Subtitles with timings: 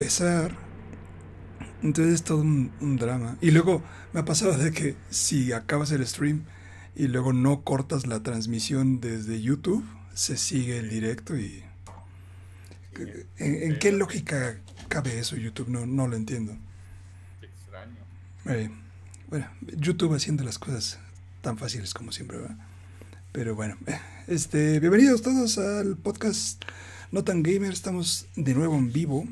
[0.00, 0.56] empezar.
[1.82, 3.36] Entonces es todo un, un drama.
[3.40, 6.44] Y luego me ha pasado de que si acabas el stream
[6.94, 9.84] y luego no cortas la transmisión desde YouTube,
[10.14, 11.64] se sigue el directo y...
[13.38, 15.68] ¿En, en qué lógica cabe eso YouTube?
[15.68, 16.56] No, no lo entiendo.
[17.42, 17.96] Extraño.
[18.46, 18.70] Eh,
[19.28, 21.00] bueno, YouTube haciendo las cosas
[21.40, 22.56] tan fáciles como siempre, ¿verdad?
[23.32, 26.62] Pero bueno, eh, este, bienvenidos todos al podcast
[27.10, 27.72] No Tan Gamer.
[27.72, 29.26] Estamos de nuevo en vivo.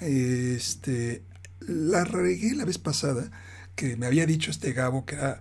[0.00, 1.22] Este,
[1.60, 3.30] la regué la vez pasada
[3.76, 5.38] que me había dicho este Gabo que era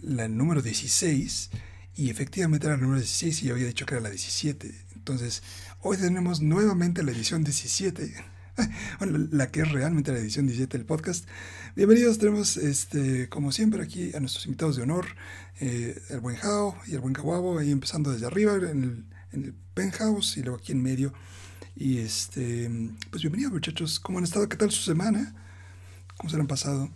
[0.00, 1.50] la número 16
[1.96, 4.72] y efectivamente era la número 16 y yo había dicho que era la 17.
[4.94, 5.42] Entonces,
[5.80, 8.14] hoy tenemos nuevamente la edición 17.
[8.98, 11.26] Bueno, la que es realmente la edición 17 del podcast.
[11.74, 15.08] Bienvenidos, tenemos este, como siempre aquí a nuestros invitados de honor,
[15.60, 19.44] eh, el buen Jao y el buen Kawabo, ahí empezando desde arriba en el, en
[19.44, 21.12] el penthouse y luego aquí en medio.
[21.78, 22.70] Y este,
[23.10, 24.48] pues bienvenidos muchachos, ¿cómo han estado?
[24.48, 25.34] ¿Qué tal su semana?
[26.16, 26.88] ¿Cómo se lo han pasado?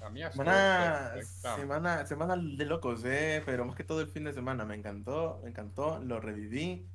[0.00, 1.12] A Semana,
[1.56, 5.40] semana, semana de locos, eh, pero más que todo el fin de semana me encantó,
[5.42, 6.86] me encantó, lo reviví,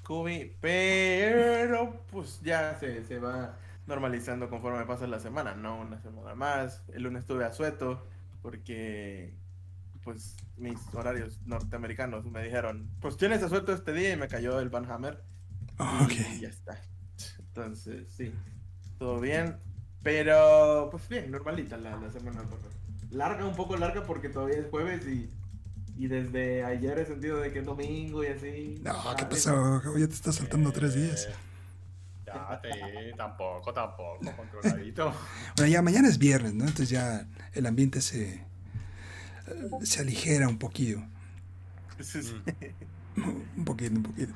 [0.00, 3.56] Scooby, pero pues ya se, se va
[3.86, 6.82] normalizando conforme pasa la semana, no una semana más.
[6.92, 8.04] El lunes estuve a sueto
[8.42, 9.32] porque
[10.02, 14.70] pues mis horarios norteamericanos me dijeron, pues tienes asueto este día y me cayó el
[14.70, 15.22] Van Hammer
[15.78, 16.40] Oh, y ok.
[16.40, 16.80] ya está.
[17.38, 18.32] Entonces, sí,
[18.98, 19.56] todo bien.
[20.02, 22.42] Pero, pues bien, normalita la, la semana.
[22.42, 22.58] por-
[23.10, 25.30] Larga, un poco larga porque todavía es jueves y,
[25.96, 28.74] y desde ayer he sentido de que es domingo y así.
[28.82, 29.28] No, ¿qué bien.
[29.28, 29.96] pasó?
[29.96, 31.26] Ya te estás saltando tres días.
[31.30, 31.34] Eh,
[32.26, 35.12] Ya, te, tampoco, tampoco, controladito.
[35.56, 36.64] Bueno, ya mañana es viernes, ¿no?
[36.64, 38.42] Entonces ya el ambiente se,
[39.82, 41.02] se aligera un poquillo.
[42.00, 42.34] Sí, sí.
[43.56, 44.34] Un poquito, un poquito.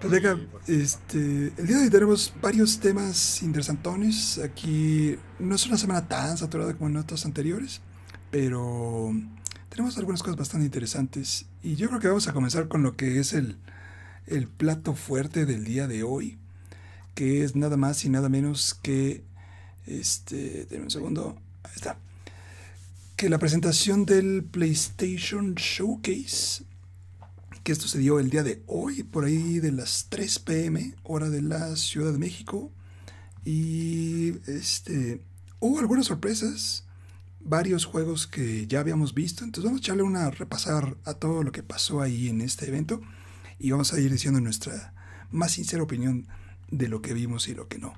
[0.00, 4.38] Pues venga, este, el día de hoy tenemos varios temas interesantones.
[4.38, 7.80] Aquí no es una semana tan saturada como en otras anteriores,
[8.30, 9.12] pero
[9.70, 11.46] tenemos algunas cosas bastante interesantes.
[11.64, 13.58] Y yo creo que vamos a comenzar con lo que es el,
[14.28, 16.38] el plato fuerte del día de hoy,
[17.16, 19.24] que es nada más y nada menos que,
[19.84, 21.98] este, denme un segundo, ahí está,
[23.16, 26.67] que la presentación del PlayStation Showcase
[27.68, 31.28] que esto se dio el día de hoy, por ahí de las 3 pm, hora
[31.28, 32.72] de la Ciudad de México.
[33.44, 35.20] Y este
[35.60, 36.86] hubo algunas sorpresas,
[37.40, 39.44] varios juegos que ya habíamos visto.
[39.44, 43.02] Entonces vamos a echarle una repasar a todo lo que pasó ahí en este evento.
[43.58, 44.94] Y vamos a ir diciendo nuestra
[45.30, 46.26] más sincera opinión
[46.70, 47.92] de lo que vimos y lo que no.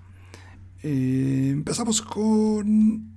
[0.82, 3.14] Eh, empezamos con.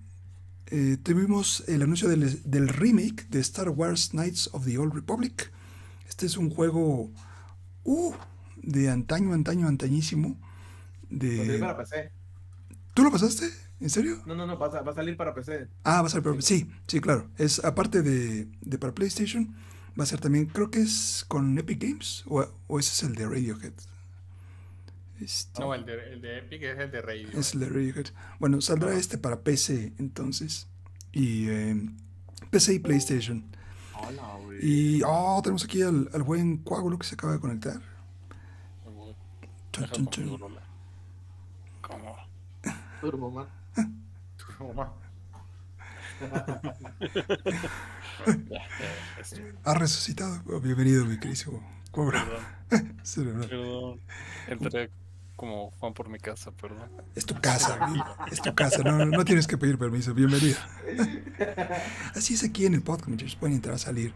[0.68, 5.52] eh, tuvimos el anuncio del, del remake de Star Wars Knights of the Old Republic.
[6.14, 7.12] Este es un juego
[7.86, 8.14] uh,
[8.58, 10.40] de antaño, antaño, antañísimo.
[10.40, 11.58] Va a salir De...
[11.58, 12.12] para PC.
[12.94, 13.50] ¿Tú lo pasaste?
[13.80, 14.22] ¿En serio?
[14.28, 15.70] No, no, no, va a, va a salir para PC.
[15.84, 16.40] Ah, va a ser para...
[16.40, 17.32] Sí, sí, claro.
[17.40, 19.56] Es aparte de, de para PlayStation,
[20.00, 23.16] va a ser también, creo que es con Epic Games o, o ese es el
[23.16, 23.74] de Radiohead.
[25.20, 27.28] Este, No, el de, el de Epic es el de Radio.
[27.34, 28.06] es el de Radiohead.
[28.40, 30.68] Bueno, saldrá este para PC entonces.
[31.12, 31.90] Y eh,
[32.52, 33.46] PC y PlayStation.
[33.96, 34.43] Hola.
[34.66, 37.82] Y oh, tenemos aquí al, al buen coágulo que se acaba de conectar.
[39.74, 40.40] Chun, chun, chun.
[41.82, 42.16] ¿Cómo?
[43.02, 43.48] Turbo, man.
[44.58, 44.94] Toma.
[48.48, 49.42] Ya, ya, esto.
[49.66, 50.42] Ha resucitado.
[50.48, 51.60] Oh, bienvenido, mi querido
[51.92, 52.20] coágulo.
[52.70, 52.96] Perdón,
[53.50, 54.00] perdón.
[54.48, 54.90] Entré
[55.36, 56.90] como Juan por mi casa, perdón.
[57.16, 57.80] Es tu casa,
[58.32, 60.58] es tu casa, no, no tienes que pedir permiso, bienvenido.
[62.16, 64.14] Así es aquí en el podcast, muchachos, pueden entrar a salir,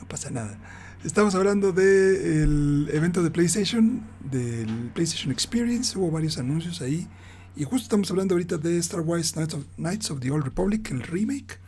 [0.00, 0.56] no pasa nada.
[1.04, 7.08] Estamos hablando del evento de PlayStation, del PlayStation Experience, hubo varios anuncios ahí,
[7.56, 10.90] y justo estamos hablando ahorita de Star Wars Knights of, Knights of the Old Republic,
[10.90, 11.58] el remake.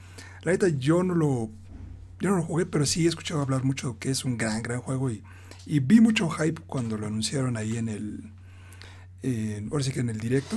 [0.43, 1.50] La neta yo no lo,
[2.21, 4.81] yo no lo jugué, pero sí he escuchado hablar mucho que es un gran, gran
[4.81, 5.25] juego, y,
[5.66, 8.32] y vi mucho hype cuando lo anunciaron ahí en el,
[9.25, 10.57] en- ahora sí que en el directo.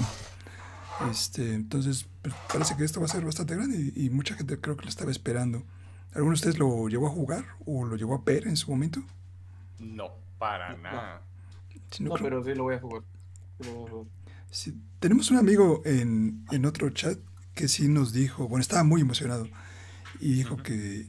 [1.11, 4.59] Este, entonces, pues, parece que esto va a ser bastante grande y, y mucha gente
[4.59, 5.63] creo que lo estaba esperando.
[6.13, 9.03] ¿Alguno de ustedes lo llegó a jugar o lo llegó a ver en su momento?
[9.79, 10.09] No,
[10.39, 11.21] para nada.
[11.91, 13.03] Si no, No, creo- pero sí lo voy a jugar.
[13.59, 14.05] Jugar.
[14.51, 17.17] sí, tenemos un amigo en, en otro chat
[17.53, 19.47] que sí nos dijo, bueno, estaba muy emocionado
[20.19, 20.63] y dijo Ujú.
[20.63, 21.07] que,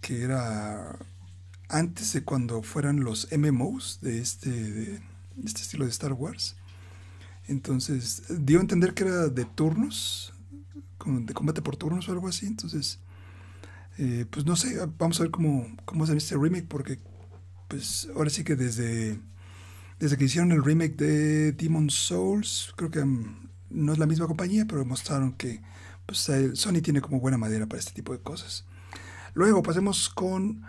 [0.00, 0.96] que era
[1.68, 5.00] antes de cuando fueran los MMOs de este, de
[5.44, 6.55] este estilo de Star Wars.
[7.48, 10.32] Entonces, dio a entender que era de turnos,
[11.04, 12.46] de combate por turnos o algo así.
[12.46, 12.98] Entonces,
[13.98, 16.98] eh, pues no sé, vamos a ver cómo, cómo hacen este remake, porque
[17.68, 19.18] pues ahora sí que desde,
[19.98, 24.26] desde que hicieron el remake de Demon Souls, creo que mm, no es la misma
[24.26, 25.62] compañía, pero mostraron que
[26.06, 28.64] pues, eh, Sony tiene como buena madera para este tipo de cosas.
[29.34, 30.62] Luego pasemos con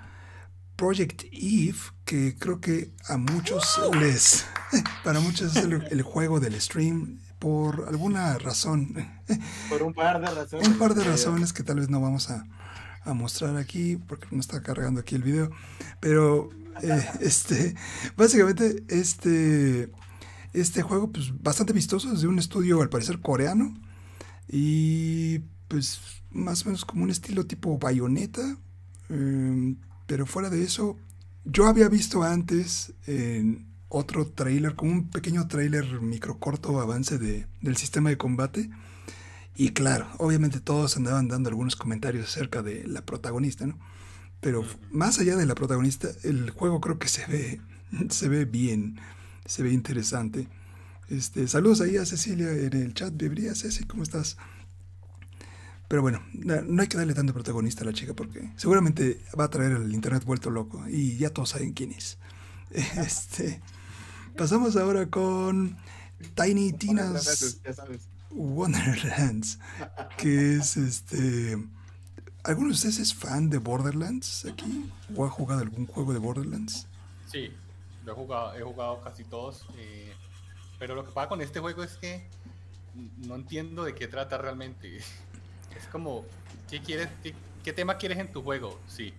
[0.78, 4.46] Project Eve, que creo que a muchos les,
[5.04, 8.96] para muchos es el, el juego del stream por alguna razón.
[9.70, 10.68] Por un par de razones.
[10.68, 12.46] Un par de razones que tal vez no vamos a,
[13.04, 15.52] a mostrar aquí porque no está cargando aquí el video.
[16.00, 16.50] Pero
[16.82, 17.76] eh, este,
[18.16, 19.92] básicamente este,
[20.54, 23.74] este juego pues bastante vistoso es de un estudio al parecer coreano
[24.48, 26.00] y pues
[26.32, 28.58] más o menos como un estilo tipo bayoneta.
[29.10, 29.76] eh,
[30.08, 30.98] pero fuera de eso,
[31.46, 37.78] yo había visto antes en otro trailer, como un pequeño trailer microcorto avance de, del
[37.78, 38.70] sistema de combate.
[39.56, 43.80] Y claro, obviamente todos andaban dando algunos comentarios acerca de la protagonista, ¿no?
[44.40, 47.62] Pero más allá de la protagonista, el juego creo que se ve,
[48.10, 49.00] se ve bien,
[49.46, 50.48] se ve interesante.
[51.10, 54.38] Este, saludos ahí a Cecilia en el chat, Bebría, Ceci, ¿cómo estás?
[55.88, 59.46] Pero bueno, no no hay que darle tanto protagonista a la chica porque seguramente va
[59.46, 62.18] a traer el internet vuelto loco y ya todos saben quién es.
[62.98, 63.62] Este,
[64.36, 65.78] pasamos ahora con
[66.36, 67.62] Tiny Tina's.
[68.30, 69.58] Wonderlands,
[70.18, 71.58] que es este...
[72.44, 74.90] ¿Alguno de ustedes es fan de Borderlands aquí?
[75.16, 76.88] ¿O ha jugado algún juego de Borderlands?
[77.32, 77.52] Sí,
[78.06, 79.66] lo he jugado, he jugado casi todos.
[79.78, 80.14] eh,
[80.80, 82.28] pero lo que pasa con este juego es que
[83.26, 85.00] no entiendo de qué trata realmente.
[85.78, 86.26] Es como,
[86.70, 87.10] ¿qué quieres?
[87.24, 88.84] ¿Qué, qué tema quieres en tu juego?
[88.88, 89.14] Sí.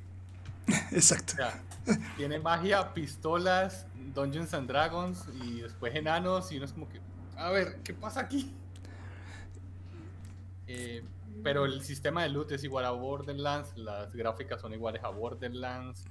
[0.93, 1.35] Exacto.
[1.35, 1.65] O sea,
[2.17, 7.01] tiene magia, pistolas, Dungeons and Dragons y después enanos y uno es como que,
[7.37, 8.55] a ver, ¿qué pasa aquí?
[10.67, 11.03] Eh,
[11.43, 16.05] pero el sistema de loot es igual a Borderlands, las gráficas son iguales a Borderlands.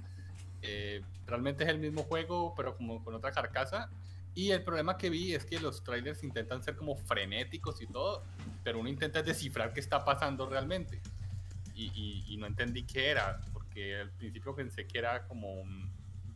[0.62, 3.90] eh, realmente es el mismo juego, pero como con otra carcasa.
[4.34, 8.22] Y el problema que vi es que los trailers intentan ser como frenéticos y todo,
[8.62, 11.00] pero uno intenta descifrar qué está pasando realmente.
[11.74, 15.62] Y, y- y no entendí qué era, porque al principio pensé que era como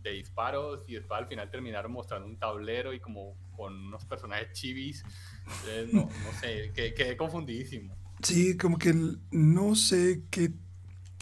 [0.02, 4.52] de disparos y después al final terminaron mostrando un tablero y como con unos personajes
[4.52, 5.04] chivis.
[5.44, 7.94] Entonces, no, no sé, quedé, quedé confundidísimo.
[8.22, 8.94] Sí, como que
[9.30, 10.52] no sé qué...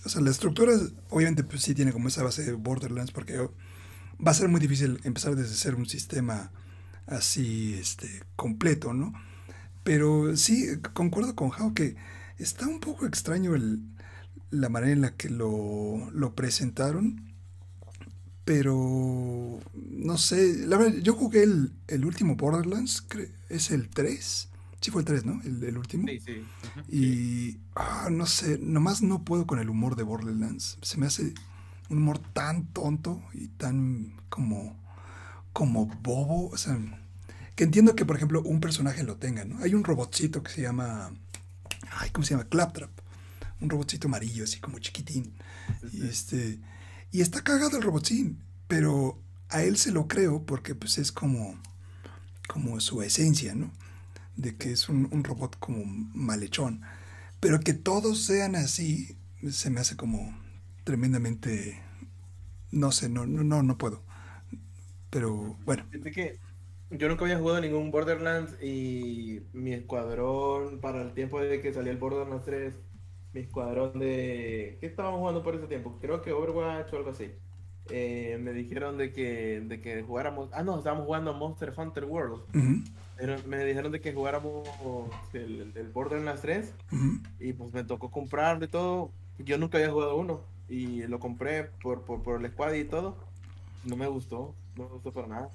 [0.04, 0.72] O sea, la estructura
[1.10, 3.48] obviamente pues sí tiene como esa base de Borderlands porque
[4.26, 6.50] va a ser muy difícil empezar desde ser un sistema
[7.06, 9.12] así este completo, ¿no?
[9.82, 11.96] Pero sí, concuerdo con Jao que
[12.38, 13.80] está un poco extraño el,
[14.50, 17.28] la manera en la que lo, lo presentaron.
[18.44, 23.06] Pero no sé, la verdad, yo jugué el, el último Borderlands,
[23.48, 24.48] es el 3.
[24.80, 25.40] Sí fue el 3, ¿no?
[25.42, 26.08] El, el último.
[26.08, 26.42] Sí, sí.
[26.88, 30.78] Y ah, no sé, nomás no puedo con el humor de Borderlands.
[30.82, 31.34] Se me hace
[31.90, 34.76] un humor tan tonto y tan como,
[35.52, 36.48] como bobo.
[36.48, 36.78] O sea,
[37.56, 39.62] que entiendo que, por ejemplo, un personaje lo tenga, ¿no?
[39.62, 41.12] Hay un robotcito que se llama.
[41.92, 42.48] Ay, ¿cómo se llama?
[42.48, 42.90] Claptrap.
[43.60, 45.34] Un robotcito amarillo, así como chiquitín.
[45.92, 46.58] Y este.
[47.12, 48.38] Y está cagado el robotín.
[48.68, 51.60] Pero a él se lo creo porque pues es como.
[52.48, 53.70] como su esencia, ¿no?
[54.40, 56.82] de que es un, un robot como malhechón.
[57.40, 59.16] Pero que todos sean así,
[59.50, 60.34] se me hace como
[60.84, 61.82] tremendamente...
[62.72, 64.02] No sé, no, no, no, no puedo.
[65.10, 66.38] Pero bueno, que
[66.90, 71.92] yo nunca había jugado ningún Borderlands y mi escuadrón para el tiempo de que salía
[71.92, 72.74] el Borderlands 3,
[73.32, 74.76] mi escuadrón de...
[74.80, 75.98] ¿Qué estábamos jugando por ese tiempo?
[76.00, 77.30] Creo que Overwatch o algo así.
[77.90, 80.48] Eh, me dijeron de que, de que jugáramos...
[80.52, 82.42] Ah, no, estábamos jugando Monster Hunter World.
[83.16, 84.68] Pero me dijeron de que jugáramos
[85.32, 87.20] el, el Borderlands 3 ujú.
[87.38, 89.12] y pues me tocó comprar de todo.
[89.38, 93.16] Yo nunca había jugado uno y lo compré por, por, por el squad y todo.
[93.84, 95.50] No me gustó, no me gustó para nada.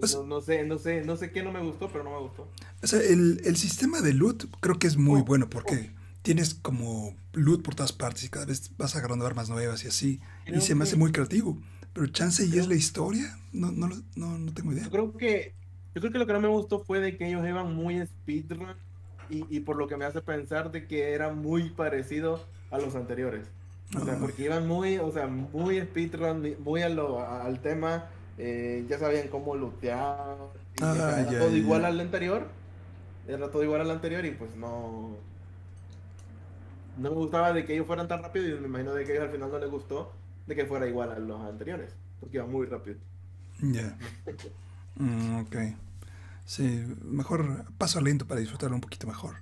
[0.00, 2.10] O sea- No, no sé, no sé, no sé qué no me gustó, pero no
[2.10, 2.48] me gustó.
[2.82, 5.90] O sea, el, el sistema de loot creo que es muy Oh, bueno porque
[6.22, 10.20] tienes como loot por todas partes y cada vez vas agarrando armas nuevas y así.
[10.46, 11.58] Y Creo se me hace que- muy creativo.
[11.92, 13.38] Pero chance y es Creo- la historia.
[13.52, 14.84] No, no, no, no tengo idea.
[14.84, 15.52] Yo creo que,
[15.94, 18.68] yo creo que lo que no me gustó fue de que ellos iban muy speedrun
[19.28, 22.94] y, y por lo que me hace pensar de que era muy parecido a los
[22.94, 23.46] anteriores.
[23.94, 28.06] O sea, porque iban muy, o sea, muy speedrun, muy a lo- a- al tema,
[28.38, 30.38] eh, ya sabían cómo lootear,
[30.76, 31.56] y, Ah, era ya, todo ya.
[31.58, 32.48] igual al anterior,
[33.26, 35.16] era todo igual al anterior y pues no,
[36.96, 39.14] no me gustaba de que ellos fueran tan rápido y me imagino de que a
[39.14, 40.12] ellos al final no les gustó
[40.46, 42.98] de que fuera igual a los anteriores, porque iban muy rápido.
[43.62, 43.96] Ya.
[44.96, 45.56] Mm, ok.
[46.44, 49.36] Sí, mejor paso lento para disfrutarlo un poquito mejor.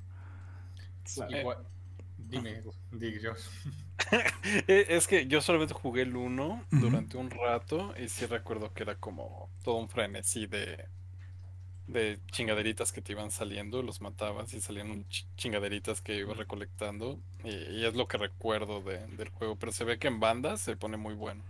[1.15, 1.37] Claro.
[1.39, 1.59] Igual,
[2.31, 3.33] Dime, dig yo.
[4.69, 6.81] Eh, Es que yo solamente jugué el 1 Ujú.
[6.81, 10.87] durante un rato y sí recuerdo que era como todo un frenesí de,
[11.87, 15.07] de chingaderitas que te iban saliendo, los matabas y salían
[15.37, 19.85] chingaderitas que ibas recolectando y, y es lo que recuerdo de- del juego, pero se
[19.85, 21.43] ve que en bandas se pone muy bueno.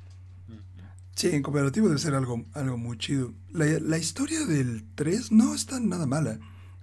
[1.14, 3.34] Sí, en cooperativo debe ser algo, algo muy chido.
[3.52, 6.38] La, la historia del 3 no está nada mala.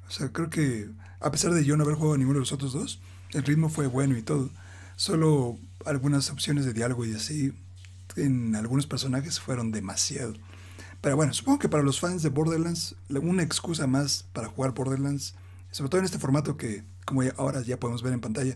[0.08, 0.90] O sea, creo que
[1.20, 3.02] a pesar de yo no haber jugado ninguno de los otros dos,
[3.34, 4.50] el ritmo fue bueno y todo.
[4.96, 7.54] Solo algunas opciones de diálogo y así
[8.16, 10.34] en algunos personajes fueron demasiado.
[11.02, 14.74] Pero bueno, supongo que para los fans de Borderlands, la- una excusa más para jugar
[14.74, 15.36] Borderlands,
[15.72, 18.56] sobre todo en este formato que, como ya- ahora ya podemos ver en pantalla,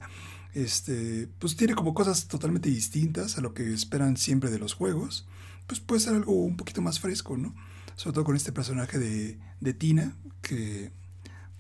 [0.53, 5.25] este, pues tiene como cosas totalmente distintas a lo que esperan siempre de los juegos
[5.67, 7.55] pues puede ser algo un poquito más fresco, ¿no?
[7.95, 10.91] Sobre todo con este personaje de, de Tina, que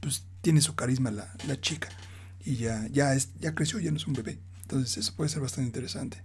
[0.01, 1.87] pues tiene su carisma la, la chica.
[2.45, 4.39] Y ya, ya, es, ya creció, ya no es un bebé.
[4.61, 6.23] Entonces eso puede ser bastante interesante.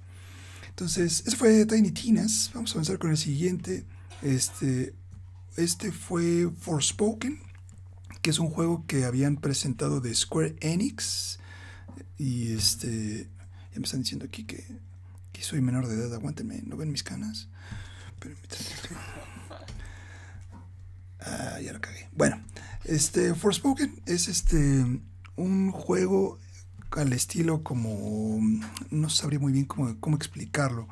[0.68, 2.50] Entonces, eso fue Tiny Tinas.
[2.52, 3.87] Vamos a avanzar con el siguiente.
[4.20, 4.94] Este,
[5.56, 7.40] este fue Forspoken,
[8.20, 11.38] que es un juego que habían presentado de Square Enix.
[12.18, 13.30] Y este,
[13.73, 14.66] ya me están diciendo aquí que,
[15.32, 17.49] que soy menor de edad, aguántenme, ¿no ven mis canas?
[21.20, 22.08] Ah, ya la cagué.
[22.12, 22.44] Bueno,
[22.85, 25.00] este Forspoken es este
[25.37, 26.38] un juego
[26.90, 28.40] al estilo como
[28.90, 30.88] no sabría muy bien cómo, cómo explicarlo,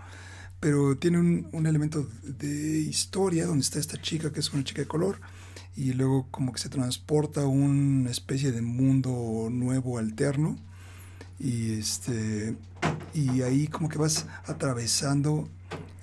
[0.61, 4.83] pero tiene un, un elemento de historia donde está esta chica que es una chica
[4.83, 5.21] de color
[5.77, 10.57] y luego como que se transporta a una especie de mundo nuevo alterno.
[11.39, 12.57] Y este
[13.13, 15.49] y ahí como que vas atravesando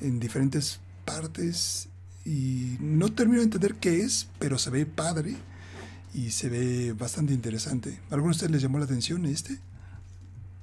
[0.01, 1.88] en diferentes partes
[2.25, 5.36] y no termino de entender qué es, pero se ve padre
[6.13, 7.99] y se ve bastante interesante.
[8.09, 9.59] ¿A ¿Alguno de ustedes les llamó la atención este?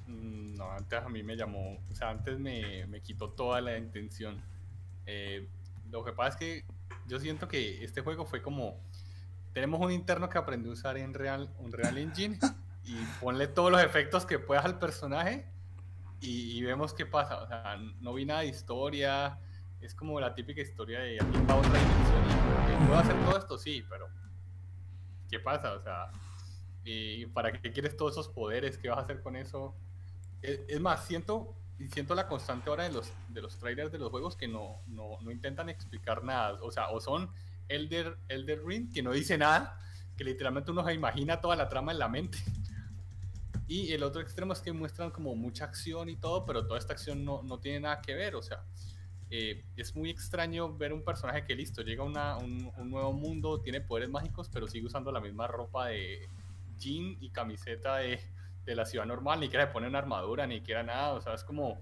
[0.06, 3.76] Mm, No, antes a mí me llamó, o sea, antes me, me quitó toda la
[3.78, 4.40] intención.
[5.06, 5.48] Eh,
[5.90, 6.64] lo que pasa es que
[7.06, 8.78] yo siento que este juego fue como,
[9.54, 12.38] tenemos un interno que aprendió a usar en Real, Unreal Engine
[12.84, 15.46] y ponle todos los efectos que puedas al personaje
[16.20, 17.42] y, y vemos qué pasa.
[17.42, 19.38] O sea, no vi nada de historia,
[19.80, 23.58] es como la típica historia de aquí va otra dimensión y puedo hacer todo esto,
[23.58, 24.08] sí, pero
[25.28, 25.72] ¿qué pasa?
[25.72, 26.10] O sea,
[26.84, 28.78] ¿y para qué quieres todos esos poderes?
[28.78, 29.74] ¿Qué vas a hacer con eso?
[30.42, 31.54] Es, es más, siento,
[31.92, 35.18] siento la constante ahora de los, de los trailers de los juegos que no, no,
[35.20, 36.58] no intentan explicar nada.
[36.62, 37.30] O sea, o son
[37.68, 39.78] Elder, Elder Ring, que no dice nada,
[40.16, 42.38] que literalmente uno se imagina toda la trama en la mente.
[43.70, 46.94] Y el otro extremo es que muestran como mucha acción y todo, pero toda esta
[46.94, 48.34] acción no, no tiene nada que ver.
[48.34, 48.64] O sea,
[49.30, 53.12] eh, es muy extraño ver un personaje que listo, llega a una- un, un nuevo
[53.12, 56.28] mundo, tiene poderes mágicos, pero sigue usando la misma ropa de
[56.78, 58.20] jean y camiseta de,
[58.64, 61.12] de la ciudad normal, ni siquiera se pone una armadura, ni siquiera nada.
[61.14, 61.78] O sea, es como,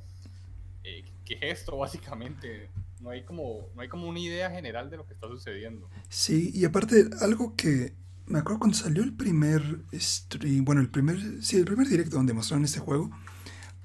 [0.85, 2.71] eh, ¿qué es esto básicamente?
[3.01, 5.89] No hay, como, no hay como una idea general de lo que está sucediendo.
[6.09, 7.93] Sí, y aparte algo que
[8.27, 9.63] me acuerdo cuando salió el primer
[9.95, 13.11] stream, bueno, el primer, sí, el primer directo donde mostraron este juego,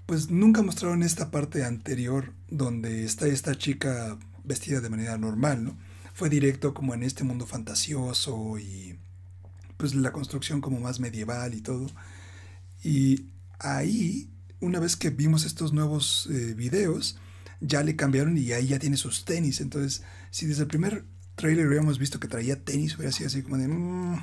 [0.05, 5.77] pues nunca mostraron esta parte anterior donde está esta chica vestida de manera normal, ¿no?
[6.13, 8.99] Fue directo como en este mundo fantasioso y
[9.77, 11.87] pues la construcción como más medieval y todo.
[12.83, 13.27] Y
[13.59, 14.29] ahí,
[14.59, 17.17] una vez que vimos estos nuevos eh, videos,
[17.61, 19.61] ya le cambiaron y ahí ya tiene sus tenis.
[19.61, 21.05] Entonces, si desde el primer
[21.35, 23.67] trailer hubiéramos visto que traía tenis, hubiera sido así como de...
[23.67, 24.17] "Mm,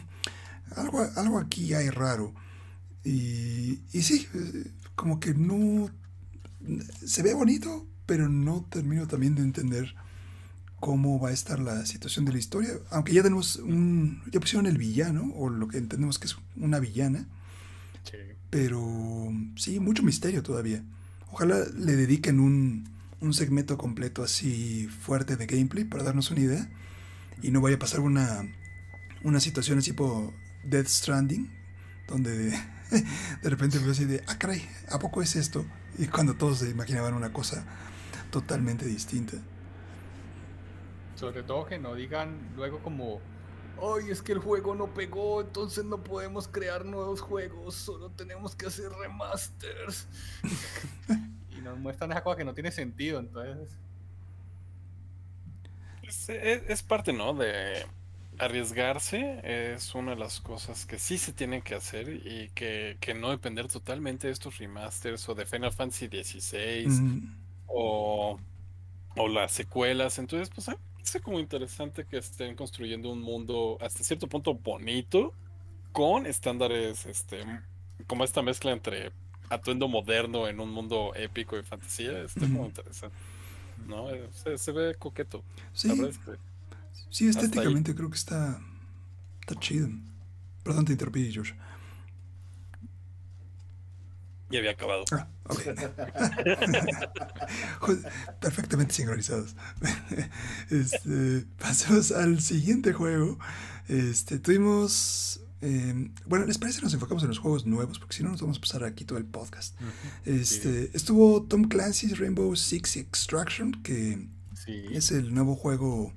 [0.77, 2.35] algo, algo aquí hay raro.
[3.05, 5.89] Y, y sí, eh, como que no...
[7.07, 9.95] Se ve bonito, pero no termino también de entender
[10.81, 12.71] cómo va a estar la situación de la historia.
[12.91, 14.21] Aunque ya tenemos un...
[14.31, 17.29] Ya pusieron el villano, o lo que entendemos que es una villana.
[18.03, 18.19] Sí.
[18.51, 20.83] Pero sí, mucho misterio todavía.
[21.31, 22.89] Ojalá le dediquen un,
[23.21, 26.69] un segmento completo así fuerte de gameplay para darnos una idea.
[27.41, 28.43] Y no vaya a pasar una,
[29.23, 31.49] una situación así tipo Death Stranding,
[32.09, 32.53] donde
[33.43, 35.65] de repente veo así de, ah, caray, ¿a poco es esto?
[35.99, 37.65] Y cuando todos se imaginaban una cosa
[38.31, 39.37] totalmente distinta.
[41.17, 43.21] Sobre todo que no digan luego como,
[43.83, 48.55] ay, es que el juego no pegó, entonces no podemos crear nuevos juegos, solo tenemos
[48.55, 50.07] que hacer remasters.
[51.51, 53.69] y nos muestran esa cosa que no tiene sentido, entonces...
[56.03, 57.35] Es, es- es parte, ¿no?
[57.35, 57.85] De
[58.39, 59.41] arriesgarse
[59.75, 63.31] es una de las cosas que sí se tienen que hacer y que, que no
[63.31, 68.41] depender totalmente de estos remasters o de Final Fantasy XVI Mm, o,
[69.17, 70.19] o las secuelas.
[70.19, 70.69] Entonces, pues,
[71.05, 75.35] es como interesante que estén construyendo un mundo hasta cierto punto bonito
[75.93, 77.45] con estándares, este,
[78.07, 79.13] como esta mezcla entre
[79.51, 82.49] atuendo moderno en un mundo épico de fantasía, está Ujú.
[82.49, 83.17] muy interesante.
[83.77, 84.09] ¿No?
[84.33, 85.45] Se, se ve coqueto.
[85.73, 86.33] Sí, La verdad es que
[87.11, 88.61] sí, estéticamente creo que está,
[89.41, 89.89] está chido.
[90.63, 91.55] Perdón, te interrumpí, George.
[94.51, 95.05] ya había acabado.
[95.13, 95.61] Ah, ok.
[97.81, 99.55] Joder, Perfectamente sincronizados.
[100.71, 103.39] Este, pasemos al siguiente juego.
[103.89, 105.41] Este, tuvimos.
[105.63, 107.99] eh, bueno, ¿les parece que nos enfocamos en los juegos nuevos?
[107.99, 109.75] Porque si no, nos vamos a pasar aquí todo el podcast.
[110.25, 114.85] Este, estuvo Tom Clancy's Rainbow Six Extraction, que Sí.
[114.93, 116.13] es el nuevo juego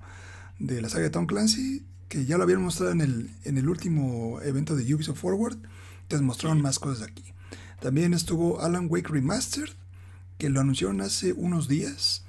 [0.62, 3.68] de la saga de Tom Clancy, que ya lo habían mostrado en el, en el
[3.68, 5.58] último evento de Ubisoft Forward.
[6.04, 7.24] Entonces mostraron más cosas aquí.
[7.80, 9.72] También estuvo Alan Wake Remastered,
[10.38, 12.24] que lo anunciaron hace unos días.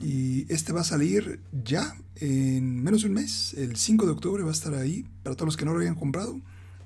[0.00, 3.54] Y este va a salir ya en menos de un mes.
[3.54, 5.94] El 5 de octubre va a estar ahí para todos los que no lo hayan
[5.94, 6.40] comprado.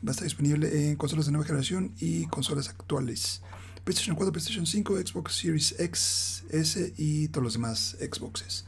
[0.05, 3.43] Va a estar disponible en consolas de nueva generación y consolas actuales.
[3.85, 8.68] PlayStation 4, PlayStation 5, Xbox Series X, S y todos los demás Xboxes.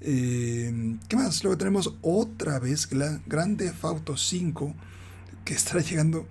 [0.00, 1.42] Eh, ¿Qué más?
[1.42, 4.74] Luego tenemos otra vez la Grand Theft Auto 5
[5.44, 6.26] que estará llegando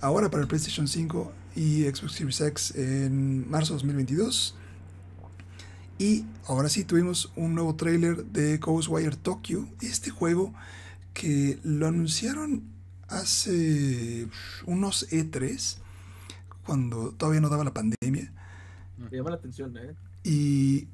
[0.00, 4.54] ahora para el PlayStation 5 y Xbox Series X en marzo de 2022.
[5.98, 10.54] Y ahora sí tuvimos un nuevo tráiler de Ghostwire Tokyo, este juego
[11.12, 12.62] que lo anunciaron
[13.08, 14.26] hace
[14.64, 15.76] unos E3
[16.64, 18.32] cuando todavía no daba la pandemia.
[18.96, 19.94] Me llama la atención, ¿eh?
[20.24, 20.88] Y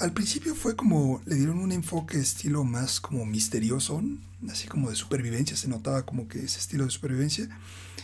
[0.00, 4.02] al principio fue como, le dieron un enfoque estilo más como misterioso,
[4.48, 7.48] así como de supervivencia, se notaba como que ese estilo de supervivencia.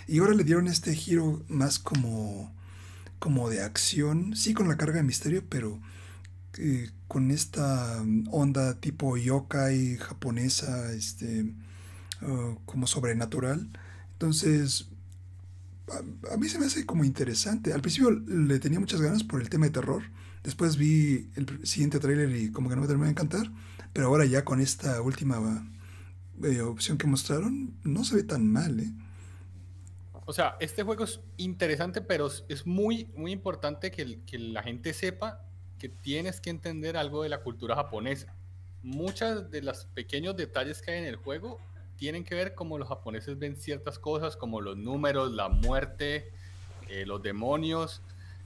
[0.07, 2.55] Y ahora le dieron este giro más como,
[3.19, 5.81] como de acción, sí con la carga de misterio, pero
[6.59, 11.55] eh, con esta onda tipo yokai japonesa, este,
[12.21, 13.71] ah, como sobrenatural.
[14.13, 14.89] Entonces,
[15.91, 17.73] a, a mí se me hace como interesante.
[17.73, 20.03] Al principio le tenía muchas ganas por el tema de terror.
[20.45, 23.51] Después vi el siguiente tráiler y como que no me terminó de encantar.
[23.93, 25.67] Pero ahora ya con esta última
[26.45, 28.93] eh, opción que mostraron, no se ve tan mal, ¿eh?
[30.27, 34.95] O sea, este juego es interesante, pero es- muy, muy importante que, que la gente
[34.95, 35.41] sepa
[35.79, 38.35] que tienes que entender algo de la cultura japonesa.
[38.83, 41.59] Muchos de los pequeños detalles que hay en el juego
[41.97, 46.33] tienen que ver cómo los japoneses ven ciertas cosas, como los números, la muerte,
[46.89, 48.03] eh, los demonios.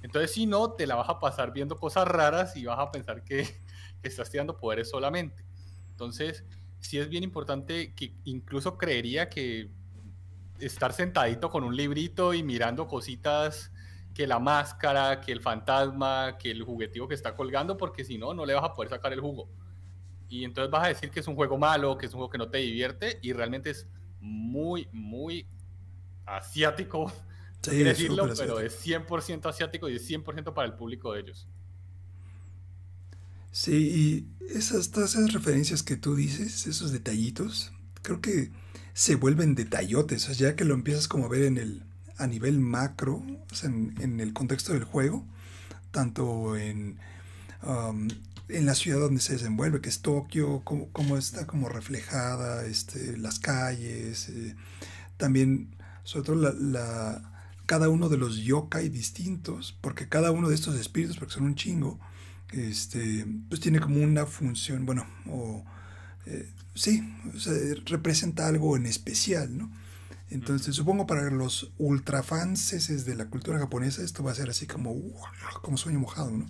[0.08, 3.22] Entonces, si no, te la vas a pasar viendo cosas raras y vas a pensar
[3.22, 3.42] que,
[4.02, 5.44] que estás tirando poderes solamente.
[5.90, 6.46] Entonces,
[6.80, 9.70] sí es bien importante que incluso creería que
[10.60, 13.70] estar sentadito con un librito y mirando cositas
[14.14, 18.32] que la máscara, que el fantasma, que el juguetivo que está colgando, porque si no,
[18.32, 19.50] no le vas a poder sacar el jugo.
[20.30, 22.38] Y entonces vas a decir que es un juego malo, que es un juego que
[22.38, 23.86] no te divierte, y realmente es
[24.20, 25.46] muy, muy
[26.24, 27.12] asiático.
[27.62, 28.60] Sí, es decirlo, pero asiático.
[28.60, 31.48] es 100% asiático y es 100% para el público de ellos.
[33.50, 38.52] Sí, y esas, todas esas referencias que tú dices, esos detallitos, creo que
[38.94, 41.82] se vuelven detallotes, o sea, ya que lo empiezas como a ver en el,
[42.18, 45.24] a nivel macro, o sea, en, en el contexto del juego,
[45.92, 46.98] tanto en,
[47.64, 48.08] um,
[48.48, 53.16] en la ciudad donde se desenvuelve, que es Tokio, cómo, cómo está como reflejada, este,
[53.18, 54.56] las calles, eh,
[55.16, 57.32] también, sobre todo la, la-
[57.68, 61.54] cada uno de los yokai distintos, porque cada uno de estos espíritus, porque son un
[61.54, 62.00] chingo,
[62.50, 65.62] este, pues tiene como una función, bueno, o
[66.24, 67.52] eh, sí, o sea,
[67.84, 69.70] representa algo en especial, ¿no?
[70.30, 74.66] Entonces, supongo para los ultrafans ese de la cultura japonesa, esto va a ser así
[74.66, 74.96] como,
[75.60, 76.46] como sueño mojado, ¿no?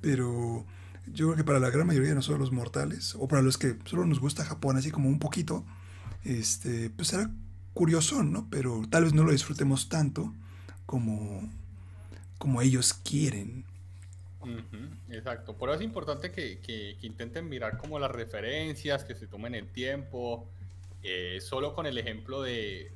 [0.00, 0.66] Pero
[1.06, 3.76] yo creo que para la gran mayoría de nosotros los mortales, o para los que
[3.84, 5.64] solo nos gusta Japón así como un poquito,
[6.24, 7.30] este, pues será
[7.74, 8.48] curioso, ¿no?
[8.50, 10.34] Pero tal vez no lo disfrutemos tanto
[10.88, 11.46] como,
[12.38, 13.62] como ellos quieren.
[15.10, 15.54] Exacto.
[15.56, 19.54] Por eso es importante que, que- que intenten mirar como las referencias, que se tomen
[19.54, 20.48] el tiempo.
[21.02, 22.90] eh, solo con el ejemplo de...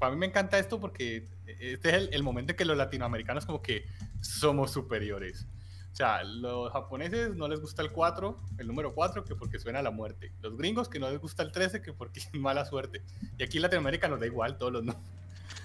[0.00, 3.46] Para mí me encanta esto porque este es el, el momento en que los latinoamericanos
[3.46, 3.84] como que
[4.20, 5.46] somos superiores.
[5.92, 9.78] O sea, los japoneses no les gusta el 4, el número 4, que porque suena
[9.78, 10.32] a la muerte.
[10.42, 13.02] Los gringos que no les gusta el 13, que porque es mala suerte.
[13.38, 15.06] Y aquí en Latinoamérica nos da igual todos los nombres.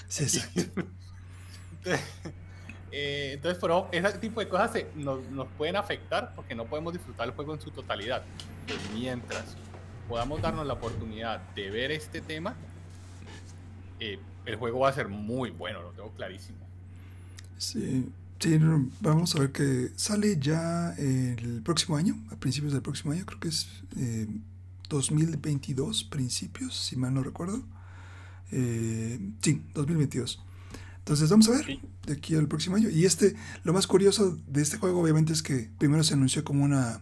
[0.10, 0.84] Sí, exacto.
[2.92, 7.28] Eh, entonces, pero ese tipo de cosas nos, nos pueden afectar porque no podemos disfrutar
[7.28, 8.24] el juego en su totalidad.
[8.66, 9.56] Pues mientras
[10.08, 12.56] podamos darnos la oportunidad de ver este tema,
[14.00, 16.58] eh, el juego va a ser muy bueno, lo tengo clarísimo.
[17.60, 18.60] Sí, sí,
[19.02, 23.40] vamos a ver que sale ya el próximo año, a principios del próximo año, creo
[23.40, 24.28] que es eh,
[24.90, 27.64] 2022, principios, si mal no recuerdo.
[28.52, 30.42] Eh, sí, 2022.
[31.00, 32.90] Entonces vamos a ver de aquí al próximo año.
[32.90, 36.64] Y este, lo más curioso de este juego obviamente es que primero se anunció como
[36.64, 37.02] una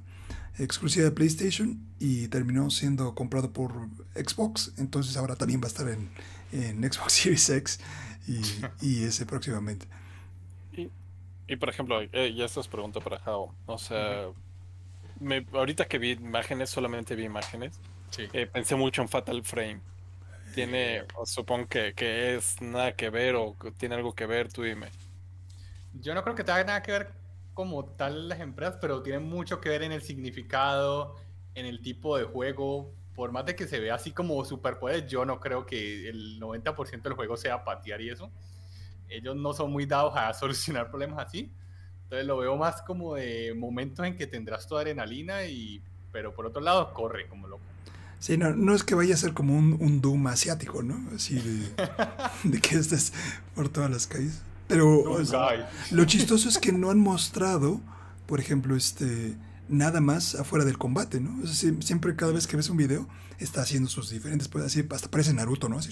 [0.58, 3.74] exclusiva de PlayStation y terminó siendo comprado por
[4.16, 4.74] Xbox.
[4.78, 6.10] Entonces ahora también va a estar en,
[6.52, 7.80] en Xbox Series X
[8.28, 8.42] y,
[8.82, 9.88] y ese próximamente.
[10.74, 10.90] Y,
[11.48, 13.54] y por ejemplo, eh, ya esta es pregunta para Jao.
[13.66, 14.28] O sea,
[15.20, 17.74] me, ahorita que vi imágenes, solamente vi imágenes,
[18.10, 18.24] Sí.
[18.32, 19.82] eh, pensé mucho en Fatal Frame.
[20.58, 24.52] Tiene, o supongo que, que es nada que ver o que tiene algo que ver,
[24.52, 24.90] tú dime.
[25.94, 27.12] Yo no creo que tenga nada que ver
[27.54, 31.16] como tal las empresas, pero tiene mucho que ver en el significado,
[31.54, 32.92] en el tipo de juego.
[33.14, 37.04] Por más de que se vea así como superpoderes, yo no creo que el 90%
[37.04, 38.32] del juego sea patear y eso.
[39.10, 41.54] Ellos no son muy dados a solucionar problemas así.
[42.02, 45.84] Entonces lo veo más como de momentos en que tendrás tu adrenalina y...
[46.12, 47.77] Pero por otro lado, corre como loco.
[48.20, 51.00] Sí, no, no es que vaya a ser como un, un Doom asiático, ¿no?
[51.16, 51.72] Así de,
[52.50, 53.14] de que estés
[53.56, 54.42] por todas las calles.
[54.68, 55.60] Pero o sea, Ay,
[55.92, 57.80] lo chistoso es que no han mostrado,
[58.26, 59.36] por ejemplo, este
[59.70, 61.42] nada más afuera del combate, ¿no?
[61.44, 64.66] O sea, sie- siempre cada vez que ves un video está haciendo sus diferentes, pues
[64.66, 65.78] así hasta parece Naruto, ¿no?
[65.78, 65.92] Así,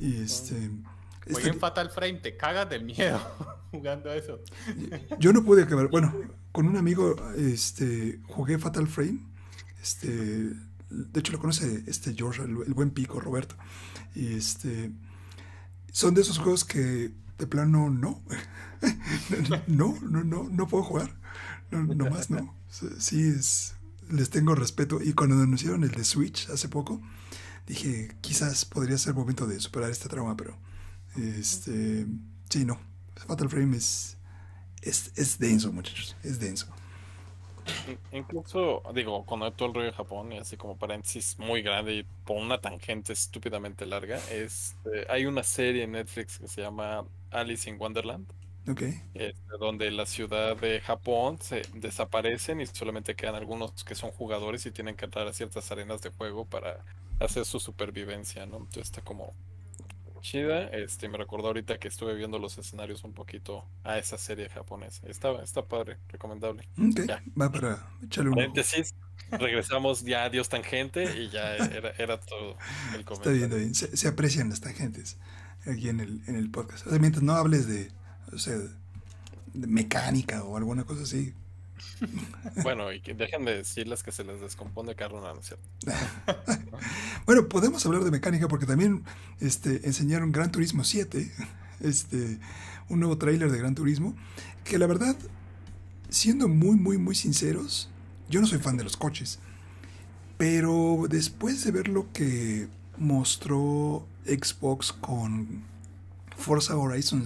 [0.00, 0.54] y este,
[1.26, 3.20] este- Jueguen Fatal Frame, te cagas del miedo
[3.70, 4.40] jugando eso.
[5.18, 6.14] yo no pude acabar, bueno,
[6.52, 9.20] con un amigo este jugué Fatal Frame,
[9.82, 10.52] este
[10.90, 13.56] de hecho lo conoce este George, el, el buen pico Roberto.
[14.14, 14.92] Y este
[15.92, 18.22] son de esos juegos que de plano no.
[19.66, 21.14] no, no, no, no puedo jugar.
[21.70, 22.54] No, nomás no.
[22.98, 23.74] Sí, es,
[24.10, 25.00] les tengo respeto.
[25.02, 27.00] Y cuando anunciaron el de Switch hace poco,
[27.66, 30.58] dije, quizás podría ser momento de superar este trauma, pero
[31.16, 32.06] este
[32.50, 32.78] sí, no.
[33.26, 34.18] Fatal Frame es,
[34.82, 36.16] es, es denso, muchachos.
[36.22, 36.66] Es denso.
[37.84, 41.94] In- Incluso, digo, con todo el rollo de Japón, y así como paréntesis muy grande
[41.94, 47.06] y por una tangente estúpidamente larga, este, hay una serie en Netflix que se llama
[47.30, 48.32] Alice in Wonderland,
[49.14, 54.66] este, donde la ciudad de Japón se desaparecen y solamente quedan algunos que son jugadores
[54.66, 56.84] y tienen que entrar a ciertas arenas de juego para
[57.20, 58.58] hacer su supervivencia, ¿no?
[58.58, 59.36] Entonces está como
[60.26, 64.48] chida, este, me recordó ahorita que estuve viendo los escenarios un poquito a esa serie
[64.48, 65.06] japonesa.
[65.06, 66.68] Está, está padre, recomendable.
[66.76, 67.06] Ok.
[67.06, 67.22] Ya.
[67.40, 68.54] Va para echarle un
[69.30, 72.56] regresamos ya a Dios Tangente y ya era, era todo
[72.94, 73.44] el Está bien, comentario.
[73.44, 73.74] está bien.
[73.74, 75.16] Se, se aprecian las tangentes
[75.64, 76.86] aquí en el, en el podcast.
[76.86, 77.90] O sea, mientras no hables de,
[78.32, 81.34] o sea, de mecánica o alguna cosa así.
[82.62, 85.68] Bueno, y que déjenme decirles que se les descompone carro, no, no es cierto.
[87.26, 89.04] Bueno, podemos hablar de mecánica porque también
[89.40, 91.32] este, enseñaron Gran Turismo 7,
[91.80, 92.38] este,
[92.88, 94.14] un nuevo tráiler de Gran Turismo,
[94.64, 95.16] que la verdad,
[96.08, 97.90] siendo muy, muy, muy sinceros,
[98.28, 99.38] yo no soy fan de los coches,
[100.36, 102.68] pero después de ver lo que
[102.98, 105.62] mostró Xbox con
[106.36, 107.24] Forza Horizon,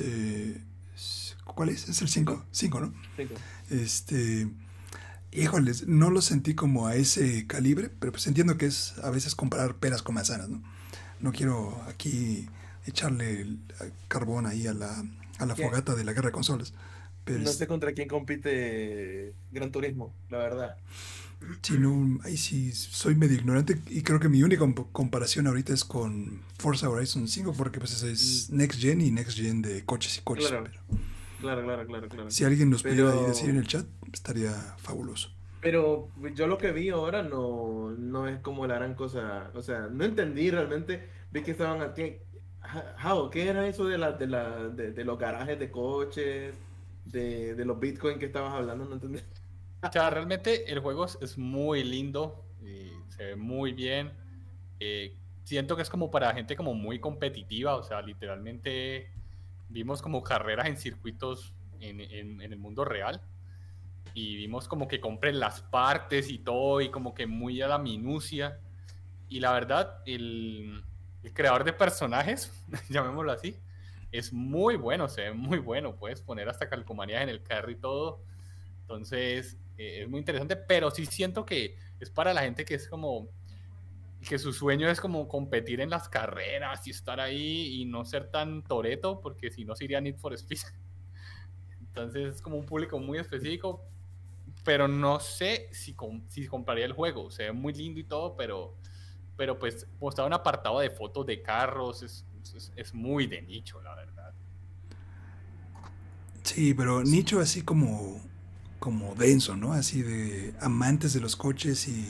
[0.00, 0.60] eh,
[1.44, 1.88] ¿cuál es?
[1.88, 2.92] Es el 5, 5, ¿no?
[3.16, 3.34] Cinco.
[3.70, 4.48] Este,
[5.32, 9.34] híjoles, no lo sentí como a ese calibre, pero pues entiendo que es a veces
[9.34, 10.62] comparar peras con manzanas, ¿no?
[11.20, 12.48] No quiero aquí
[12.86, 13.58] echarle el
[14.08, 15.04] carbón ahí a la,
[15.38, 15.62] a la ¿Qué?
[15.64, 16.72] fogata de la guerra de consolas.
[17.24, 20.76] Pero No sé contra quién compite Gran Turismo, la verdad.
[21.62, 25.72] sí, no, ahí sí soy medio ignorante y creo que mi única comp- comparación ahorita
[25.74, 30.16] es con Forza Horizon 5 porque pues es Next Gen y Next Gen de coches
[30.18, 30.48] y coches.
[30.48, 30.64] Claro.
[30.64, 30.98] Pero
[31.40, 32.30] Claro, claro, claro, claro.
[32.30, 35.30] si alguien nos pudiera Pero- decir en el chat, estaría fabuloso.
[35.60, 39.50] Pero yo lo que vi ahora no, no es como la gran cosa.
[39.54, 41.08] O sea, no entendí realmente.
[41.32, 42.16] Vi que estaban aquí.
[42.96, 46.54] Jao, ¿qué era eso de, la, de, la, de, de los garajes de coches?
[47.04, 48.84] De, de los bitcoins que estabas hablando?
[48.86, 49.20] No entendí.
[49.82, 54.12] O sea, realmente el juego es, es muy lindo, y se ve muy bien.
[54.78, 59.10] eh, siento que es como para gente como muy competitiva, o sea, literalmente
[59.70, 63.22] vimos como carreras en circuitos en, en- en el mundo real
[64.14, 67.78] y vimos como que compren las partes y todo y como que muy a la
[67.78, 68.60] minucia.
[69.28, 70.84] Y la verdad, el,
[71.22, 72.52] el creador de personajes,
[72.90, 73.56] llamémoslo así,
[74.12, 75.96] es muy bueno, se ve muy bueno.
[75.96, 78.24] Puedes poner hasta calcomanías en el carro y todo.
[78.82, 82.88] Entonces, eh, es muy interesante, pero sí siento que es para la gente que es
[82.88, 83.28] como
[84.28, 88.30] que su sueño es como competir en las carreras y estar ahí y no ser
[88.30, 90.60] tan toreto, porque si no se iría a Need for Speed.
[91.80, 93.84] Entonces es como un público muy específico,
[94.64, 97.30] pero no sé si, com- si compraría el juego.
[97.30, 98.76] Se ve muy lindo y todo, pero,
[99.36, 103.80] pero pues mostrar un apartado de fotos de carros es, es, es muy de nicho,
[103.82, 104.34] la verdad.
[106.42, 108.20] Sí, pero nicho así como,
[108.78, 109.72] como denso, ¿no?
[109.72, 112.08] Así de amantes de los coches y,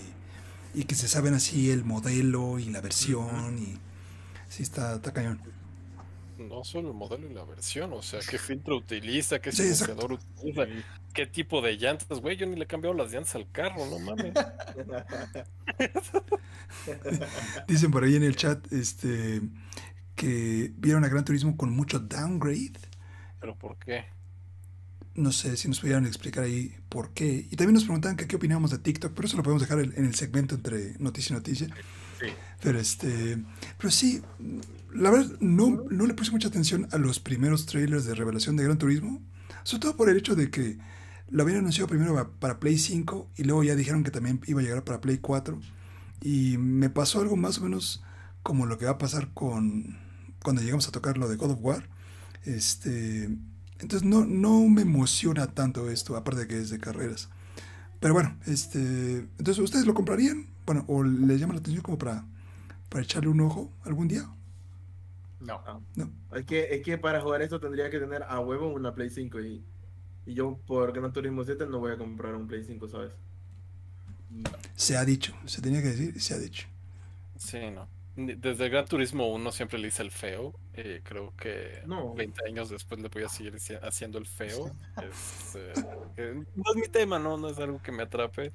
[0.75, 3.79] y que se saben así el modelo y la versión y
[4.49, 5.41] sí está, está cañón.
[6.37, 10.13] no solo el modelo y la versión, o sea, qué filtro utiliza, qué Sí, silenciador
[10.15, 10.63] utiliza,
[11.13, 13.99] qué tipo de llantas, güey, yo ni le he cambiado las llantas al carro, no
[13.99, 14.39] mames.
[17.67, 19.41] Dicen por ahí en el chat este,
[20.15, 22.73] que vieron a Gran Turismo con mucho downgrade.
[23.41, 24.05] Pero ¿por qué?
[25.21, 27.47] No sé si nos pudieran explicar ahí por qué.
[27.51, 30.05] Y también nos preguntaban que qué opinábamos de TikTok, pero eso lo podemos dejar en
[30.05, 31.67] el segmento entre noticia y noticia.
[32.19, 32.27] Sí.
[32.63, 33.43] Pero este,
[33.79, 34.23] pero sí,
[34.95, 38.65] la verdad no, no le puse mucha atención a los primeros trailers de revelación de
[38.65, 39.23] Gran Turismo,
[39.63, 40.79] sobre todo por el hecho de que
[41.31, 44.61] lo habían anunciado primero pa- para Play 5 y luego ya dijeron que también iba
[44.61, 45.61] a llegar para Play 4
[46.23, 48.03] y me pasó algo más o menos
[48.43, 49.97] como lo que va a pasar con
[50.43, 51.89] cuando llegamos a tocar lo de God of War.
[52.45, 53.29] Este,
[53.81, 57.29] entonces no, no me emociona tanto esto, aparte de que es de carreras.
[58.01, 58.79] Pero bueno, este,
[59.39, 62.25] entonces ustedes lo comprarían, bueno, o les llama la atención como para,
[62.89, 64.29] para echarle un ojo algún día.
[65.41, 65.63] No.
[65.97, 66.11] No.
[66.35, 69.41] Es que, es que para jugar esto tendría que tener a huevo una Play 5
[69.41, 69.65] y,
[70.27, 73.13] y yo por Gran Turismo 7 no voy a comprar un Play 5, ¿sabes?
[74.31, 74.51] no.
[74.75, 76.67] Se ha dicho, se tenía que decir y se ha dicho.
[77.37, 77.89] Sí, no.
[78.17, 80.53] Desde Gran Turismo 1 siempre le hice el feo.
[80.75, 82.15] eh, creo que No.
[82.15, 84.75] 20 años después le voy a seguir haci- haciendo el feo.
[85.03, 85.73] Es, eh,
[86.17, 87.37] que no es mi tema, ¿no?
[87.37, 88.53] No es algo que me atrape.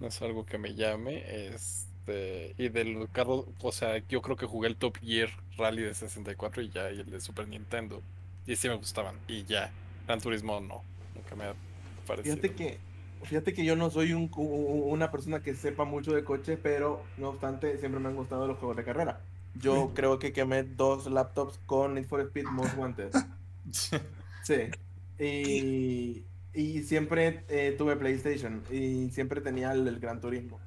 [0.00, 1.22] No es algo que me llame.
[1.48, 5.94] Este, y del carro, o sea, yo creo que jugué el Top Gear Rally de
[5.94, 8.02] 64 y ya, y el de Super Nintendo.
[8.46, 9.16] Y sí me gustaban.
[9.28, 9.70] Y ya.
[10.06, 10.82] Gran Turismo no.
[11.14, 11.54] Nunca me ha
[12.06, 12.36] parecido.
[12.36, 12.78] Fíjate que,
[13.22, 17.28] fíjate que yo no soy un, una persona que sepa mucho de coches, pero no
[17.30, 19.20] obstante, siempre me han gustado los juegos de carrera.
[19.54, 23.12] Yo creo que quemé dos laptops con Need for Speed Most Wanted.
[24.42, 24.70] Sí.
[25.18, 30.60] Y, y siempre eh, tuve PlayStation y siempre tenía el, el Gran Turismo.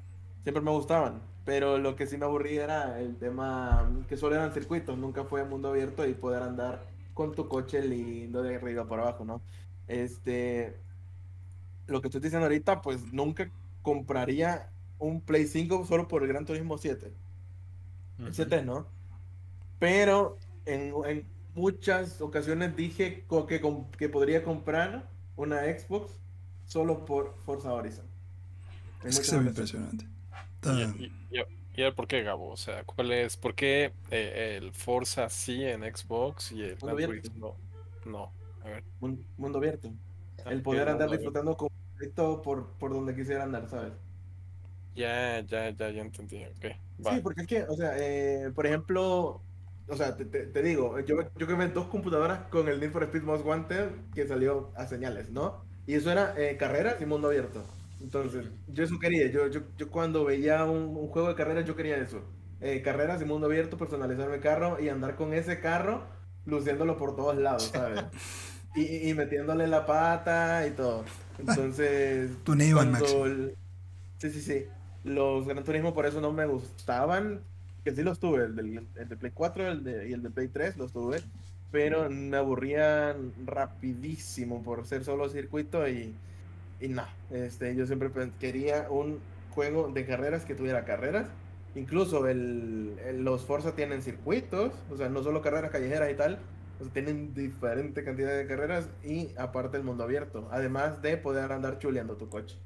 [0.44, 4.54] Siempre me gustaban, pero lo que sí me aburría era el tema que solo eran
[4.54, 9.00] circuitos, nunca fue mundo abierto y poder andar con tu coche lindo de arriba por
[9.00, 9.42] abajo, ¿no?
[9.88, 10.82] Este,
[11.90, 13.50] lo que estoy diciendo ahorita, pues nunca
[13.82, 17.12] compraría un Play 5 solo por el Gran Turismo 7.
[18.20, 18.88] El 7, ¿no?
[19.80, 21.26] Pero en, en
[21.56, 23.62] muchas ocasiones dije que,
[23.98, 26.12] que podría comprar una Xbox
[26.66, 28.06] solo por Forza Horizon.
[29.04, 30.06] En Es que se ve impresionante.
[30.06, 32.50] Y, Está- y, y- y ¿por qué, Gabo?
[32.50, 33.38] O sea, ¿cuál es?
[33.38, 37.16] ¿Por qué eh, el Forza sí en Xbox y el Mundo Gran abierto.
[37.30, 37.56] Turismo
[38.06, 38.32] no?
[38.64, 38.84] A ver.
[39.00, 39.90] Mun- Mundo abierto.
[40.46, 41.70] ah, El ¿qué poder andar disfrutando con
[42.44, 43.94] por, por donde quisiera andar, ¿sabes?
[44.96, 46.46] Ya, ya, ya, ya entendí.
[46.46, 46.66] Ok,
[47.06, 47.16] va.
[47.16, 49.46] Sí, porque es que, o sea, eh, por ejemplo,
[49.88, 53.04] o sea, te, te- te digo, yo, yo quemé dos computadoras con el Need for
[53.04, 55.64] Speed Most Wanted que salió a señales, ¿no?
[55.86, 57.66] Y eso era eh, carreras y mundo abierto.
[58.00, 59.28] Entonces, yo eso quería.
[59.32, 62.22] Yo, yo, yo cuando veía un, un juego de carreras, yo quería eso.
[62.60, 66.08] Eh, carreras y mundo abierto, personalizar mi carro y andar con ese carro
[66.46, 68.04] luciéndolo por todos lados, ¿sabes?
[68.74, 71.06] Y- y metiéndole la pata y todo.
[71.40, 73.12] Entonces, Tuneaban, Max.
[73.14, 73.56] el-
[74.18, 74.66] Sí, sí, sí.
[75.06, 77.40] Los Gran Turismo por eso no me gustaban.
[77.84, 80.30] Que sí los tuve, el del, el de Play 4 el de- y el de
[80.30, 81.22] Play 3 los tuve.
[81.72, 86.14] Pero me aburrían rapidísimo por ser solo circuito y,
[86.82, 87.04] y no.
[87.32, 89.20] Este, yo siempre quería un
[89.52, 91.28] juego de carreras que tuviera carreras.
[91.76, 96.40] Incluso el, el- los Forza tienen circuitos, o sea, no solo carreras callejeras y tal,
[96.80, 101.52] o sea, tienen diferente cantidad de carreras y aparte el mundo abierto, además de poder
[101.52, 102.58] andar chuleando tu coche.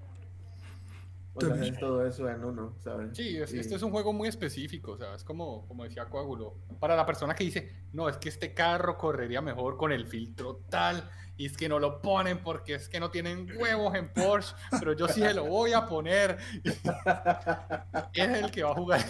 [1.35, 3.17] O sea, es todo eso en uno, ¿sabes?
[3.17, 6.05] Sí, es- Y- este es un juego muy específico, o sea, es como, como decía
[6.05, 10.05] Coágulo, para la persona que dice, no, es que este carro correría mejor con el
[10.05, 14.09] filtro tal, y es que no lo ponen porque es que no tienen huevos en
[14.09, 16.37] Porsche, pero yo sí se lo voy a poner.
[18.13, 19.01] es el que va a jugar.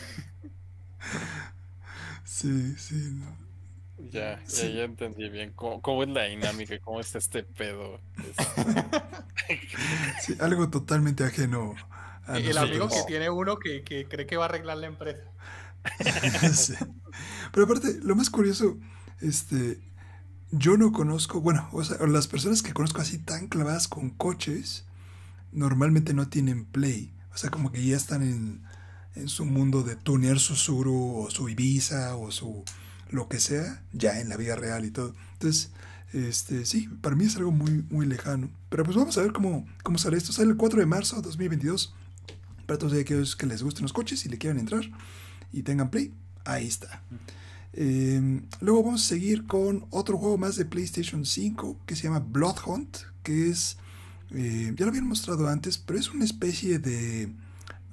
[2.24, 3.12] Sí, sí.
[3.20, 3.43] no.
[4.12, 4.74] Ya, ya, Sí.
[4.74, 8.00] ya entendí bien cómo, cómo es la dinámica, cómo está este pedo.
[10.22, 11.76] Sí, algo totalmente ajeno
[12.26, 15.24] a el amigo que tiene uno que, que cree que va a arreglar la empresa.
[16.54, 16.74] Sí.
[17.52, 18.78] Pero aparte, lo más curioso,
[19.20, 19.82] este,
[20.52, 24.86] yo no conozco, bueno, o sea, las personas que conozco así tan clavadas con coches,
[25.52, 27.14] normalmente no tienen play.
[27.34, 28.64] O sea, como que ya están en,
[29.16, 32.64] en su mundo de tunear su Suru o su Ibiza o su
[33.14, 35.14] lo que sea, ya en la vida real y todo.
[35.34, 35.72] Entonces,
[36.14, 38.50] este, sí, para mí es algo muy, muy lejano.
[38.70, 40.34] Pero pues vamos a ver cómo, cómo sale esto.
[40.34, 41.94] Sale el 4 de marzo de 2022.
[42.66, 44.84] Para todos aquellos que les gusten los coches y le quieran entrar
[45.52, 46.14] y tengan play,
[46.46, 47.04] ahí está.
[47.74, 52.20] Eh, luego vamos a seguir con otro juego más de PlayStation 5 que se llama
[52.20, 53.78] Blood Hunt, que es,
[54.32, 57.34] eh, ya lo habían mostrado antes, pero es una especie de,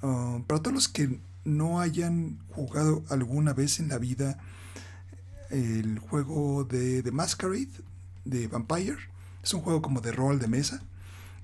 [0.03, 4.39] uh, para todos los que no hayan jugado alguna vez en la vida
[5.51, 7.69] el juego de The Masquerade
[8.25, 8.97] de Vampire.
[9.43, 10.81] Es un juego como de rol de mesa.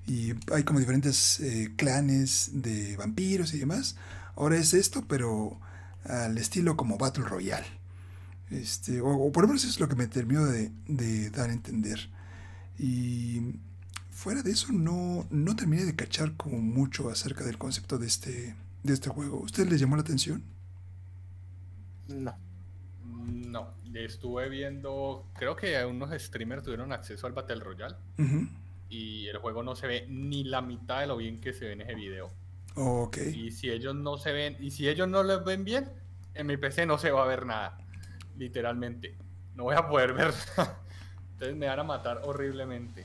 [0.06, 3.96] Y hay como diferentes eh, clanes de vampiros y demás.
[4.36, 5.60] Ahora es esto, pero
[6.04, 7.66] al estilo como Battle Royale.
[8.50, 11.52] Este, o, por lo menos eso es lo que me terminó de, de dar a
[11.52, 12.08] entender.
[12.78, 13.56] Y
[14.10, 18.56] fuera de eso no, no terminé de cachar como mucho acerca del concepto de este,
[18.82, 19.40] de este juego.
[19.40, 20.42] ¿Usted les llamó la atención?
[22.08, 22.34] No.
[23.28, 28.48] No, estuve viendo, creo que unos streamers tuvieron acceso al Battle Royale Ujú.
[28.88, 31.72] y el juego no se ve ni la mitad de lo bien que se ve
[31.72, 32.30] en ese video.
[32.74, 33.16] Ok.
[33.34, 35.88] Y si ellos no se ven, y si ellos no lo ven bien,
[36.34, 37.78] en mi PC no se va a ver nada.
[38.36, 39.16] Literalmente.
[39.56, 40.78] No voy a poder ver nada.
[41.32, 43.04] Entonces me van a matar horriblemente.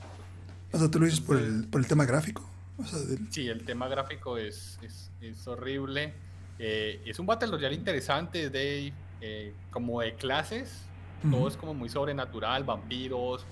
[0.72, 2.48] O sea, tú lo dices por el, por el tema gráfico.
[2.78, 6.12] O sea, del- Sí, el tema gráfico es, es, es horrible.
[6.58, 10.86] Eh, es un Battle Royale interesante, es de, eh, como de clases.
[11.22, 11.48] Todo Ujú.
[11.48, 13.46] es como muy sobrenatural, vampiros.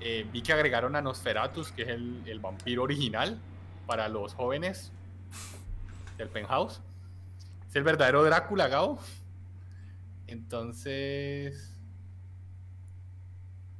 [0.00, 3.40] Eh, vi que agregaron a Nosferatus, que es el, el vampiro original
[3.86, 4.92] para los jóvenes
[6.16, 6.80] del penthouse.
[7.68, 8.98] Es el verdadero Drácula, Gao.
[10.26, 11.74] Entonces.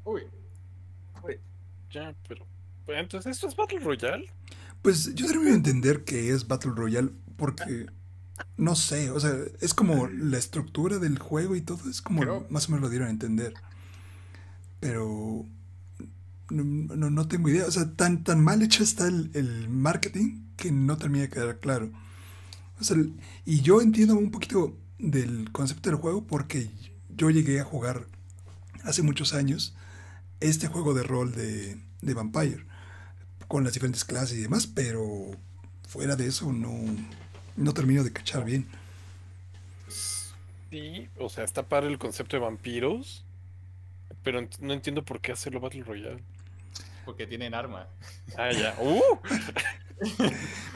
[0.04, 0.22] Uy,
[1.90, 2.46] Ya, pero.
[2.86, 4.30] pero Entonces, ¿esto es Battle Royale?
[4.82, 7.86] Pues yo termino de entender que es Battle Royale porque
[8.56, 12.46] no sé, o sea, es como la estructura del juego y todo, es como Creo-
[12.50, 13.54] más o menos lo dieron a entender.
[14.80, 15.44] Pero
[16.50, 20.42] no, no- no tengo idea, o sea, tan, tan mal hecho está el, el marketing
[20.56, 21.90] que no termina de quedar claro.
[22.80, 22.96] O sea,
[23.44, 26.70] y yo entiendo un poquito del concepto del juego porque
[27.16, 28.06] yo llegué a jugar
[28.84, 29.74] hace muchos años
[30.40, 32.64] este juego de rol de, de Vampire
[33.48, 35.30] con las diferentes clases y demás, pero
[35.86, 36.72] fuera de eso no,
[37.60, 38.66] no termino de cachar bien.
[40.70, 43.24] Sí, o sea, está para el concepto de vampiros,
[44.22, 46.22] pero no entiendo por qué hacerlo Battle Royale.
[47.04, 47.86] porque tienen armas.
[48.36, 48.76] Ah, ya.
[48.80, 49.02] ¡Uh!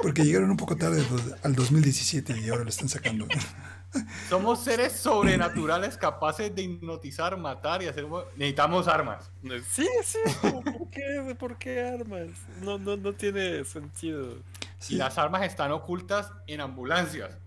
[0.02, 1.02] Porque llegaron un poco tarde
[1.42, 3.26] al 2017 y ahora lo están sacando.
[4.28, 8.06] Somos seres sobrenaturales capaces de hipnotizar, matar y hacer.
[8.36, 9.30] Necesitamos armas.
[9.70, 12.28] Sí, sí, ¿por qué, ¿por qué armas?
[12.60, 14.38] No, no, no tiene sentido.
[14.84, 17.38] Sí, Y las armas están ocultas en ambulancias.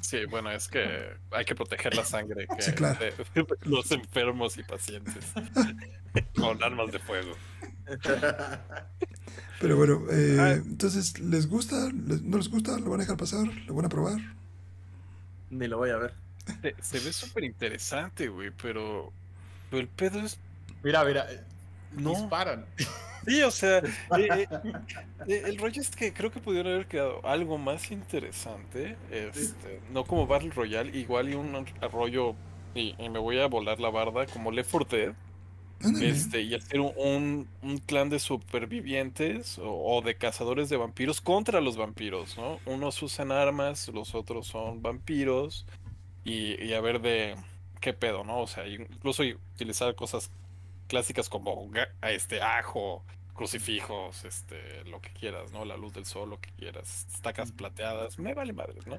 [0.00, 2.98] Sí, bueno, es que hay que proteger la sangre que Sí, claro.
[2.98, 3.14] de
[3.62, 5.32] los enfermos y pacientes
[6.36, 7.32] con armas de fuego.
[9.60, 10.52] pero bueno, eh, Ah.
[10.52, 11.90] entonces, ¿les gusta?
[11.92, 12.78] ¿Les- ¿No les gusta?
[12.78, 13.46] ¿Lo van a dejar pasar?
[13.66, 14.18] ¿Lo van a probar?
[15.50, 16.14] Ni lo voy a ver.
[16.60, 19.12] Se, se ve súper interesante, güey, pero,
[19.70, 20.38] pero el pedo es
[20.82, 21.26] Mira, mira.
[21.96, 22.10] No.
[22.10, 22.66] Disparan.
[23.26, 24.46] Sí, o sea, eh, eh,
[25.26, 30.04] eh, el rollo es que creo que pudieron haber creado algo más interesante, este, no
[30.04, 32.34] como Battle Royale, igual y un rollo,
[32.74, 35.14] y, y me voy a volar la barda, como Left 4 Dead,
[36.02, 41.62] este, y hacer un, un- clan de supervivientes o, o de cazadores de vampiros contra
[41.62, 42.58] los vampiros, ¿no?
[42.66, 45.64] Unos usan armas, los otros son vampiros,
[46.24, 47.36] y, y a ver de
[47.80, 48.40] qué pedo, ¿no?
[48.40, 49.22] O sea, incluso
[49.54, 50.30] utilizar cosas
[50.86, 51.70] clásicas como
[52.02, 55.64] este ajo, crucifijos, este, lo que quieras, ¿no?
[55.64, 58.98] La luz del sol, lo que quieras, estacas plateadas, me vale madres, ¿no?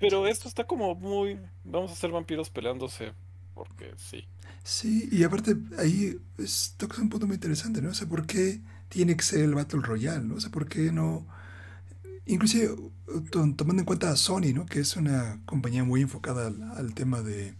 [0.00, 3.12] Pero esto está como muy, vamos a ser vampiros peleándose,
[3.54, 4.26] porque sí.
[4.62, 7.90] Sí, y aparte ahí es, tocas un punto muy interesante, ¿no?
[7.90, 10.36] O sea, ¿por qué tiene que ser el Battle Royale, ¿no?
[10.36, 11.26] O sea, ¿por qué no...?
[12.26, 12.76] Inclusive
[13.30, 14.66] to- tomando en cuenta a Sony, ¿no?
[14.66, 17.54] Que es una compañía muy enfocada al, al tema de,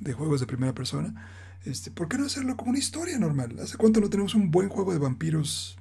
[0.00, 1.30] de juegos de primera persona.
[1.64, 3.58] Este, ¿Por qué no hacerlo como una historia normal?
[3.60, 5.76] ¿Hace cuánto no tenemos un buen juego de vampiros?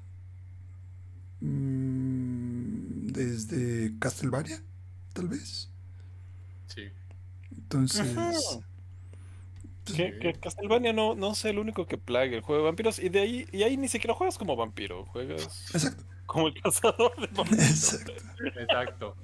[1.42, 4.62] Mm, Desde Castlevania,
[5.14, 5.70] tal vez.
[6.68, 6.84] Sí.
[7.56, 8.08] Entonces...
[9.86, 13.00] Pues, Que, que Castlevania no, no sea el único que plague el juego de vampiros,
[13.00, 17.16] y de ahí, y ahí ni siquiera juegas como vampiro, juegas Exacto, como el cazador
[17.20, 17.94] de vampiros.
[17.94, 18.14] exacto.
[18.56, 19.18] Exacto.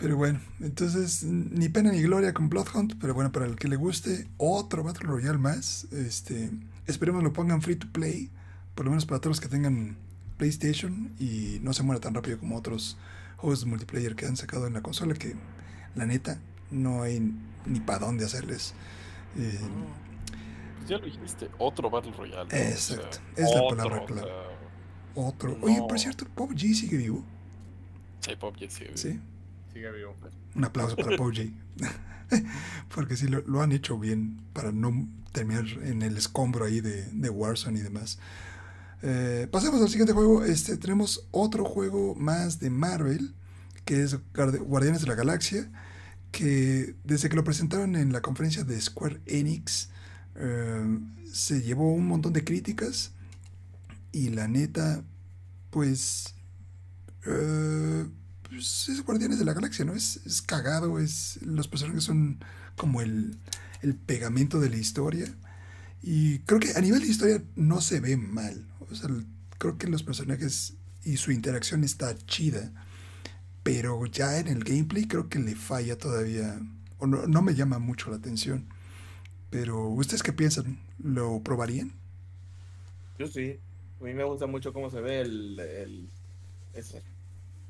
[0.00, 3.76] Pero bueno, entonces ni pena ni gloria con Bloodhunt, pero bueno, para el que le
[3.76, 5.84] guste, otro Battle Royale más.
[5.92, 6.50] Este,
[6.86, 8.30] esperemos lo pongan free to play,
[8.74, 9.96] por lo menos para todos los que tengan
[10.38, 12.96] PlayStation y no se muera tan rápido como otros
[13.36, 15.34] juegos de multiplayer que han sacado en la consola, que
[15.94, 16.40] la neta
[16.70, 17.20] no hay
[17.66, 18.72] ni para dónde hacerles.
[19.36, 19.58] Eh,
[20.78, 22.48] Pues ya lo dijiste, otro Battle Royale.
[22.50, 22.56] ¿no?
[22.56, 24.22] Exacto, es la palabra o clave.
[24.22, 25.58] sea, otro.
[25.58, 25.66] No.
[25.66, 27.22] Oye, por cierto, PUBG sigue vivo.
[28.20, 28.84] sí, PUBG, sí.
[28.94, 29.20] Sí,
[29.72, 30.16] Sigue vivo.
[30.54, 31.52] un aplauso para PUBG.
[32.94, 37.04] Porque sí, lo, lo han hecho bien para no terminar en el escombro ahí de,
[37.12, 38.18] de Warzone y demás.
[39.02, 40.44] Eh, pasemos al siguiente juego.
[40.44, 43.34] Este, tenemos otro juego más de Marvel,
[43.84, 45.70] que es Guardi- Guardianes de la Galaxia,
[46.30, 49.88] que desde que lo presentaron en la conferencia de Square Enix,
[50.36, 50.98] eh,
[51.32, 53.12] se llevó un montón de críticas
[54.12, 55.02] y la neta,
[55.70, 56.34] pues,
[57.26, 58.06] eh,
[58.50, 59.94] pues es Guardianes de la Galaxia, ¿no?
[59.94, 62.44] Es, es cagado, es, los personajes son
[62.76, 63.38] como el,
[63.82, 65.32] el pegamento de la historia.
[66.02, 68.66] Y creo que a nivel de historia no se ve mal.
[69.58, 70.74] Creo que los personajes
[71.04, 72.72] y su interacción está chida.
[73.62, 76.58] Pero ya en el gameplay creo que le falla todavía.
[76.98, 78.66] O no, no me llama mucho la atención.
[79.50, 80.78] Pero, ¿ustedes qué piensan?
[81.02, 81.92] ¿Lo probarían?
[83.18, 83.58] Yo sí.
[84.00, 86.08] A mí me gusta mucho cómo se ve el.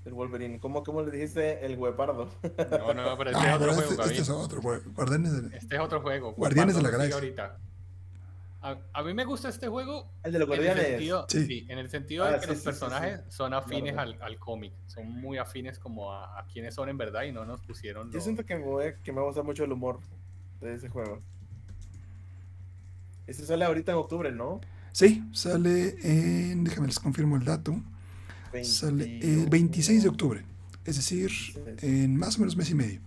[0.05, 0.59] El Wolverine.
[0.61, 1.64] ¿Cómo, cómo le dijiste?
[1.64, 2.30] El huepardo.
[2.42, 4.61] No, no, pero este Ah, es otro juego, este, este es otro.
[4.62, 6.32] Gua- Guardianes de- Este es otro juego.
[6.32, 7.44] Guardianes de la Guardianes Galaxia.
[7.46, 7.59] ahorita.
[8.62, 10.86] A, a mí me gusta este juego El de los en el guardianes.
[10.90, 11.46] sentido, Sí.
[11.46, 14.11] sí, en el sentido Ah, de que sí, los sí, sí, personajes son afines Claro.
[14.11, 14.72] al, al cómic.
[14.86, 18.18] Son muy afines como a, a quienes son en verdad y no nos pusieron Yo
[18.18, 20.01] lo- siento que me, voy- que me gusta mucho el humor
[20.61, 21.20] de ese juego.
[23.26, 24.61] Este sale ahorita en octubre, ¿no?
[24.92, 26.64] Sí, sale en.
[26.64, 27.76] Déjame les confirmo el dato.
[28.62, 30.44] Sale el 26 de octubre.
[30.84, 31.30] Es decir,
[31.82, 33.01] en más o menos mes y medio.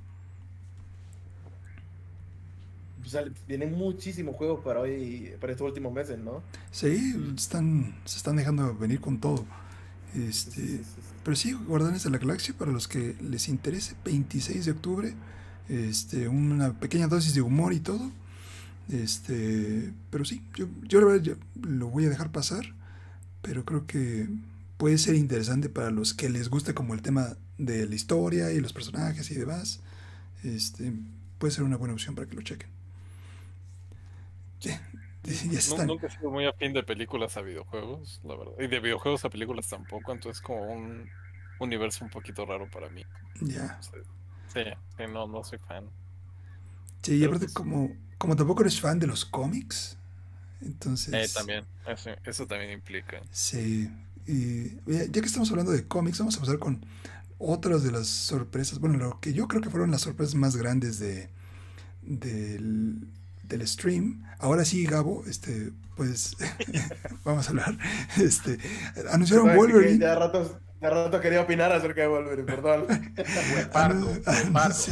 [3.00, 6.42] Pues sale- vienen muchísimos juegos para hoy, para estos últimos meses, ¿no?
[6.72, 9.46] Sí, están, se están dejando venir con todo.
[10.16, 11.02] Este, sí, sí, sí.
[11.24, 15.14] pero sí, Guardianes de la Galaxia, para los que les interese, 26 de octubre.
[15.70, 18.12] Este, una pequeña dosis de humor y todo.
[18.90, 21.36] Este, pero sí, yo, yo la verdad yo
[21.68, 22.64] lo voy a dejar pasar.
[23.42, 24.30] Pero creo que
[24.78, 28.60] puede ser interesante para los que les guste como el tema de la historia y
[28.60, 29.82] los personajes y demás.
[30.44, 30.94] Este,
[31.38, 32.70] puede ser una buena opción para que lo chequen.
[34.62, 34.82] Ya,
[35.24, 35.88] ya están.
[35.88, 38.54] Nunca he sido muy afín de películas a videojuegos, la verdad.
[38.60, 41.10] Y de videojuegos a películas tampoco, entonces como un
[41.60, 43.04] universo un poquito raro para mí.
[43.42, 43.80] Ya.
[44.54, 44.64] Sí,
[45.12, 45.86] no, no soy fan.
[47.02, 49.98] Sí, y aparte pues- como, como tampoco eres fan de los cómics,
[50.62, 51.14] entonces...
[51.14, 53.22] Eh, también, eso, eso también implica.
[53.32, 53.90] Sí.
[54.28, 56.86] Y ya que estamos hablando de cómics, vamos a pasar con
[57.38, 58.80] otras de las sorpresas.
[58.80, 61.30] Bueno, lo que yo creo que fueron las sorpresas más grandes de,
[62.02, 63.08] del,
[63.44, 64.24] del stream.
[64.40, 66.36] Ahora sí, Gabo, este, pues
[67.26, 67.78] vamos a hablar.
[68.18, 68.58] Este,
[69.12, 70.00] anunciaron Wolverine.
[70.00, 72.86] Ya rato, ya rato quería opinar acerca de Wolverine, perdón.
[73.74, 74.10] Pardo,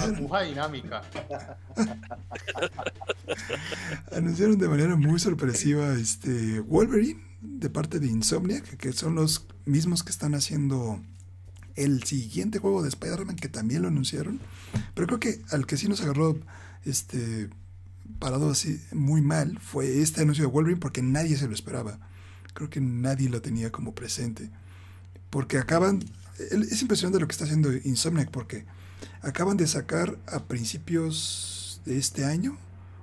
[0.01, 1.01] aguja dinámica.
[4.11, 10.03] Anunciaron de manera muy sorpresiva este Wolverine de parte de Insomniac, que son los mismos
[10.03, 11.01] que están haciendo
[11.75, 14.39] el siguiente juego de Spider-Man, que también lo anunciaron.
[14.93, 16.37] Pero creo que al que sí nos agarró
[16.85, 17.49] este
[18.19, 21.99] parado así muy mal fue este anuncio de Wolverine porque nadie se lo esperaba.
[22.53, 24.49] Creo que nadie lo tenía como presente.
[25.29, 26.03] Porque acaban...
[26.37, 28.65] Es impresionante lo que está haciendo Insomniac porque
[29.21, 32.57] acaban de sacar a principios de este año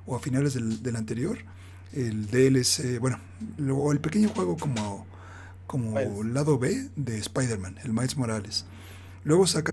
[0.07, 1.39] o a finales del, del anterior
[1.93, 3.21] el DLC, bueno,
[3.75, 5.07] o el pequeño juego como,
[5.67, 6.27] como Miles.
[6.35, 8.67] lado B de Spider-Man, el Miles Morales.
[9.25, 9.73] Luego saca...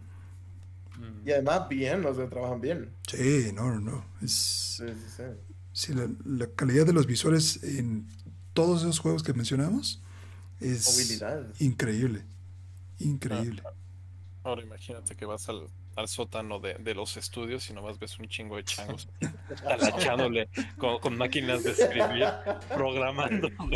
[1.26, 2.92] Y además, bien, o sea, trabajan bien.
[3.08, 4.06] Sí, no, no, no.
[4.22, 5.24] Es, Sí, sí, sí.
[5.72, 8.08] sí, la, la calidad de los visuales en
[8.54, 10.02] todos esos juegos que mencionamos
[10.60, 11.54] es Movilidad.
[11.60, 12.26] increíble.
[13.00, 13.64] Increíble.
[14.44, 18.28] Ahora imagínate que vas al, al sótano de, de los estudios y nomás ves un
[18.28, 19.08] chingo de changos
[19.64, 22.26] talachándole con, con máquinas de escribir,
[22.70, 23.50] programando.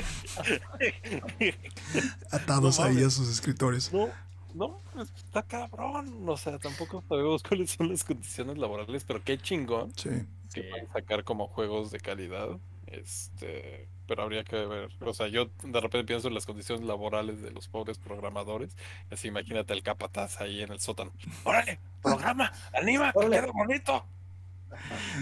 [2.31, 3.91] Atados no ahí a sus escritores.
[3.93, 4.09] No,
[4.53, 4.81] no,
[5.15, 6.23] está cabrón.
[6.27, 10.09] O sea, tampoco sabemos cuáles son las condiciones laborales, pero qué chingón Sí.
[10.53, 10.69] que Sí.
[10.69, 12.49] pueden sacar como juegos de calidad.
[12.87, 14.89] Este, pero habría que ver.
[15.01, 18.75] O sea, yo de repente pienso en las condiciones laborales de los pobres programadores.
[19.11, 21.13] Así imagínate el capataz ahí en el sótano.
[21.45, 21.79] ¡Órale!
[22.01, 22.51] ¡Programa!
[22.73, 23.13] ¡Anima!
[23.13, 23.41] ¡Que Órale.
[23.41, 24.05] quede bonito!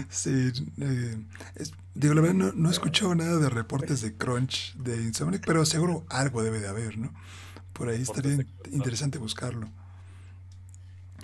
[0.08, 1.16] Sí, eh,
[1.56, 5.44] es- digo, la verdad no, no he escuchado nada de reportes de Crunch de Insomniac,
[5.46, 7.12] pero seguro algo debe de haber, ¿no?
[7.72, 8.38] Por ahí estaría
[8.72, 9.68] interesante buscarlo.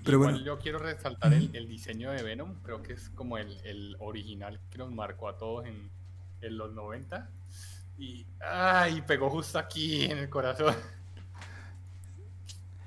[0.05, 3.39] Pero Igual bueno, yo quiero resaltar el, el diseño de Venom, creo que es como
[3.39, 5.89] el, el original que nos marcó a todos en,
[6.43, 7.31] en los 90.
[7.99, 10.75] Y ay, pegó justo aquí en el corazón.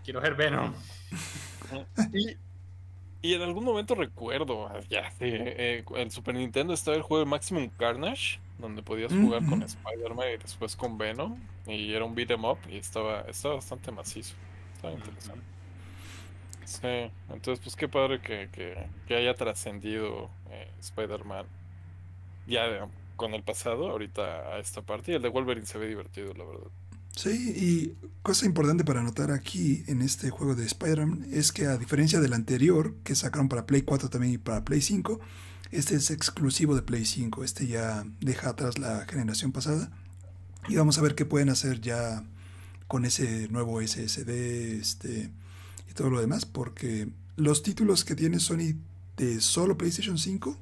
[0.04, 0.74] Quiero ver Venom.
[2.14, 2.38] Y,
[3.22, 7.30] y en algún momento recuerdo, ya, sí, eh, en Super Nintendo estaba el juego de
[7.30, 9.64] Maximum Carnage, donde podías jugar con.
[9.64, 13.92] Spider-Man y después con Venom, y era un beat 'em up y estaba, estaba bastante
[13.92, 14.36] macizo.
[14.76, 15.42] Estaba interesante.
[16.66, 21.46] Sí, entonces pues qué padre que, que, que haya trascendido eh, Spider-Man
[22.46, 22.82] ya eh,
[23.18, 26.46] con el pasado, ahorita a esta parte, y el de Wolverine se ve divertido, la
[26.46, 26.68] verdad.
[27.16, 31.78] Sí, y cosa importante para notar aquí en este juego de Spider-Man es que a
[31.78, 35.20] diferencia del anterior que sacaron para Play 4 también y para Play 5,
[35.72, 37.44] este es exclusivo de Play 5.
[37.44, 39.92] Este ya deja atrás la generación pasada.
[40.70, 42.24] Y vamos a ver qué pueden hacer ya
[42.88, 44.30] con ese nuevo SSD
[44.80, 45.30] este,
[45.90, 46.46] y todo lo demás.
[46.46, 48.76] Porque los títulos que tiene Sony
[49.18, 50.58] de solo PlayStation 5,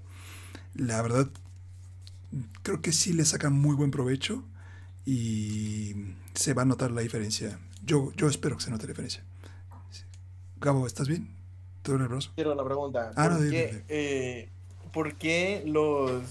[0.75, 1.29] la verdad,
[2.63, 4.43] creo que sí le sacan muy buen provecho
[5.05, 5.93] y
[6.33, 7.59] se va a notar la diferencia.
[7.83, 9.23] Yo, yo espero que se note la diferencia.
[10.59, 11.29] Gabo, ¿estás bien?
[11.81, 12.31] ¿Todo nervioso?
[12.35, 13.11] Quiero una pregunta.
[13.15, 14.49] Ah, ¿Por, no, qué, eh,
[14.91, 16.23] por qué los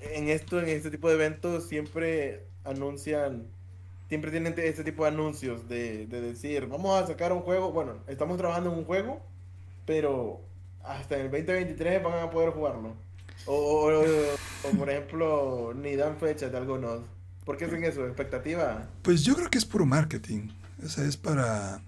[0.00, 3.46] en esto en este tipo de eventos siempre anuncian
[4.08, 7.94] siempre tienen este tipo de anuncios de, de decir vamos a sacar un juego bueno
[8.06, 9.22] estamos trabajando en un juego
[9.86, 10.40] pero
[10.82, 12.94] hasta el 2023 van a poder jugarlo
[13.46, 14.04] o, o- o,
[14.72, 17.02] por ejemplo ni dan fechas de algunos
[17.44, 18.06] ¿por qué hacen eso?
[18.06, 20.48] expectativa Pues yo creo que es puro marketing.
[20.84, 21.82] O sea, es para.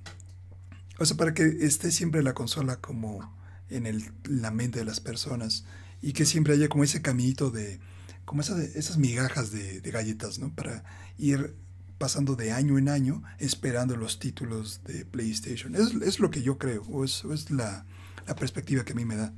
[0.98, 3.34] O sea, para que esté siempre la consola como
[3.68, 5.64] en el, la mente de las personas.
[6.02, 7.80] Y que siempre haya como ese caminito de.
[8.24, 10.54] Como esa- esas migajas de, de galletas, ¿no?
[10.54, 10.84] Para
[11.18, 11.54] ir
[11.98, 15.74] pasando de año en año esperando los títulos de PlayStation.
[15.74, 16.82] Es, es lo que yo creo.
[16.90, 17.86] O es, o es la,
[18.26, 19.32] la perspectiva que a mí me da.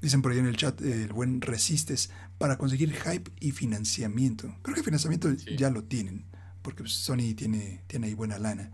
[0.00, 4.54] Dicen por ahí en el chat, eh, el buen Resistes, para conseguir hype y financiamiento.
[4.62, 5.56] Creo que financiamiento Sí.
[5.56, 6.24] ya lo tienen,
[6.62, 8.70] porque pues, Sony tiene, tiene ahí buena lana.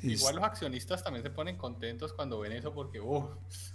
[0.00, 3.28] Es- Igual los accionistas también se ponen contentos cuando ven eso porque, uh,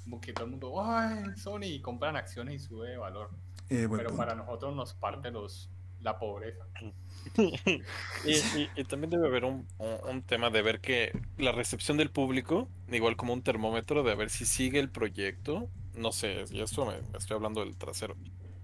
[0.04, 1.64] como que todo el mundo, ¡ay, Sony!
[1.66, 3.30] Y compran acciones y sube de valor.
[3.70, 4.18] eh, Pero punto.
[4.18, 5.70] para nosotros nos parte los
[6.02, 6.66] la pobreza.
[8.26, 11.98] Y, y- y también debe haber un, un- un tema de ver que la recepción
[11.98, 16.62] del público, igual como un termómetro de ver si sigue el proyecto, no sé, y
[16.62, 18.18] esto me, me estoy hablando del trasero,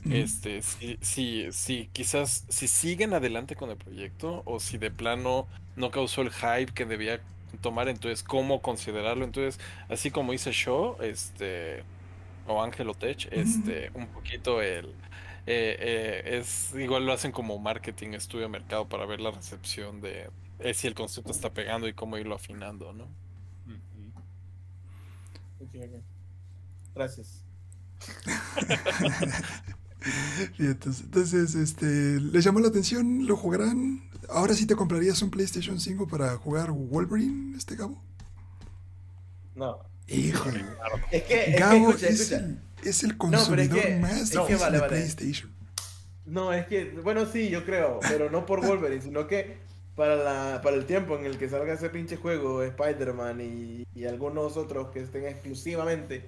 [0.09, 5.47] este, si, si, si quizás, si siguen adelante con el proyecto o si de plano
[5.75, 7.23] no causó el hype que debía
[7.61, 9.59] tomar, entonces cómo considerarlo, entonces,
[9.89, 11.85] así como dice Shaw, este,
[12.45, 14.95] o Ángel Tech, este, un poquito el...
[15.45, 15.77] eh,
[16.25, 20.31] eh, es igual lo hacen como marketing, estudio de mercado para ver la recepción de
[20.59, 23.15] eh, si el concepto está pegando y cómo irlo afinando, ¿no?
[26.95, 27.43] Gracias
[30.57, 31.85] Y entonces, entonces, este,
[32.21, 33.27] ¿les llamó la atención?
[33.27, 34.09] ¿Lo jugarán?
[34.29, 38.01] ¿Ahora sí te comprarías un PlayStation 5 para jugar Wolverine, este Gabo?
[39.55, 40.65] no Híjole.
[41.11, 42.37] es que, es que Gabo escucha, es, escucha.
[42.37, 44.87] el, es el pero es consumidor que- más difícil vale, de vale.
[44.87, 45.51] PlayStation.
[46.25, 49.57] No, es que, bueno, sí, yo creo, pero no por Wolverine, sino que
[49.95, 54.05] para, la, para el tiempo en el que salga ese pinche juego, Spider-Man y, y
[54.05, 56.25] algunos otros que estén exclusivamente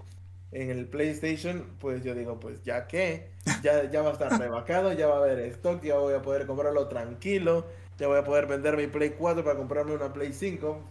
[0.52, 3.32] en el PlayStation, pues yo digo, pues ya que,
[3.64, 6.46] ya, ya va a estar rebacado, ya va a haber stock, ya voy a poder
[6.46, 10.84] comprarlo tranquilo, ya voy a poder vender mi Play 4 para comprarme una Play 5,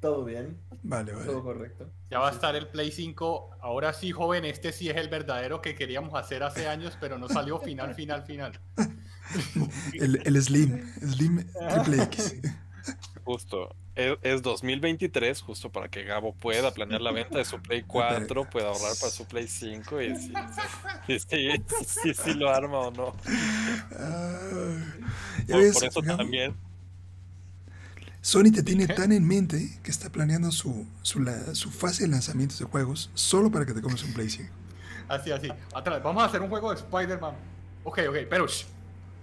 [0.00, 1.26] todo bien, Vale, vale.
[1.26, 1.90] todo correcto.
[2.10, 3.50] Ya va a estar el Play 5.
[3.60, 7.28] Ahora sí, joven, este sí es el verdadero que queríamos hacer hace años, pero no
[7.28, 8.60] salió final, final, final.
[10.00, 12.36] El, el Slim, Slim Triple X.
[13.28, 17.82] Justo, es, es 2023, justo para que Gabo pueda planear la venta de su Play
[17.86, 20.32] 4, pueda ahorrar para su Play 5 y si,
[21.06, 23.12] si, si- si- si lo arma o no.
[25.46, 26.54] Por, ves, por eso Gabo, también,
[28.22, 32.08] Sony te tiene tan en mente que está planeando su, su, la- su fase de
[32.08, 34.50] lanzamientos de juegos solo para que te comes un Play 5.
[35.08, 35.48] Así, así.
[35.74, 36.02] Atrás.
[36.02, 37.34] Vamos a hacer un juego de Spider-Man.
[37.84, 38.64] Ok, ok, pero shh,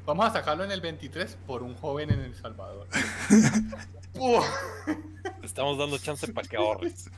[0.05, 2.87] vamos a sacarlo en el 23 por un joven en El Salvador.
[5.43, 7.09] Estamos dando chance para que ahorres.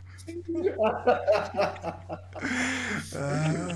[3.15, 3.69] Ah,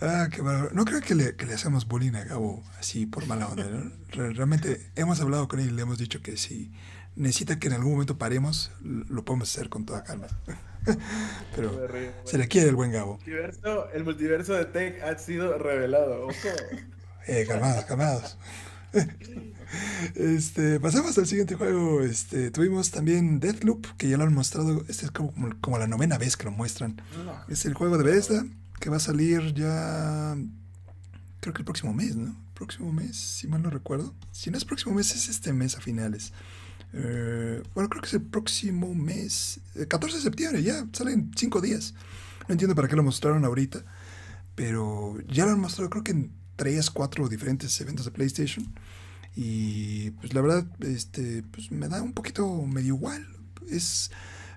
[0.00, 0.70] ah, qué bárbaro.
[0.72, 3.64] No creo que le, que le hacemos bullying a Gabo así por mala onda.
[3.64, 3.90] ¿no?
[4.10, 6.72] Re- Realmente hemos hablado con él y le hemos dicho que si
[7.16, 10.26] necesita que en algún momento paremos, lo podemos hacer con toda calma.
[11.56, 11.88] Pero
[12.24, 13.14] se le quiere el buen Gabo.
[13.14, 16.26] El multiverso, el multiverso de Tech ha sido revelado.
[16.26, 16.34] Ojo.
[17.28, 18.36] Eh, calmados, calmados.
[20.14, 22.02] Este, pasamos al siguiente juego.
[22.02, 24.82] Este, tuvimos también Deathloop, que ya lo han mostrado.
[24.88, 27.00] Este es como, como la novena vez que lo muestran.
[27.48, 28.46] Es el juego de Bethesda
[28.80, 30.36] que va a salir ya.
[31.40, 32.34] Creo que el próximo mes, ¿no?
[32.54, 34.14] Próximo mes, si mal no recuerdo.
[34.32, 36.32] Si no es próximo mes, es este mes a finales.
[36.94, 39.60] Eh, bueno, creo que es el próximo mes.
[39.74, 40.86] eh, 14 de septiembre, ya.
[40.92, 41.94] Salen 5 días.
[42.48, 43.84] No entiendo para qué lo mostraron ahorita.
[44.54, 48.74] Pero ya lo han mostrado, creo que en 3, 4 diferentes eventos de PlayStation.
[49.36, 53.26] Y pues la verdad, este, pues me da un poquito medio igual.
[53.70, 54.10] Es.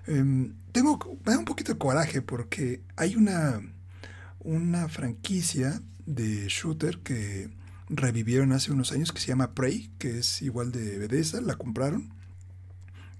[0.06, 0.98] em, tengo.
[1.24, 3.62] Me da un poquito de coraje porque hay una.
[4.40, 7.48] Una franquicia de shooter que
[7.88, 12.12] revivieron hace unos años que se llama Prey, que es igual de Bethesda, la compraron.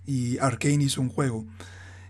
[0.04, 1.46] Y Arkane hizo un juego.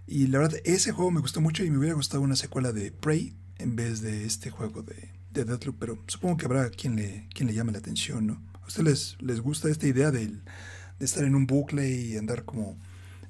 [0.06, 2.90] Y la verdad, ese juego me gustó mucho y me hubiera gustado una secuela de
[2.90, 7.28] Prey en vez de este juego de, de Deathloop, pero supongo que habrá quien le,
[7.34, 8.42] quien le llame la atención, ¿no?
[8.62, 10.42] ¿A ustedes les, les gusta esta idea del,
[10.98, 12.78] de estar en un bucle y andar como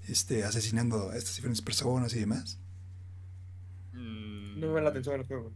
[0.09, 2.59] este, asesinando a estas diferentes personas y demás?
[3.93, 5.53] Mm, No me llama la atención el juego.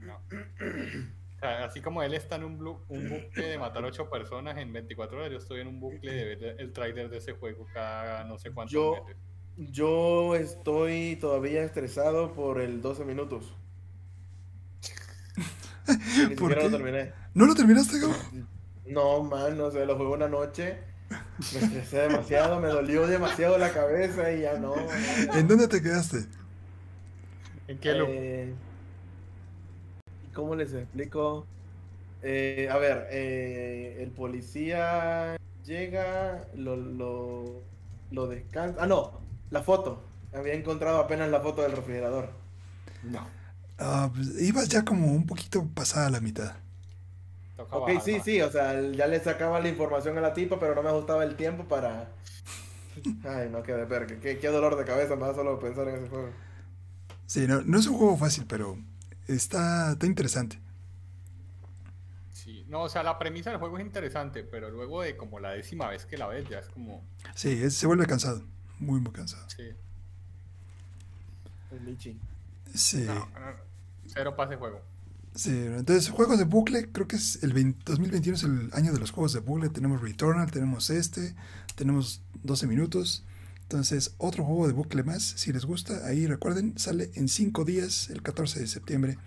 [0.00, 0.16] no.
[0.16, 4.56] O sea, así como él está en un, blu- un bucle de matar ocho personas
[4.56, 7.66] en 24 horas, yo estoy en un bucle de ver el trailer de ese juego
[7.74, 9.16] cada no sé cuántos Yo- meses.
[9.56, 13.54] Yo estoy todavía estresado por el 12 minutos.
[16.26, 16.68] Ni ¿Por siquiera qué?
[16.68, 17.12] lo terminé.
[17.34, 18.14] ¿No lo terminaste, Gabo?
[18.86, 20.78] No, man, no sé, lo jugué una noche.
[21.50, 24.74] Me estresé demasiado, me dolió demasiado la cabeza y ya no.
[25.32, 26.26] ¿En dónde te quedaste?
[27.68, 28.10] ¿En qué loop?
[28.10, 28.54] Eh,
[30.32, 31.46] ¿Cómo les explico?
[32.22, 37.62] Eh, a ver, eh, el policía llega, lo, lo,
[38.10, 38.82] lo descansa.
[38.82, 39.20] Ah, no,
[39.50, 40.02] la foto.
[40.32, 42.30] Había encontrado apenas la foto del refrigerador.
[43.02, 43.43] No.
[43.76, 46.56] Pues, ibas ya como un poquito pasada la mitad.
[47.70, 50.82] Ok, sí, sí, o sea, ya le sacaba la información a la tipa, pero no
[50.82, 52.08] me ajustaba el tiempo para...
[53.24, 55.96] Ay, no, qué de verga, qué, qué dolor de cabeza me da solo pensar en
[55.96, 56.30] ese juego.
[57.26, 58.78] Sí, no, no es un juego fácil, pero
[59.28, 60.58] está, está interesante.
[62.30, 62.64] Sí.
[62.68, 65.88] No, o sea, la premisa del juego es interesante, pero luego de como la décima
[65.88, 67.02] vez que la ves, ya es como.
[67.34, 68.42] Sí, es- se vuelve cansado.
[68.78, 69.46] Muy, muy cansado.
[69.46, 69.74] Sí.
[71.70, 72.18] El Lichi.
[72.74, 73.04] Sí.
[73.06, 73.30] No, no,
[74.06, 74.80] cero pase juego.
[75.34, 79.00] Sí, entonces juegos de bucle, creo que es el 20 2021 es el año de
[79.00, 79.68] los juegos de bucle.
[79.68, 81.34] Tenemos Returnal, tenemos este,
[81.74, 83.24] tenemos 12 minutos.
[83.62, 88.10] Entonces, otro juego de bucle más, si les gusta, ahí recuerden, sale en 5 días,
[88.10, 89.18] el 14 de septiembre.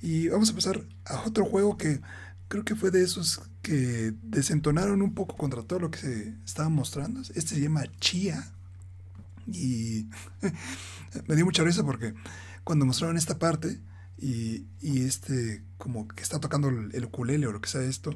[0.00, 2.00] Y vamos a pasar a otro juego que
[2.48, 6.68] creo que fue de esos que desentonaron un poco contra todo lo que se estaba
[6.68, 7.20] mostrando.
[7.20, 8.50] Este se llama Chia.
[9.46, 10.06] Y
[11.28, 12.14] me dio mucha risa porque
[12.70, 13.80] cuando mostraron esta parte,
[14.16, 18.14] y, y este como que está tocando el, el ukulele o lo que sea esto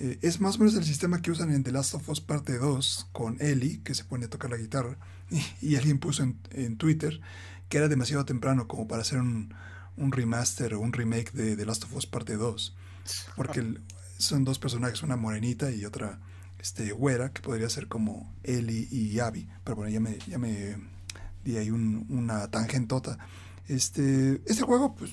[0.00, 2.56] eh, es más o menos el sistema que usan en The Last of Us parte
[2.58, 4.98] 2 con Ellie que se pone a tocar la guitarra
[5.30, 7.20] y, y alguien puso en, en Twitter
[7.68, 9.54] que era demasiado temprano como para hacer un,
[9.96, 12.74] un remaster o un remake de The Last of Us parte 2
[13.36, 13.82] porque el-
[14.18, 16.18] son dos personajes una morenita y otra
[16.58, 20.76] este güera que podría ser como Ellie y Abby pero bueno ya me, ya me
[21.44, 23.18] di ahí un- una tangentota
[23.68, 25.12] este, este juego, pues,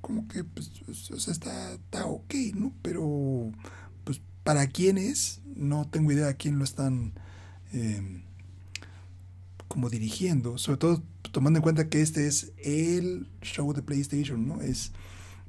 [0.00, 0.70] como que, pues,
[1.10, 2.72] o sea, está, está ok, ¿no?
[2.82, 3.52] Pero,
[4.04, 5.40] pues, ¿para quién es?
[5.54, 7.14] No tengo idea a quién lo están,
[7.72, 8.22] eh,
[9.68, 10.58] como dirigiendo.
[10.58, 11.02] Sobre todo
[11.32, 14.60] tomando en cuenta que este es el show de PlayStation, ¿no?
[14.60, 14.92] Es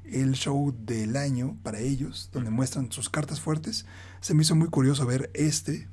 [0.06, 3.86] el show del año para ellos, donde muestran sus cartas fuertes.
[4.20, 5.88] Se me hizo muy curioso ver este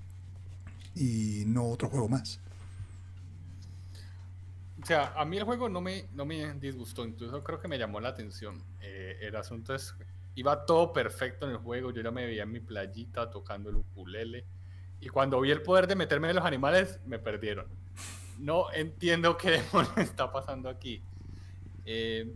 [0.94, 2.40] y no otro juego más.
[4.88, 7.76] O sea, a mí el juego no me, no me disgustó, incluso creo que me
[7.76, 8.64] llamó la atención.
[8.80, 9.94] Eh, el asunto es,
[10.34, 13.76] iba todo perfecto en el juego, yo ya me veía en mi playita tocando el
[13.76, 14.46] ukulele,
[14.98, 17.66] y cuando vi el poder de meterme en los animales, me perdieron.
[18.38, 21.02] No entiendo qué demonios está pasando aquí.
[21.84, 22.32] Eh,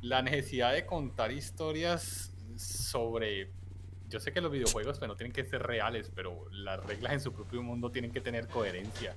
[0.00, 3.50] la necesidad de contar historias sobre...
[4.08, 7.20] Yo sé que los videojuegos pues, no tienen que ser reales, pero las reglas en
[7.20, 9.14] su propio mundo tienen que tener coherencia.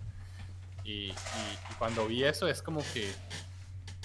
[0.84, 3.10] Y, y- y cuando vi eso es como que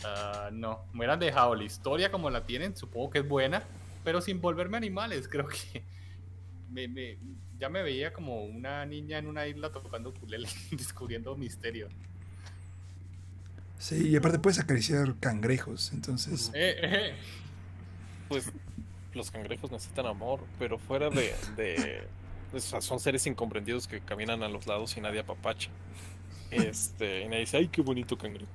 [0.05, 3.63] ah, no, me hubieran dejado la historia como la tienen, supongo que es buena,
[4.05, 5.83] pero sin volverme animales, creo que
[6.71, 7.19] me- me-
[7.59, 11.93] ya me veía como una niña en una isla tocando ukulele, descubriendo misterios.
[13.79, 16.51] Sí, y aparte puedes acariciar cangrejos, entonces...
[16.53, 17.15] Eh, eh,
[18.29, 18.51] Pues
[19.15, 22.03] los cangrejos necesitan amor, pero fuera de, de-
[22.53, 25.71] o sea, son seres incomprendidos que caminan a los lados y nadie apapacha.
[26.51, 28.53] Este, y nadie dice, ay, qué bonito cangrejo.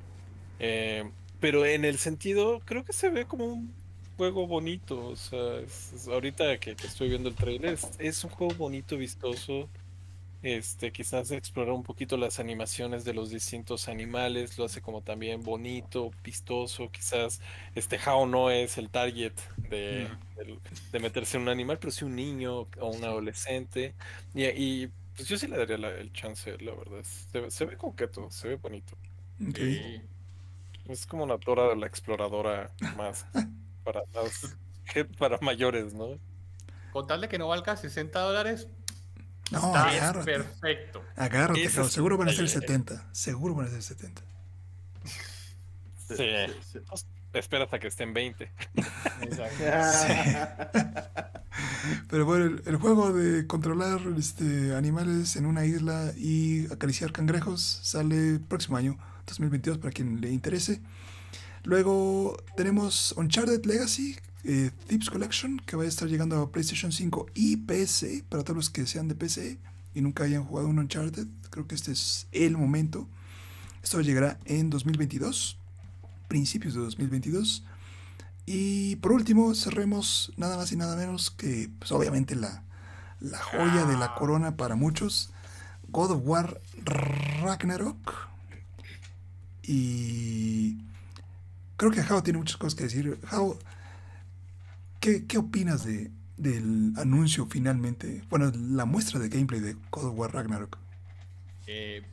[0.60, 3.76] Eh, pero en el sentido, creo que se ve como un
[4.18, 5.08] juego bonito.
[5.08, 8.54] O sea, es- es- ahorita que, que estoy viendo el trailer, es, es un juego
[8.56, 9.70] bonito, vistoso.
[10.44, 15.41] Este, quizás explorar un poquito las animaciones de los distintos animales, lo hace como también
[15.41, 17.39] bonito, vistoso, quizás
[17.76, 19.32] este no es el target
[19.70, 20.10] de,
[21.00, 23.96] meterse en un animal, pero sí un niño o un adolescente.
[24.34, 27.03] Y, y, pues yo sí le daría la- el chance, la verdad.
[27.03, 28.95] Se, ve- se ve coqueto, se ve bonito.
[29.47, 29.57] ok.
[29.59, 30.01] y-
[30.89, 33.26] Es como una Dora de la exploradora más
[33.86, 34.01] para
[34.93, 36.20] que para mayores, ¿no?
[36.91, 38.68] con tal de que no valga 60 dólares,
[39.49, 40.26] No, está agárrate.
[40.32, 41.03] perfecto.
[41.16, 42.68] Agárrate, es seguro van a ser detalle.
[42.68, 43.09] 70.
[43.14, 44.22] Seguro van a ser 70.
[46.07, 46.16] Sí.
[46.18, 46.26] sí,
[46.74, 46.80] sí.
[47.34, 48.51] Espera hasta que estén 20.
[49.22, 49.64] Exacto.
[52.09, 58.39] Pero bueno, el, juego de controlar este, animales en una isla y acariciar cangrejos sale
[58.39, 60.81] próximo año, 2022, para quien le interese.
[61.63, 67.27] Luego tenemos Uncharted Legacy, eh, Thieves Collection, que va a estar llegando a PlayStation 5
[67.34, 69.57] y PC, para todos los que sean de PC
[69.95, 71.27] y nunca hayan jugado un Uncharted.
[71.49, 73.07] Creo que este es el momento.
[73.84, 75.57] Esto llegará en 2022,
[76.27, 77.63] principios de 2022.
[78.46, 82.64] Y por último, cerremos nada más y nada menos que, pues obviamente, la,
[83.20, 85.32] la joya de la corona para muchos,
[85.88, 86.60] God of War
[87.41, 88.30] Ragnarok.
[89.62, 90.78] Y
[91.78, 93.18] creo que Jao tiene muchas cosas que decir.
[93.26, 93.58] Jao,
[95.00, 98.24] ¿qué, qué opinas de, del anuncio finalmente?
[98.30, 100.78] Bueno, la muestra de gameplay de God of War Ragnarok.
[101.68, 102.04] Eh,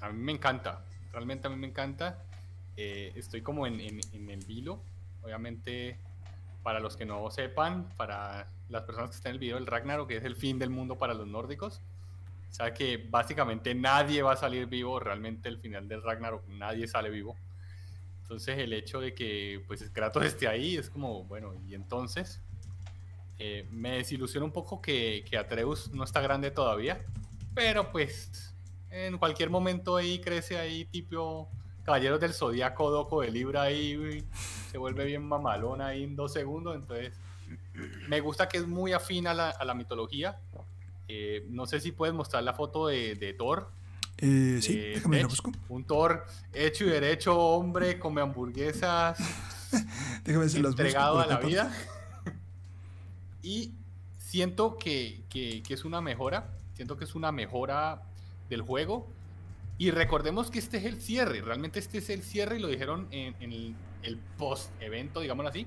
[0.00, 2.24] a mí me encanta, realmente a mí me encanta.
[2.76, 4.82] Eh, estoy como en, en, en el vilo.
[5.22, 5.98] Obviamente,
[6.62, 10.08] para los que no sepan, para las personas que están en el video, el Ragnarok
[10.08, 11.80] que es el fin del mundo para los nórdicos.
[12.50, 16.88] O sea que básicamente nadie va a salir vivo, realmente el final del Ragnarok nadie
[16.88, 17.36] sale vivo.
[18.22, 22.40] Entonces el hecho de que pues Kratos esté ahí es como, bueno, y entonces
[23.38, 27.04] eh, me desilusiona un poco que, que Atreus no está grande todavía,
[27.54, 28.54] pero pues
[28.90, 31.48] en cualquier momento ahí crece ahí tipo
[31.84, 34.24] Caballeros del Zodíaco Doco de Libra ahí uy,
[34.70, 37.12] se vuelve bien mamalona ahí en dos segundos, entonces
[38.08, 40.38] me gusta que es muy afín a la, a la mitología.
[41.08, 43.68] Eh, no sé si puedes mostrar la foto de, de Thor,
[44.18, 45.52] Eh, sí, eh, déjame la Edge, busco.
[45.68, 49.18] un Thor hecho y derecho, hombre, come hamburguesas,
[50.24, 51.72] Déjame si las busco entregado por a la vida.
[53.42, 53.72] y
[54.18, 58.02] siento que, que- que es una mejora, siento que es una mejora
[58.48, 59.10] del juego.
[59.80, 63.08] Y recordemos que este es el cierre, realmente este es el cierre y lo dijeron
[63.12, 65.66] en, el, post-evento, digámoslo así.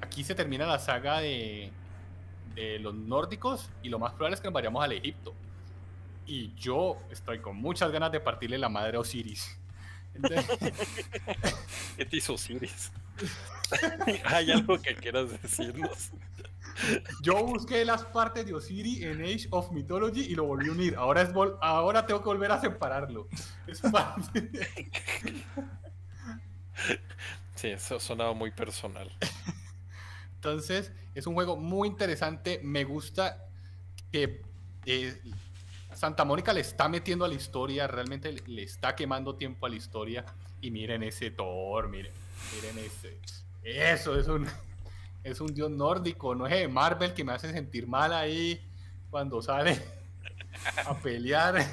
[0.00, 1.70] Aquí se termina la saga de,
[2.80, 5.32] los nórdicos y lo más probable es que nos vayamos al Egipto.
[6.26, 9.56] Y yo estoy con muchas ganas de partirle la madre a Osiris.
[11.96, 12.90] ¿Qué te hizo Osiris?
[14.24, 16.10] ¿Hay algo que quieras decirnos?
[17.22, 20.94] Yo busqué las partes de Osiris en Age of Mythology y lo volví a unir.
[20.96, 23.28] Ahora, es vol- ahora tengo que volver a separarlo.
[23.66, 24.50] Es parte-
[27.54, 29.10] Sí, eso sonaba muy personal.
[30.34, 32.60] Entonces, es un juego muy interesante.
[32.62, 33.46] Me gusta
[34.12, 34.42] que
[34.84, 35.18] eh,
[35.94, 39.70] Santa Mónica le está metiendo a la historia, realmente le, le está quemando tiempo a
[39.70, 40.24] la historia.
[40.60, 42.12] Y miren ese Thor, miren,
[42.54, 43.18] miren ese.
[43.66, 44.46] Eso es un,
[45.24, 48.60] es un dios nórdico, no es de Marvel que me hace sentir mal ahí
[49.10, 49.82] cuando sale
[50.86, 51.66] a pelear.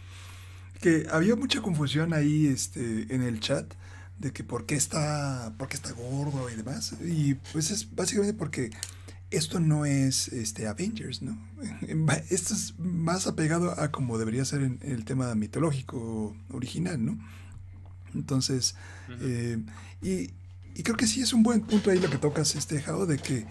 [0.80, 3.74] que había mucha confusión ahí este, en el chat
[4.18, 6.94] de que por qué está, por qué está gordo y demás.
[7.02, 8.70] Y pues es básicamente porque
[9.30, 11.38] esto no es este, Avengers, ¿no?
[12.30, 17.18] Esto es más apegado a como debería ser en, en el tema mitológico original, ¿no?
[18.14, 18.74] Entonces,
[19.20, 19.58] eh,
[20.02, 20.30] y,
[20.74, 23.18] y creo que sí es un buen punto ahí lo que tocas, este Jao, de
[23.18, 23.46] que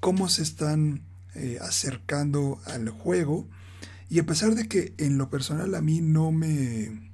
[0.00, 1.02] cómo se están
[1.34, 3.48] eh, acercando al juego.
[4.08, 7.10] Y a pesar de que en lo personal a mí no me,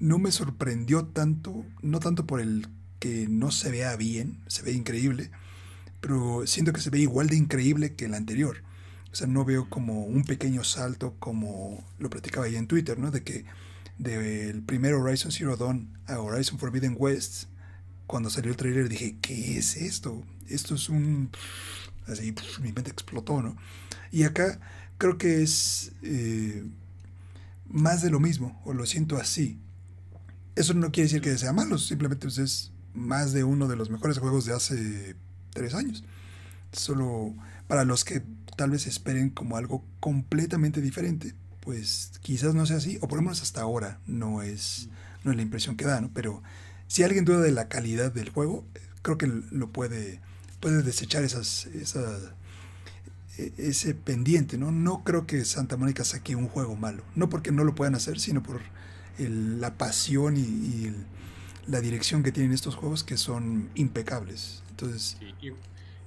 [0.00, 2.66] no me sorprendió tanto, no tanto por el
[2.98, 5.30] que no se vea bien, se ve increíble,
[6.00, 8.62] pero siento que se ve igual de increíble que el anterior.
[9.12, 13.10] O sea, no veo como un pequeño salto como lo platicaba ahí en Twitter, ¿no?
[13.12, 13.44] De que
[13.98, 17.44] del primer Horizon Zero Dawn a Horizon Forbidden West,
[18.06, 20.22] cuando salió el trailer dije, ¿qué es esto?
[20.48, 21.30] Esto es un...
[22.06, 23.56] Así, mi mente explotó, ¿no?
[24.12, 24.60] Y acá
[24.98, 26.64] creo que es eh,
[27.66, 29.58] más de lo mismo, o lo siento así.
[30.54, 33.90] Eso no quiere decir que sea malo, simplemente pues, es más de uno de los
[33.90, 35.16] mejores juegos de hace
[35.52, 36.04] tres años.
[36.72, 37.34] Solo
[37.66, 38.22] para los que
[38.56, 43.22] tal vez esperen como algo completamente diferente, pues quizás no sea así, o por lo
[43.22, 44.88] menos hasta ahora no es,
[45.24, 46.10] no es la impresión que da, ¿no?
[46.12, 46.42] Pero
[46.88, 48.64] si alguien duda de la calidad del juego,
[49.02, 50.20] creo que lo puede,
[50.60, 51.66] puede desechar esas,
[53.38, 54.70] e- ese pendiente, ¿no?
[54.70, 58.18] No creo que Santa Mónica saque un juego malo, no porque no lo puedan hacer,
[58.20, 58.60] sino por
[59.18, 60.92] el- la pasión y,
[61.66, 64.62] la dirección que tienen estos juegos que son impecables.
[64.68, 65.16] Entonces,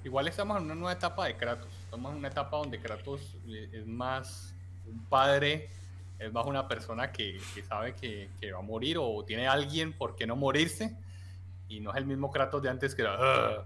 [0.03, 1.69] igual estamos en una nueva etapa de Kratos.
[1.83, 4.53] Estamos en una etapa donde Kratos eh, es más
[4.85, 5.69] un padre,
[6.19, 9.93] es más una persona que, que sabe que, que va a morir o tiene alguien
[9.93, 10.95] por qué no morirse.
[11.69, 13.65] Y no es el mismo Kratos de antes que era "Ah,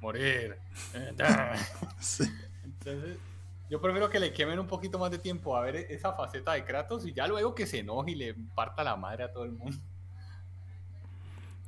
[0.00, 0.56] morir.
[0.94, 1.56] eh, da".
[2.00, 2.24] sí.
[2.64, 3.16] Entonces,
[3.68, 6.64] yo prefiero que le quemen un poquito más de tiempo a ver esa faceta de
[6.64, 9.52] Kratos y ya luego que se enoje y le parta la madre a todo el
[9.52, 9.76] mundo.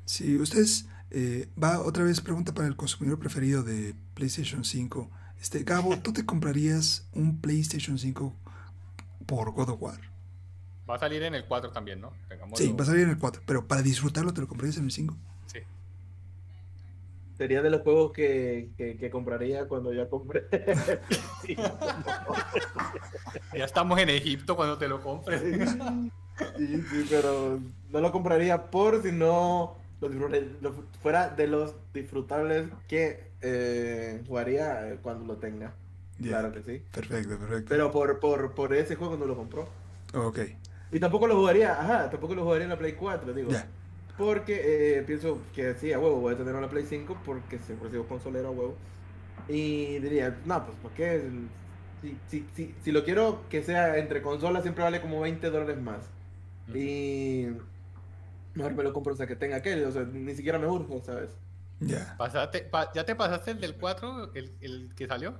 [0.05, 5.11] Si ustedes, eh, va otra vez pregunta para el consumidor preferido de PlayStation 5,
[5.41, 8.35] Este, Gabo, ¿tú te comprarías un PlayStation 5
[9.27, 10.01] por God of War?
[10.89, 12.12] Va a salir en el 4 también, ¿no?
[12.28, 14.85] Tengámoslo- Sí, va a salir en el 4, pero para disfrutarlo te lo comprarías en
[14.85, 15.16] el 5.
[15.47, 15.61] Sí.
[17.39, 20.45] Sería de los juegos que, que, que compraría cuando ya compré.
[21.43, 21.57] Sí.
[23.57, 25.41] Ya estamos en Egipto cuando te lo compres.
[26.57, 27.61] Sí, sí, pero
[27.91, 34.22] no lo compraría por si no lo disfrut- lo- fuera de los disfrutables que eh,
[34.26, 35.72] jugaría eh, cuando lo tenga.
[36.20, 36.82] Claro que sí.
[36.93, 37.66] Perfecto, perfecto.
[37.68, 39.68] Pero por, por, por ese juego no lo compró.
[40.14, 40.39] Ok,
[40.95, 43.51] Y tampoco lo jugaría, ajá, tampoco lo jugaría en la Play 4, digo.
[44.16, 47.88] Porque eh, pienso que sí, a huevo, voy a tener una Play 5 porque siempre
[47.88, 48.76] he sido consolero a huevo.
[49.49, 51.20] Y diría, no, pues ¿por qué?
[52.01, 55.80] Si, si, si, si lo quiero que sea entre consolas, siempre vale como 20 dólares
[55.80, 56.05] más.
[56.72, 57.47] Y
[58.55, 61.01] mejor me lo compro, o sea, que tenga aquel, o sea, ni siquiera me urge,
[61.05, 61.30] ¿sabes?
[61.80, 62.14] Ya.
[62.16, 65.34] Pasaste- pa- ¿Ya te pasaste el del 4, el, el que salió?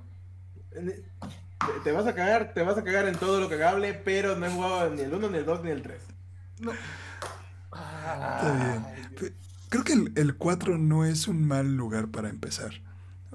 [1.83, 4.49] Te, vas a cagar, te vas a cagar en todo lo cagable, pero no he
[4.49, 6.01] jugado ni el 1, ni el 2, ni el 3.
[7.71, 9.35] Está bien.
[9.69, 12.71] Creo que el, el 4 no es un mal lugar para empezar.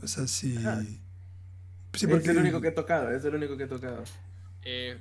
[0.03, 0.57] O sea, sí.
[1.93, 4.05] Sí, es porque el único que he tocado, es el único que he tocado.
[4.63, 4.99] Eh,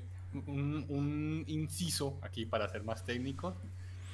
[0.47, 3.55] un, un inciso aquí para ser más técnico.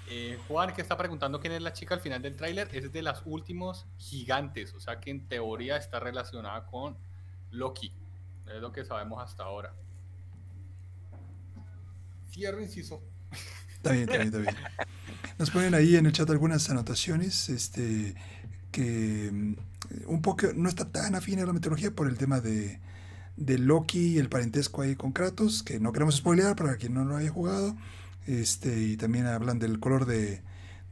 [0.08, 3.02] Eh, Juan, que está preguntando quién es la chica al final del tráiler, es de
[3.02, 6.96] las últimos gigantes, o sea que en teoría está relacionada con
[7.52, 7.92] Loki.
[8.54, 9.74] Es lo que sabemos hasta ahora.
[12.32, 13.02] Cierro inciso.
[13.76, 14.56] Está bien, está bien, está bien.
[15.38, 18.16] Nos ponen ahí en el chat algunas anotaciones, este,
[18.72, 19.56] que mm,
[20.08, 22.80] un poco no está tan afín a la mitología por el tema de,
[23.38, 27.06] de Loki y el parentesco ahí con Kratos, que no queremos spoilear para quien no
[27.06, 27.76] lo haya jugado.
[28.28, 30.42] Este, y también hablan del color de,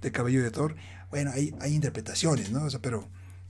[0.01, 0.75] de cabello de Thor.
[1.09, 2.63] Bueno, hay, hay interpretaciones, ¿no?
[2.63, 3.07] O sea, pero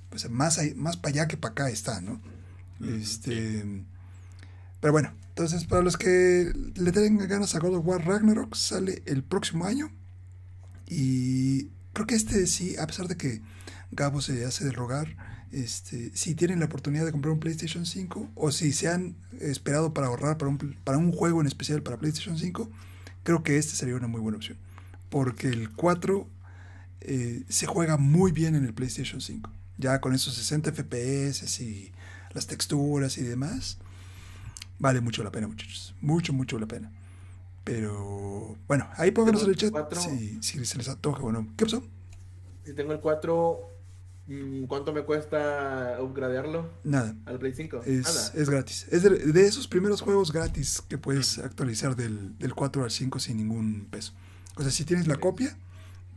[0.10, 2.22] pues, más, ahí- más para allá que para acá está, ¿no?
[2.82, 3.84] Este,
[4.84, 9.02] pero bueno, entonces para los que le tengan ganas a God of War Ragnarok, sale
[9.06, 9.90] el próximo año.
[10.90, 13.42] Y creo que este sí, a pesar de que
[13.92, 15.16] Gabo se hace de rogar,
[15.54, 19.94] este, si tienen la oportunidad de comprar un PlayStation 5 o si se han esperado
[19.94, 22.70] para ahorrar para un, para un juego en especial para PlayStation 5,
[23.24, 24.58] creo que este sería una muy buena opción.
[25.10, 26.28] Porque el 4
[27.00, 29.50] eh, se juega muy bien en el PlayStation 5.
[29.78, 31.94] Ya con esos 60 FPS y
[32.34, 33.78] las texturas y demás.
[34.80, 35.96] Vale mucho la pena, muchachos.
[36.02, 36.92] Mucho, mucho la pena.
[37.64, 40.02] Pero bueno, ahí pónganos en el chat Cuatro.
[40.02, 41.22] si, si se les antoja.
[41.22, 41.84] Bueno, ¿qué pasó?
[42.66, 43.60] Si tengo el 4,
[44.28, 47.16] mm, ¿cuánto me cuesta upgradearlo Nada.
[47.26, 47.84] al Play 5?
[47.86, 48.32] Es, Nada.
[48.36, 48.88] es gratis.
[48.92, 53.20] Es de, de esos primeros juegos gratis que puedes actualizar del, del 4 al 5
[53.20, 54.14] sin ningún peso.
[54.56, 55.58] O sea, si tienes la copia,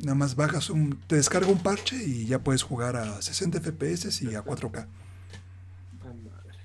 [0.01, 0.99] nada más bajas un.
[1.07, 4.87] Te descarga un parche y ya puedes jugar a 60 FPS y a 4K.
[6.03, 6.59] Ah, madre.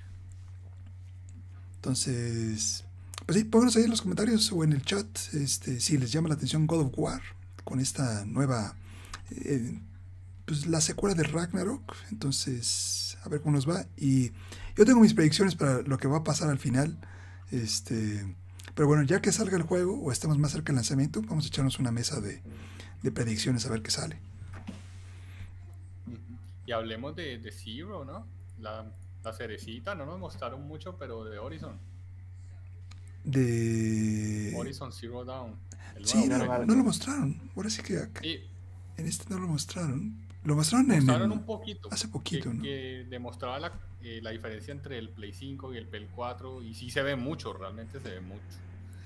[1.82, 2.84] Entonces,
[3.26, 6.28] pues sí, pónganos ahí en los comentarios o en el chat este, si les llama
[6.28, 7.20] la atención God of War
[7.64, 8.76] con esta nueva,
[9.32, 9.80] eh,
[10.44, 11.96] pues la secuela de Ragnarok.
[12.12, 13.84] Entonces, a ver cómo nos va.
[13.96, 14.30] Y
[14.76, 16.96] yo tengo mis predicciones para lo que va a pasar al final.
[17.50, 18.32] Este,
[18.76, 21.48] pero bueno, ya que salga el juego o estemos más cerca del lanzamiento, vamos a
[21.48, 22.42] echarnos una mesa de,
[23.02, 24.20] de predicciones a ver qué sale.
[26.64, 28.24] Y hablemos de, de Zero, ¿no?
[28.60, 28.88] La,
[29.24, 31.78] la cerecita, no nos mostraron mucho, pero de Horizon.
[33.24, 34.52] De...
[34.56, 35.54] Horizon Zero Dawn.
[35.96, 37.40] el Sí, no, no lo mostraron.
[37.54, 40.16] Ahora sí que acá- en este no lo mostraron.
[40.44, 41.88] Lo mostraron en mostraron el- un poquito.
[41.92, 42.62] hace poquito, que, ¿no?
[42.62, 46.62] que demostraba la, eh, la diferencia entre el Play 5 y el Play 4.
[46.62, 48.42] Y sí se ve mucho, realmente se ve mucho.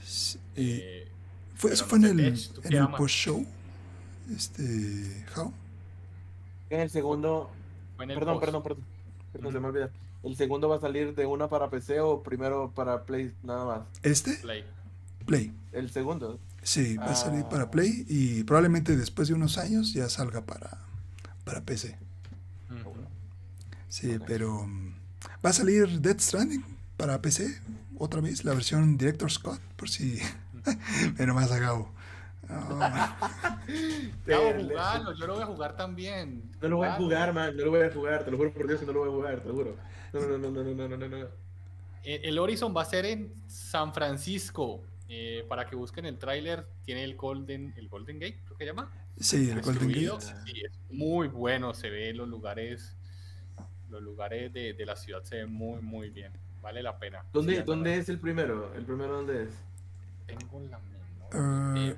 [0.02, 1.08] Sí, eh,
[1.56, 3.44] fue, eso fue en el, Edge, ¿tú en el post-show.
[4.34, 5.26] Este.
[5.36, 5.52] How?
[6.70, 7.50] En el segundo,
[7.96, 8.84] fue en el perdón, perdón, perdón,
[9.32, 9.90] perdón, se me olvida.
[10.26, 13.80] ¿El segundo va a salir de una para PC o primero para Play nada más?
[14.02, 14.34] ¿Este?
[14.34, 14.64] Play.
[15.24, 15.52] Play.
[15.70, 16.40] El segundo.
[16.62, 20.78] Sí, va a salir para Play y probablemente después de unos años ya salga para,
[21.44, 21.96] para PC.
[22.70, 22.92] Ujú.
[23.88, 24.66] Sí, pero.
[24.66, 24.94] mm,
[25.44, 26.64] Va a salir Dead Stranding
[26.96, 27.60] para PC
[27.96, 30.18] otra vez, la versión Director Scott, por si.
[31.16, 31.92] Pero más a Gabo.
[32.48, 33.16] Ah,
[34.26, 36.42] Gabo, jugalo, yo lo voy a jugar también.
[36.60, 38.66] No lo voy a jugar, man, no lo voy a jugar, te lo juro por
[38.66, 39.76] Dios que no lo voy a jugar, te lo juro.
[40.20, 41.26] No, no, no, no, no, no, no.
[42.04, 44.82] Eh, el Horizon va a ser en San Francisco.
[45.08, 48.70] Eh, para que busquen el tráiler, tiene el Golden, el Golden Gate, creo que se
[48.70, 48.90] llama.
[49.20, 50.14] Sí, el Destruido.
[50.14, 50.50] Golden Gate.
[50.50, 52.96] Sí, es muy bueno, se ve los lugares,
[53.88, 56.32] los lugares de, de la ciudad se ven muy, muy bien.
[56.60, 57.24] Vale la pena.
[57.32, 58.74] ¿Dónde, sí, ¿dónde es el primero?
[58.74, 59.50] ¿El primero dónde es?
[60.26, 61.96] Tengo la menor uh...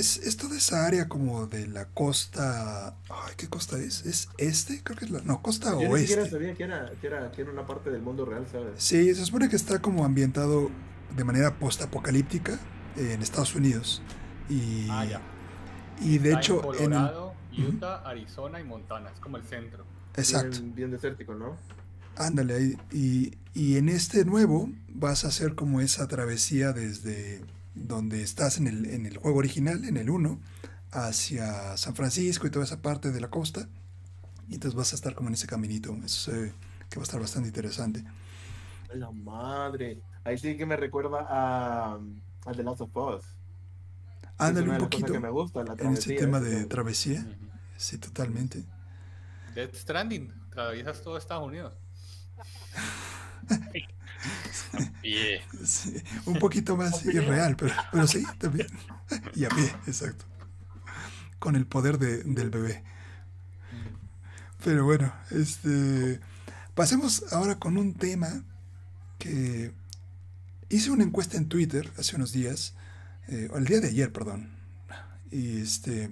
[0.00, 2.96] Es, es toda esa área como de la costa.
[3.10, 4.04] Ay, ¿qué costa es?
[4.06, 4.82] ¿Es este?
[4.82, 5.20] Creo que es la.
[5.22, 6.36] No, costa Yo ni siquiera oeste.
[6.36, 8.72] sabía que era, que, era, que era una parte del mundo real, ¿sabes?
[8.82, 10.70] Sí, se supone que está como ambientado
[11.16, 12.58] de manera postapocalíptica
[12.96, 14.02] en Estados Unidos.
[14.48, 15.20] Y, Ah, ya.
[16.00, 17.34] y de Está hecho, en en el- Colorado,
[17.68, 19.10] Utah, Arizona y Montana.
[19.12, 19.84] Es como el centro.
[20.16, 20.58] exacto.
[20.60, 21.56] Bien, bien desértico, ¿no?
[22.16, 22.76] Ándale, ahí.
[22.92, 27.40] y, y en este nuevo vas a hacer como esa travesía desde
[27.74, 30.40] donde estás en el, en el juego original, en el 1,
[30.92, 33.68] hacia San Francisco y toda esa parte de la costa.
[34.48, 35.96] Y entonces vas a estar como en ese caminito.
[36.04, 36.52] Eso ve
[36.88, 38.04] que va a estar bastante interesante.
[38.94, 40.02] La madre.
[40.24, 43.24] Ahí sí que me recuerda a, a The Last of Us.
[44.36, 47.24] Ándale un poquito que me gusta, la en ese tema de travesía.
[47.76, 48.64] Sí, totalmente.
[49.54, 50.32] Death Stranding.
[50.48, 51.78] Atraviesas todo Estados Unidos.
[55.02, 55.40] Yeah.
[55.64, 55.94] Sí,
[56.26, 58.66] un poquito más irreal, pero, pero sí, también.
[59.34, 60.24] Y a pie, exacto.
[61.38, 62.84] Con el poder de- del bebé.
[64.64, 66.20] Pero bueno, este.
[66.74, 68.44] Pasemos ahora con un tema
[69.18, 69.72] que
[70.68, 72.74] hice una encuesta en Twitter hace unos días,
[73.28, 74.50] eh, o el día de ayer, perdón,
[75.30, 76.10] y este,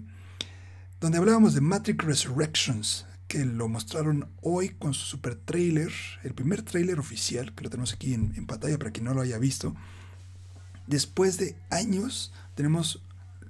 [1.01, 5.93] donde hablábamos de Matrix Resurrections, que lo mostraron hoy con su super trailer,
[6.25, 9.21] el primer trailer oficial, que lo tenemos aquí en, en pantalla para quien no lo
[9.21, 9.77] haya visto.
[10.87, 13.03] Después de años, tenemos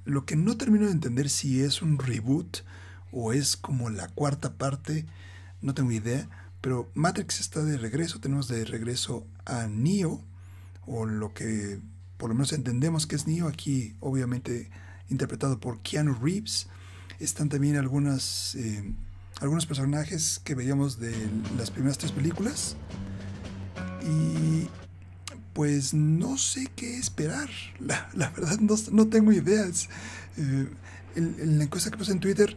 [0.04, 2.58] lo que no termino de entender si es un reboot
[3.12, 5.06] o es como la cuarta parte,
[5.62, 6.28] no tengo idea,
[6.60, 10.22] pero Matrix está de regreso, tenemos de regreso a Neo,
[10.86, 11.80] o lo que
[12.16, 14.70] por lo menos entendemos que es Neo, aquí obviamente
[15.08, 16.68] interpretado por Keanu Reeves.
[17.20, 18.92] Están también algunas, eh,
[19.40, 21.14] algunos personajes que veíamos de
[21.56, 22.76] las primeras tres películas.
[24.02, 24.68] Y
[25.52, 27.48] pues no sé qué esperar.
[27.80, 29.88] La, verdad no, no tengo ideas.
[30.36, 30.68] Eh,
[31.16, 32.56] en, en la encuesta que puse en Twitter,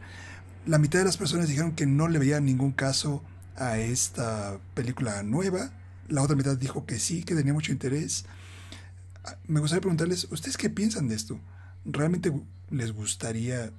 [0.66, 3.24] la mitad de las personas dijeron que no le veían ningún caso
[3.56, 5.72] a esta película nueva.
[6.08, 8.26] La otra mitad dijo que sí, que tenía mucho interés.
[9.24, 11.40] Ah, Me gustaría preguntarles, ¿ustedes qué piensan de esto?
[11.86, 12.32] ¿Realmente
[12.70, 13.72] les gustaría,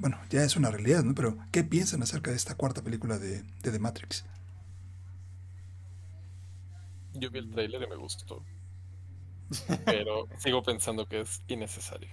[0.00, 1.14] bueno, ya es una realidad, ¿no?
[1.14, 4.24] Pero ¿qué piensan acerca de esta cuarta película de, de The Matrix?
[7.12, 8.42] Yo vi el trailer y me gustó.
[9.84, 12.08] Pero sigo pensando que es innecesario.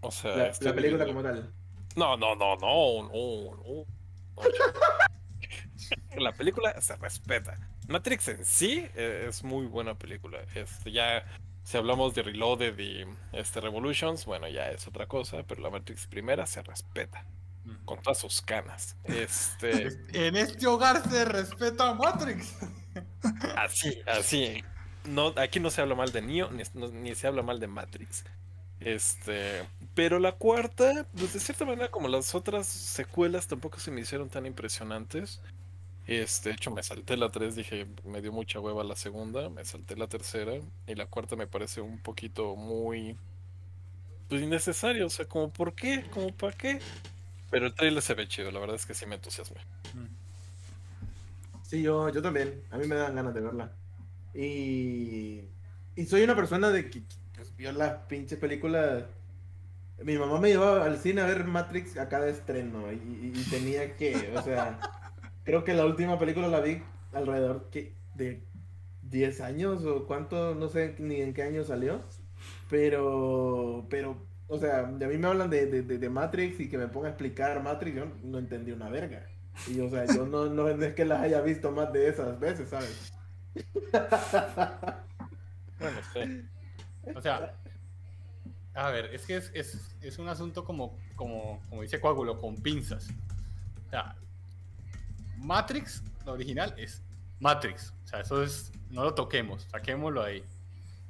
[0.00, 1.52] O sea, La, este la película como tal.
[1.96, 3.84] No, no, no, no, no, no.
[6.20, 7.56] La película se respeta.
[7.88, 10.38] Matrix en sí eh, es muy buena película.
[10.54, 11.24] Este, ya,
[11.68, 16.06] si hablamos de Reloaded y este, Revolutions, bueno, ya es otra cosa, pero la Matrix
[16.06, 17.26] primera se respeta.
[17.84, 18.96] Con todas sus canas.
[19.04, 22.54] Este, En este hogar se respeta a Matrix.
[23.58, 24.64] así, así.
[25.04, 27.66] No, aquí no se habla mal de Neo, ni, no- ni se habla mal de
[27.66, 28.24] Matrix.
[28.80, 34.00] Este, pero la cuarta, pues de cierta manera, como las otras secuelas tampoco se me
[34.00, 35.42] hicieron tan impresionantes.
[36.08, 39.62] Este, de hecho, me salté la 3, dije, me dio mucha hueva la segunda, me
[39.66, 40.54] salté la tercera,
[40.86, 43.14] y la cuarta me parece un poquito muy.
[44.26, 46.06] Pues innecesario, o sea, como, ¿por qué?
[46.10, 46.80] ¿Como para qué?
[47.50, 49.60] Pero el trailer se ve chido, la verdad es que sí me entusiasmé.
[51.62, 52.62] Sí, yo, yo también.
[52.70, 53.72] A mí me dan ganas de verla.
[54.32, 55.42] Y,
[55.94, 57.02] y soy una persona de que
[57.36, 59.04] pues, vio las pinches películas.
[60.02, 64.32] Mi mamá me llevaba al cine a ver Matrix a cada estreno y tenía que,
[64.34, 64.78] o sea,
[65.48, 66.82] creo que la última película la vi
[67.14, 67.70] alrededor
[68.14, 68.42] de
[69.00, 72.02] 10 años o cuánto, no sé ni en qué año salió,
[72.68, 76.88] pero, pero, o sea, a mí me hablan de, de, de- Matrix y que me
[76.88, 79.26] ponga a explicar Matrix, yo no entendí una verga.
[79.64, 82.68] Y o sea, yo no, no es que las haya visto más de esas veces,
[82.68, 83.10] ¿sabes?
[85.78, 86.20] Bueno, sí.
[87.14, 87.54] O sea,
[88.74, 92.62] a ver, es que es, es, es un asunto como, como, como dice Coágulo, con
[92.62, 93.08] pinzas.
[93.86, 94.16] O sea,
[95.38, 97.02] Matrix, la original, es
[97.40, 97.92] Matrix.
[98.04, 100.42] O sea, eso es, no lo toquemos, saquémoslo ahí.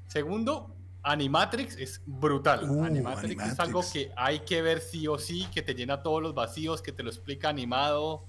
[0.09, 2.69] Segundo, Animatrix es brutal.
[2.69, 3.61] Uh, Animatrix, es Animatrix.
[3.61, 6.93] algo que hay que ver sí o sí, que te llena todos los vacíos, que
[6.93, 8.25] te lo explica animado,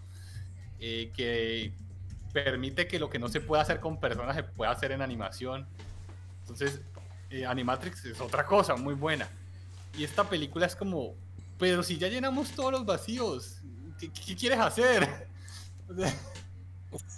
[0.80, 1.74] eh, que
[2.32, 5.68] permite que lo que no se puede hacer con personas se pueda hacer en animación.
[6.42, 6.82] Entonces,
[7.30, 9.28] eh, Animatrix es otra cosa muy buena.
[9.98, 11.16] Y esta película es como,
[11.58, 13.62] pero si ya llenamos todos los vacíos,
[14.00, 15.28] ¿qué, qué quieres hacer?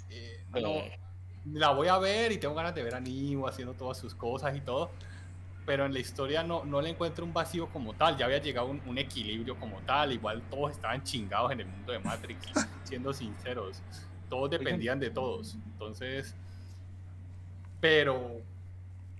[0.10, 0.82] Eh, no,
[1.46, 4.54] la voy a ver y tengo ganas de ver a Neo haciendo todas sus cosas
[4.56, 4.92] y todo,
[5.66, 8.68] pero en la historia no, no le encuentro un vacío como tal, ya había llegado
[8.68, 12.52] un, un equilibrio como tal, igual todos estaban chingados en el mundo de Matrix,
[12.84, 13.82] siendo sinceros,
[14.30, 16.36] todos dependían de todos, entonces,
[17.80, 18.42] pero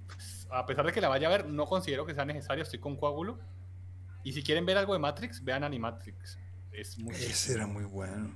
[0.08, 2.80] pues, a pesar de que la vaya a ver, no considero que sea necesario, estoy
[2.80, 3.40] con coágulo,
[4.24, 6.40] Y si quieren ver algo de Matrix, vean Animatrix.
[6.72, 8.36] Es muy Ese era muy bueno.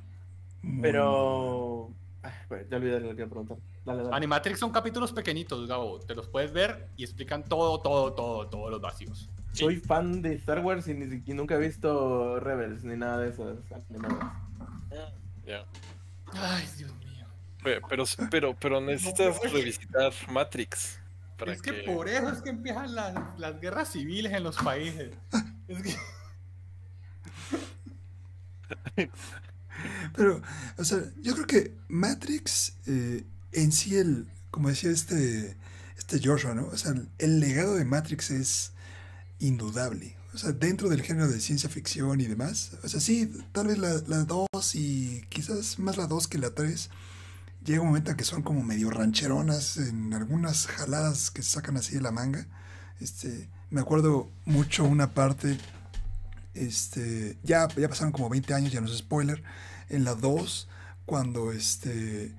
[0.65, 0.81] Muy.
[0.81, 1.91] Pero.
[2.23, 3.57] Ay, pues, ya olvidé lo que iba a preguntar.
[3.85, 4.15] Dale, dale.
[4.15, 5.99] Animatrix son capítulos pequeñitos, Gabo.
[5.99, 9.29] Te los puedes ver y explican todo, todo, todo, todos los vacíos.
[9.51, 13.29] Soy fan de Star Wars y, ni siquiera nunca he visto Rebels ni nada de
[13.29, 13.57] esas
[13.89, 14.33] animadas.
[15.45, 15.65] Ya.
[16.33, 17.27] Ay, Dios mío.
[17.63, 20.99] Pe- Pero, pero, pero necesitas revisitar Matrix.
[21.37, 25.13] Para es que, por eso es que empiezan las, las guerras civiles en los países.
[25.67, 25.95] Es que...
[30.15, 30.41] Pero,
[30.77, 33.23] o sea, yo creo que Matrix eh,
[33.55, 35.55] en sí, el, como decía este,
[35.97, 36.67] este Joshua, ¿no?
[36.67, 38.71] O sea, el, legado de Matrix es
[39.39, 40.15] indudable.
[40.33, 42.71] O sea, dentro del género de ciencia ficción y demás.
[42.83, 46.89] O sea, sí, tal vez la 2 y quizás más la 2 que la 3.
[47.63, 51.77] Llega un momento en que son como medio rancheronas en algunas jaladas que se sacan
[51.77, 52.45] así de la manga.
[52.99, 55.57] Este, me acuerdo mucho una parte
[56.53, 59.43] este, ya, ya pasaron como 20 años, ya no es spoiler.
[59.89, 60.67] En la 2,
[61.05, 62.35] cuando este,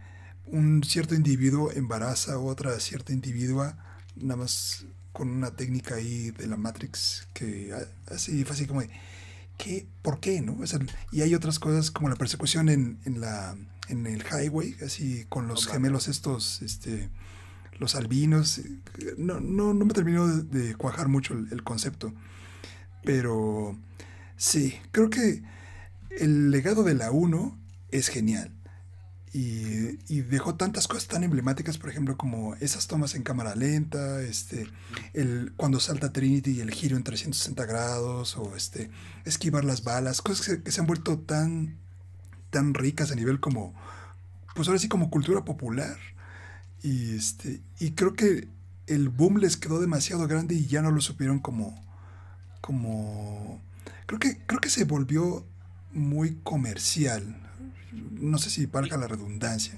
[0.47, 3.77] un cierto individuo embaraza a otra cierta individua,
[4.17, 7.73] nada más con una técnica ahí de la Matrix que
[8.11, 8.91] así fue así como de,
[9.57, 9.87] ¿qué?
[10.03, 10.41] ¿Por qué?
[10.43, 10.59] ¿no?
[10.61, 10.79] O sea,
[11.13, 13.57] y hay otras cosas como la persecución en, en la,
[13.89, 17.09] en el highway, así con los gemelos estos, este,
[17.79, 18.61] los albinos.
[19.17, 22.13] No, no, no me terminó de, de cuajar mucho el- el concepto.
[23.05, 23.79] Pero
[24.37, 25.43] sí, creo que
[26.19, 27.59] el legado de la 1
[27.91, 28.53] es genial.
[29.33, 34.23] Y, y dejó tantas cosas tan emblemáticas, por ejemplo, como esas tomas en cámara lenta,
[34.23, 34.67] este,
[35.13, 38.91] el, cuando salta Trinity y el giro en 360 grados, o este,
[39.27, 41.77] esquivar las balas, cosas que, que se han vuelto tan,
[42.51, 43.75] tan ricas a nivel como,
[44.55, 45.99] pues ahora sí como cultura popular.
[46.83, 48.49] Y, este, y creo que
[48.87, 51.85] el boom les quedó demasiado grande y ya no lo supieron como,
[52.61, 53.63] como
[54.07, 55.47] creo que creo que se volvió
[55.97, 57.25] muy comercial
[58.21, 59.75] no sé si valga la redundancia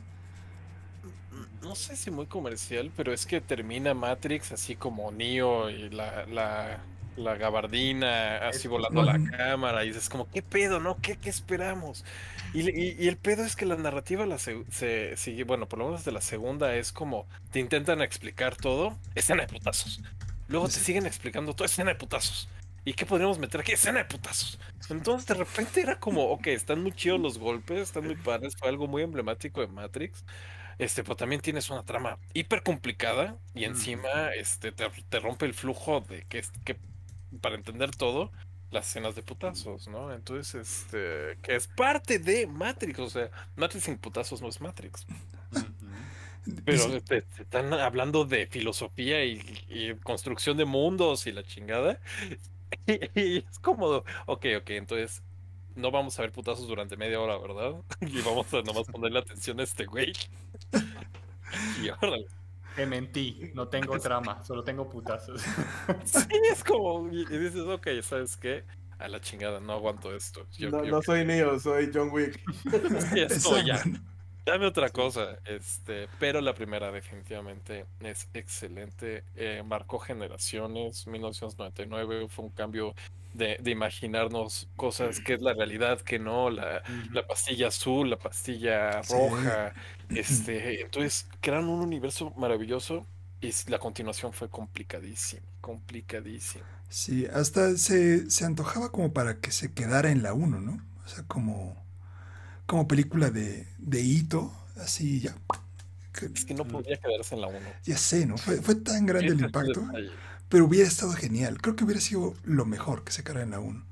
[1.61, 6.25] No sé si muy comercial, pero es que termina Matrix así como Neo y la,
[6.27, 11.01] la, la gabardina así volando a la cámara y dices como, ¿qué pedo, no?
[11.01, 12.05] ¿Qué, qué esperamos?
[12.53, 15.69] Y, le- y- y el pedo es que la narrativa la se, se sigue, bueno,
[15.69, 20.01] por lo menos de la segunda es como, te intentan explicar todo, escena de putazos.
[20.47, 22.49] Luego te siguen explicando todo, escena de putazos.
[22.89, 23.73] ¿Y qué podríamos meter aquí?
[23.73, 24.59] Escena de putazos.
[24.89, 28.71] Entonces de repente era como, ok, están muy chidos los golpes, están muy padres, fue
[28.71, 30.25] algo muy emblemático de Matrix.
[30.79, 35.53] Este, pero también tienes una trama hiper complicada y encima este, te, te rompe el
[35.53, 36.43] flujo de que,
[37.43, 38.33] para entender todo,
[38.71, 40.11] las escenas de putazos, ¿no?
[40.13, 45.05] Entonces, este, que es parte de Matrix, o sea, Matrix sin putazos no es Matrix.
[46.65, 51.43] Pero Dice- te, te están hablando de filosofía y, y construcción de mundos y la
[51.45, 52.01] chingada.
[53.15, 53.87] Y, es como,
[54.27, 55.23] ok, ok, entonces
[55.75, 57.75] no vamos a ver putazos durante media hora, ¿verdad?
[58.01, 60.13] Y vamos a nomás ponerle atención a este güey.
[61.83, 62.27] Y órale.
[62.77, 65.43] Te mentí, no tengo trama, solo tengo putazos.
[66.05, 68.65] Sí, es como, y dices, ok, ¿sabes qué?
[68.99, 70.47] A la chingada, no aguanto esto.
[70.57, 72.41] Yo, no, yo- no soy Neo, soy John Wick.
[73.13, 73.83] sí, es como ya.
[74.49, 82.47] Dame otra cosa, este, pero la primera definitivamente es excelente, eh, marcó generaciones, 1999 fue
[82.47, 82.95] un cambio
[83.33, 86.83] de, de imaginarnos cosas que es la realidad, que no, la,
[87.13, 89.19] la pastilla azul, la pastilla Sí.
[89.19, 89.75] roja,
[90.15, 93.07] este, entonces crearon un universo maravilloso
[93.41, 96.67] y la continuación fue complicadísima, complicadísima.
[96.89, 101.09] sí hasta se, se antojaba como para que se quedara en la 1 no o
[101.09, 101.77] sea como
[102.69, 105.35] como película de de hito así ya
[106.35, 107.59] Es que no podía quedarse en la 1.
[107.85, 109.83] ya sé no fue, fue tan grande el impacto
[110.49, 111.61] pero hubiera estado genial.
[111.61, 113.85] Creo que hubiera sido lo mejor que se quedara en la 1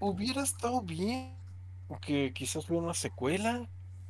[0.00, 1.34] Hubiera estado bien
[2.02, 3.66] que quizás hubiera una secuela,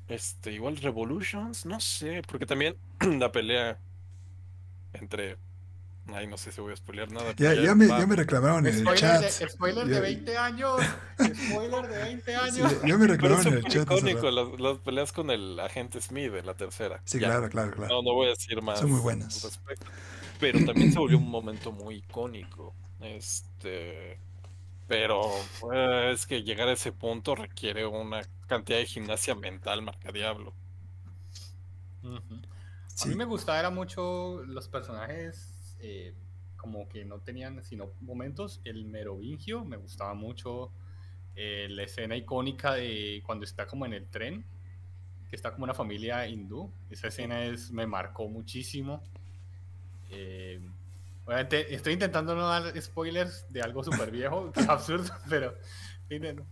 [0.09, 2.77] este, igual Revolutions, no sé, porque también
[3.19, 3.78] la pelea
[4.93, 5.39] entre,
[6.14, 7.32] ay, no sé si voy a spoilear nada.
[7.36, 10.39] ya, ya me, ya me reclamaron en el Spoiler, chat de, spoiler Ya- de 20
[10.39, 10.80] años.
[11.51, 12.80] Spoiler de 20 sí, años.
[12.82, 16.32] ya, ya me reclamaron en el chat icónico, las, las peleas con el agente Smith
[16.35, 17.01] en la tercera.
[17.05, 18.80] sí Ya, claro claro claro No, no voy a decir más.
[18.80, 19.43] Son muy buenas.
[19.43, 19.86] respecto.
[20.40, 22.74] Pero también se volvió un momento muy icónico.
[23.01, 24.18] Este.
[24.86, 25.22] Pero
[25.74, 30.55] eh, es que llegar a ese punto requiere una cantidad de gimnasia mental, marca diablo.
[32.02, 32.16] Ujú.
[32.36, 33.10] A Sí.
[33.10, 36.15] mí me gustaba era mucho los personajes eh,
[36.57, 38.61] como que no tenían sino momentos.
[38.65, 40.73] El merovingio me gustaba mucho.
[41.37, 44.45] eh, la escena icónica de cuando está como en el tren,
[45.31, 46.73] que está como una familia hindú.
[46.91, 49.03] Esa escena es, me marcó muchísimo.
[50.11, 50.61] Eh,
[51.27, 55.55] Obviamente, estoy intentando no dar spoilers de algo súper viejo, que es absurdo, pero.
[56.11, 56.47] intento.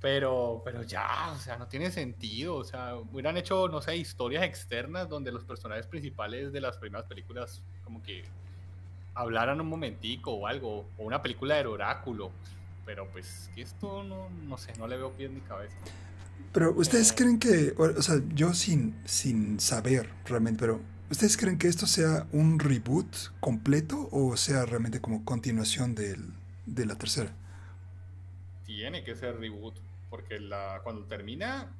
[0.00, 2.56] Pero, pero ya, o sea, no tiene sentido.
[2.56, 7.06] O sea, hubieran hecho, no sé, historias externas donde los personajes principales de las primeras
[7.06, 8.24] películas, como que
[9.14, 12.32] hablaran un momentico o algo, o una película del oráculo.
[12.86, 15.76] Pero pues, que esto no, no sé, no le veo pie en mi cabeza.
[16.52, 17.14] Pero ustedes Eh.
[17.16, 21.86] creen que, o o sea, yo sin, sin saber realmente, pero ¿ustedes creen que esto
[21.86, 23.06] sea un reboot
[23.40, 26.32] completo o sea realmente como continuación del,
[26.66, 27.32] de la tercera?
[28.64, 29.74] Tiene que ser reboot,
[30.10, 31.72] porque la, cuando termina.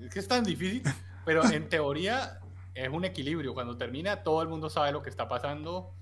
[0.00, 0.82] Es que es tan difícil,
[1.24, 2.40] pero en teoría
[2.74, 3.54] es un equilibrio.
[3.54, 5.94] Cuando termina, todo el mundo sabe lo que está pasando.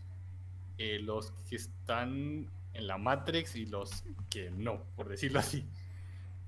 [0.78, 5.66] eh, los que están en la Matrix y los que no, por decirlo así.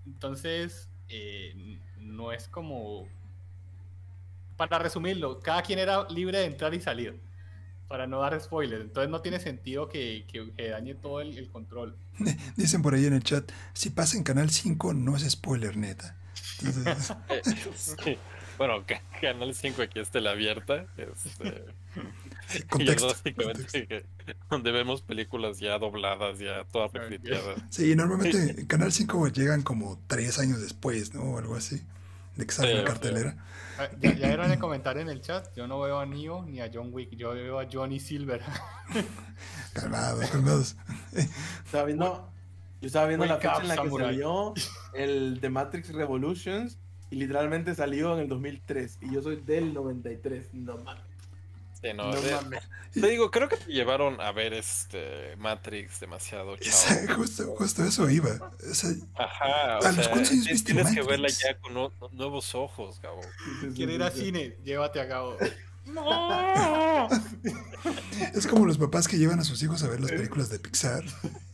[0.06, 3.08] Entonces, eh, no es como.
[4.56, 7.20] Para resumirlo, cada quien era libre de entrar y salir.
[7.88, 8.82] Para no dar spoilers.
[8.82, 11.96] Entonces, no tiene sentido que, que- que dañe todo el, el control.
[12.56, 16.16] Dicen por ahí en el chat, si pasa en Canal 5 no es spoiler neta.
[16.62, 17.14] Entonces,
[18.04, 18.18] sí.
[18.58, 20.84] Bueno, ca- Canal 5 aquí es tela abierta.
[20.96, 21.64] Este,
[22.48, 23.06] sí, y es contexto.
[23.06, 24.08] básicamente contexto.
[24.50, 26.96] donde vemos películas ya dobladas, ya todas Ok.
[26.96, 27.62] refriteadas.
[27.70, 31.22] Sí, normalmente en Canal 5 llegan como tres años después, ¿no?
[31.22, 31.82] O algo así,
[32.38, 33.36] de que sale Sí, en cartelera.
[33.78, 35.54] Ah, Ya, ya vieron el comentario en el chat.
[35.56, 37.14] Yo no veo a Neo ni a John Wick.
[37.16, 38.40] Yo veo a Johnny Silver.
[39.74, 40.76] Calmados, calmados.
[41.64, 42.32] Estaba viendo,
[42.80, 44.06] yo estaba viendo la Wake fecha up, en la que samurai.
[44.08, 44.54] salió
[44.94, 46.78] el The Matrix Revolutions
[47.10, 50.54] y literalmente salió en el 2003 y yo soy del 93.
[50.54, 51.02] No mames.
[51.80, 52.62] Sí, no, No de- mames.
[52.92, 56.68] te digo, creo que te llevaron a ver este Matrix demasiado chavo.
[56.70, 58.52] Esa- justo, justo eso iba.
[58.70, 61.74] O sea, Ajá, o ¿A los sea, años tienes viste tienes que verla ya con
[61.74, 63.20] nu- nuevos ojos, Gabo.
[63.76, 64.56] Quiere ir a cine.
[64.64, 65.36] Llévate a cabo.
[68.34, 71.02] es como los papás que llevan a sus hijos a ver las películas de Pixar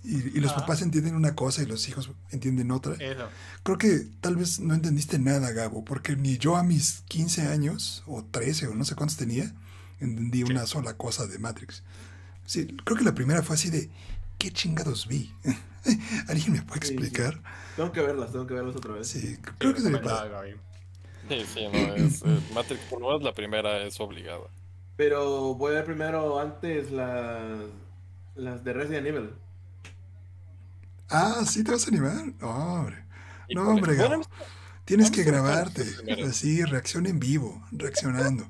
[0.03, 2.95] y, y los papás entienden una cosa y los hijos entienden otra.
[2.95, 3.29] Eso.
[3.63, 8.03] Creo que tal vez no entendiste nada, Gabo, porque ni yo a mis 15 años,
[8.07, 9.53] o 13, o no sé cuántos tenía,
[10.05, 11.83] entendí una sola cosa de Matrix.
[12.47, 13.91] Sí, creo que la primera fue así de,
[14.39, 15.35] ¿qué chingados vi?
[16.29, 16.95] ¿Alguien me puede Sí, sí.
[16.95, 17.43] explicar?
[17.75, 19.09] Tengo que verlas, tengo que verlas otra vez.
[19.09, 20.31] Sí, creo que padre.
[20.31, 20.61] Gaby.
[21.29, 24.49] Sí, sí, no, es, eh, Matrix, por lo menos la primera es obligada.
[24.97, 27.71] Pero voy a ver primero antes las,
[28.35, 29.31] las de Resident Evil.
[31.09, 32.33] Ah, ¿sí te vas a animar?
[32.41, 33.05] No, hombre.
[33.51, 33.97] No, hombre.
[34.85, 35.85] Tienes que grabarte.
[36.29, 38.49] Así, reacción en vivo, reaccionando.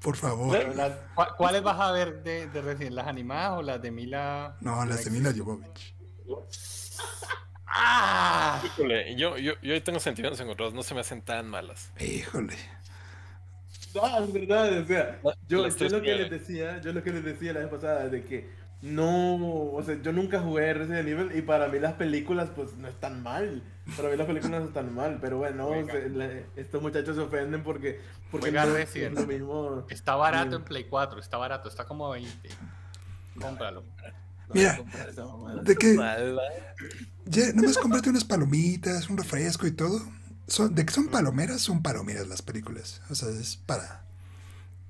[0.00, 0.56] Por favor.
[0.56, 2.94] Pero las- ¿cuál- ¿Cuáles vas a ver de, de Resident?
[2.94, 4.56] ¿Las animadas o las de Mila?
[4.60, 5.94] No, las de Mila Jovovich.
[7.66, 8.60] ¡Ah!
[8.64, 11.92] híjole, yo, yo, yo ahí tengo sentimientos encontrados, no se me hacen tan malas.
[12.00, 12.56] Híjole.
[13.94, 17.52] No, es verdad, o sea, yo, lo que les decía, yo lo que les decía
[17.52, 18.50] la vez pasada de que
[18.82, 19.36] no,
[19.72, 23.22] o sea, yo nunca jugué Resident Evil y para mí las películas pues no están
[23.22, 23.62] mal,
[23.96, 27.62] para mí las películas no están mal, pero bueno, se- la- estos muchachos se ofenden
[27.62, 28.00] porque,
[28.30, 29.14] porque Juega no Resident.
[29.16, 29.86] es lo mismo.
[29.90, 30.56] Está barato Sí.
[30.56, 32.48] en Play 4, está barato, está como a 20.
[33.40, 33.82] Cómpralo.
[34.48, 34.80] No Mira.
[35.62, 35.96] De que
[37.26, 40.00] ya, nomás cómprate unas palomitas, un refresco y todo.
[40.46, 43.02] Son, de que son palomeras, son palomeras las películas.
[43.10, 44.04] O sea, es para.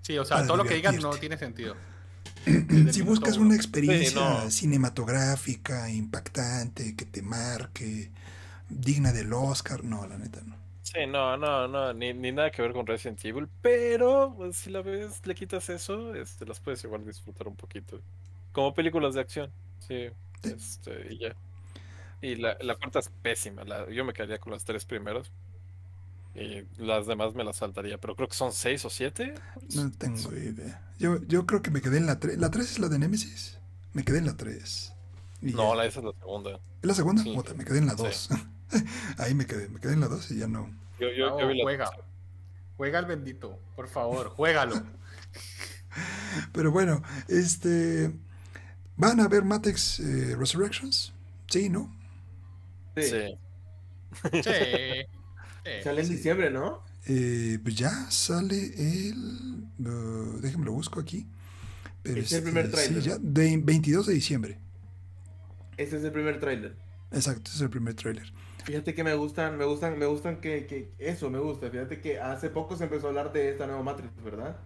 [0.03, 1.75] Sí, o sea, todo lo que digas no tiene sentido.
[2.93, 4.15] Si buscas una experiencia Sí,
[4.45, 4.51] no.
[4.51, 8.11] cinematográfica, impactante, que te marque,
[8.69, 10.57] digna del Oscar, no, la neta no.
[10.83, 14.71] Sí, no, no, no, ni, ni nada que ver con Resident Evil, pero pues, si
[14.71, 18.01] la ves, le quitas eso, este, las puedes igual disfrutar un poquito.
[18.53, 19.51] Como películas de acción,
[19.81, 20.09] sí,
[20.43, 20.51] Sí.
[20.57, 21.35] este, y ya.
[22.23, 25.31] Y la, la cuarta es pésima, la, yo me quedaría con las tres primeras.
[26.35, 29.35] Y las demás me las saltaría, pero creo que son seis o siete.
[29.75, 30.81] No tengo idea.
[30.99, 32.39] Yo, yo creo que me quedé en la 3.
[32.39, 33.59] ¿La 3 es la de Nemesis?
[33.93, 34.93] Me quedé en la 3.
[35.41, 36.53] No, la, esa es la segunda.
[36.53, 37.23] ¿Es la segunda?
[37.25, 37.35] Sí.
[37.35, 38.35] Puta, me quedé en la Sí.
[38.71, 38.83] 2.
[39.19, 40.71] Ahí me quedé, me quedé en la 2 y ya no.
[40.99, 41.91] Yo, yo, Bravo, yo vi la juega.
[42.77, 44.83] Juega el bendito, por favor, juégalo.
[46.53, 48.13] Pero bueno, este.
[48.97, 51.13] ¿Van a ver Matrix eh, Resurrections?
[51.49, 51.95] Sí, ¿no?
[52.97, 53.39] Sí, Sí.
[54.33, 54.43] Sí.
[54.43, 55.71] sí.
[55.85, 56.83] Sale en diciembre, ¿no?
[57.07, 59.69] Eh, pues ya sale el.
[59.79, 61.27] uh, déjenme lo busco aquí.
[62.03, 63.21] Pero Es el este, primer sí, tráiler, ya, ¿no?
[63.23, 64.59] de 22 de diciembre.
[65.77, 66.77] Ese es el primer tráiler.
[67.11, 68.33] Exacto, ese es el primer tráiler.
[68.69, 71.71] Fíjate que me gustan, me gustan, me gustan que, que eso me gusta.
[71.71, 74.59] Fíjate que hace poco se empezó a hablar de esta nueva Matrix, ¿verdad?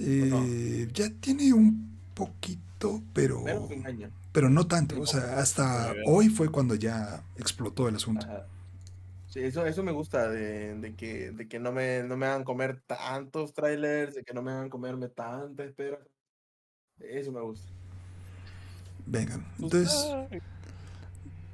[0.00, 3.44] Eh, Ya tiene un poquito, pero.
[4.32, 5.00] Pero no tanto.
[5.00, 8.26] O sea, hasta hoy fue cuando ya explotó el asunto.
[8.26, 8.44] Ajá.
[9.28, 12.42] Sí, eso, eso me gusta de, de que, de que no me, no me hagan
[12.42, 16.00] comer tantos trailers, de que no me hagan comerme tanta espera.
[16.98, 17.68] Eso me gusta.
[19.06, 20.26] Venga, Pues, entonces, ah,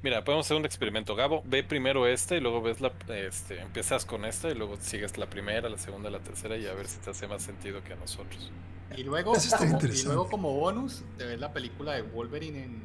[0.03, 1.15] Mira, podemos hacer un experimento.
[1.15, 5.19] Gabo, ve primero este y luego ves la, este, empiezas con esta y luego sigues
[5.19, 7.93] la primera, la segunda, la tercera y a ver si te hace más sentido que
[7.93, 8.51] a nosotros.
[8.97, 12.65] Y luego, Eso está como, y luego como bonus, te ves la película de Wolverine
[12.65, 12.83] en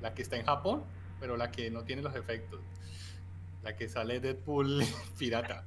[0.00, 0.84] la que está en Japón,
[1.20, 2.60] pero la que no tiene los efectos.
[3.64, 4.84] La que sale Deadpool
[5.18, 5.64] pirata.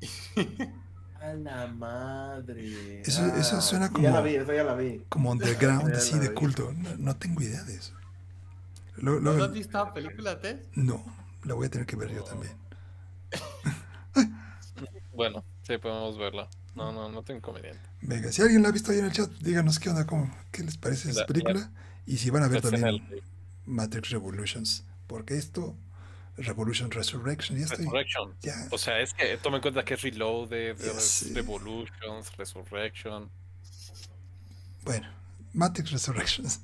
[1.20, 3.02] A la madre.
[3.02, 5.02] Eso- eso suena sí, Ya la como- vi, esa ya la vi.
[5.08, 6.34] como underground, así de vi.
[6.34, 6.72] culto.
[6.72, 7.94] No, no tengo idea de eso.
[9.00, 10.60] Luego- ¿No luego- has visto la película, Ted?
[10.74, 11.04] no,
[11.44, 12.52] la voy a tener que ver yo también.
[15.12, 16.48] Bueno, sí, podemos verla.
[16.74, 17.80] No, no, no tengo inconveniente.
[18.00, 20.62] Venga, si alguien la ha visto ahí en el chat, díganos qué onda, cómo, qué
[20.62, 21.70] les parece esa La- película.
[22.06, 23.06] Y si van a ver también
[23.66, 24.84] Matrix Revolutions.
[25.06, 25.76] Porque esto,
[26.38, 27.84] Revolution Resurrection, ya estoy.
[27.84, 28.34] Resurrection.
[28.40, 28.54] Ya.
[28.70, 30.76] O sea, es que toma en cuenta que es Reloaded.
[31.34, 33.28] Revolutions, Resurrection.
[34.84, 35.06] Bueno,
[35.52, 36.60] Matrix Resurrections.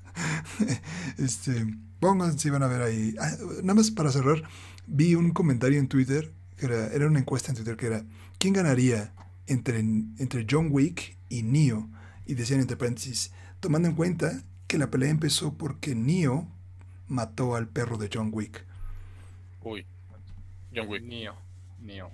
[1.18, 1.66] este,
[2.00, 3.14] pongan si van a ver ahí.
[3.20, 3.30] Ah,
[3.62, 4.42] nada más para cerrar,
[4.86, 8.04] vi un comentario en Twitter, que era, era una encuesta en Twitter que era,
[8.38, 9.12] ¿quién ganaría
[9.46, 11.88] entre, entre John Wick y Neo?
[12.26, 16.48] Y decían entre paréntesis, tomando en cuenta que la pelea empezó porque Neo
[17.06, 18.64] mató al perro de John Wick.
[19.62, 19.86] Uy,
[20.74, 21.02] John Wick.
[21.04, 21.34] Neo.
[21.80, 22.10] Neo.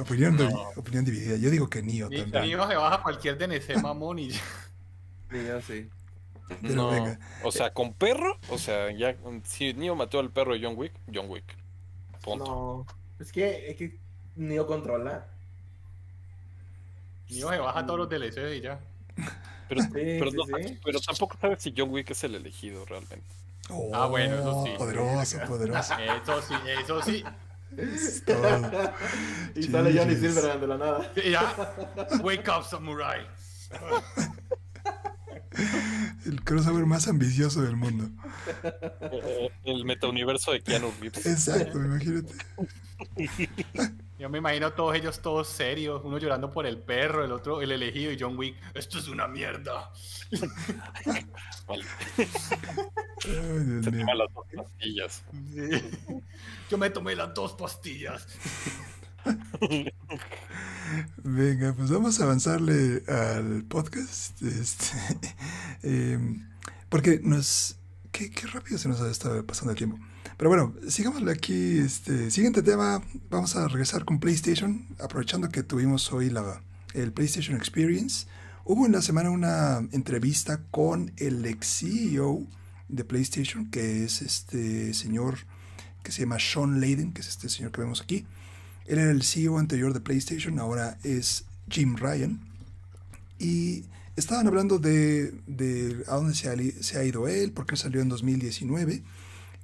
[0.00, 0.70] Opinión, de- No.
[0.76, 1.36] opinión dividida.
[1.36, 2.56] Yo digo que Neo Ni- también.
[2.56, 4.40] Neo se baja cualquier DNC mamón y ya.
[5.64, 5.88] Sí.
[6.62, 7.18] Pero no, venga.
[7.42, 10.92] o sea, con perro, o sea, ya si Neo mató al perro de John Wick,
[11.12, 11.44] John Wick.
[12.22, 12.44] Punto.
[12.44, 12.86] No.
[13.18, 13.98] Es que, es que
[14.36, 15.26] Neo controla.
[17.30, 18.78] Neo se baja todos los DLCs y ya.
[19.68, 20.78] Pero, Sí, pero, sí, no- sí.
[20.84, 23.26] pero tampoco sabes si John Wick es el elegido realmente.
[23.92, 24.72] Ah, bueno, eso sí.
[24.78, 25.94] Poderoso, poderoso.
[25.98, 27.24] Eso sí, eso sí.
[29.56, 30.34] Y sale Johnny Jesus.
[30.34, 31.12] Silverhand de la nada.
[31.16, 31.52] Ya.
[32.22, 33.26] Wake up, samurai.
[36.26, 38.10] El crossover más ambicioso del mundo.
[39.64, 41.26] El metauniverso de Keanu Reeves.
[41.26, 42.34] Exacto, imagínate.
[44.18, 47.70] Yo me imagino todos ellos todos serios, uno llorando por el perro, el otro el
[47.70, 48.56] elegido y John Wick.
[48.74, 49.92] Esto es una mierda.
[51.68, 51.84] Vale,
[52.16, 54.00] Ay, Dios se mío.
[54.06, 55.24] toma las dos pastillas.
[55.52, 56.22] Sí.
[56.70, 58.26] Yo me tomé las dos pastillas.
[61.24, 64.40] Venga, pues vamos a avanzarle al podcast.
[64.42, 64.94] Este,
[66.12, 66.46] em,
[66.88, 67.78] porque nos.
[68.12, 69.98] Qué, qué rápido se nos estado pasando el tiempo.
[70.36, 71.78] Pero bueno, sigámosle aquí.
[71.78, 73.02] Este, siguiente tema.
[73.30, 74.86] Vamos a regresar con PlayStation.
[75.00, 76.62] Aprovechando que tuvimos hoy la,
[76.94, 78.26] el PlayStation Experience.
[78.64, 82.46] Hubo en la semana una entrevista con el ex CEO
[82.88, 85.38] de PlayStation, que es este señor
[86.02, 88.26] que se llama Sean Layden, que es este señor que vemos aquí.
[88.86, 92.40] Él era el CEO anterior de PlayStation, ahora es Jim Ryan.
[93.38, 93.84] Y
[94.16, 95.34] estaban hablando de,
[96.06, 96.48] a dónde se
[96.98, 99.02] ha, ido él, por qué salió en 2019.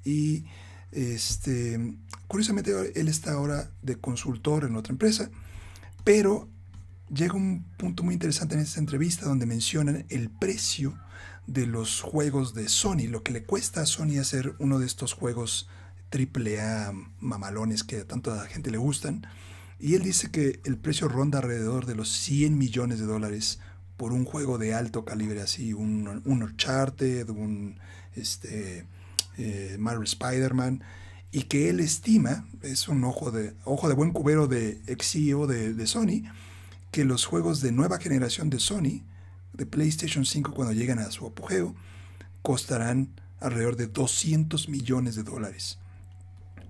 [0.04, 0.44] Y
[0.90, 1.96] este,
[2.26, 5.30] curiosamente él está ahora de consultor en otra empresa.
[6.04, 6.48] Pero
[7.12, 10.98] llega un punto muy interesante en esta entrevista donde mencionan el precio
[11.46, 15.12] de los juegos de Sony, lo que le cuesta a Sony hacer uno de estos
[15.12, 15.68] juegos
[16.12, 19.26] triple A mamalones que a tanta gente le gustan.
[19.80, 23.58] Y él dice que el precio ronda alrededor de los 100 millones de dólares
[23.96, 27.80] por un juego de alto calibre, así, un, un Uncharted, un
[28.14, 28.86] este,
[29.38, 30.84] eh, Marvel Spider-Man,
[31.32, 35.46] y que él estima, es un ojo de, ojo de buen cubero de ex CEO
[35.46, 36.24] de, de Sony,
[36.90, 39.02] que los juegos de nueva generación de Sony,
[39.54, 41.74] de PlayStation 5 cuando lleguen a su apogeo,
[42.42, 43.08] costarán
[43.40, 45.78] alrededor de 200 millones de dólares.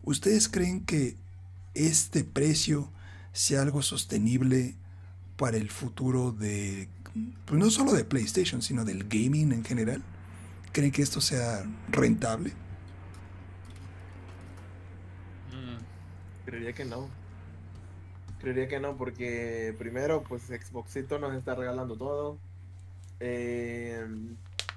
[0.02, 1.16] ¿Ustedes creen que
[1.74, 2.90] este precio
[3.32, 4.76] sea algo sostenible
[5.36, 6.88] para el futuro de,
[7.46, 10.02] pues no solo de PlayStation, sino del gaming en general?
[10.72, 12.56] ¿Creen que esto sea rentable?
[15.50, 15.84] Mm,
[16.44, 17.08] Creería que no.
[18.38, 22.40] Creería que no, porque primero, pues Xboxito nos está regalando todo.
[23.20, 24.04] Eh,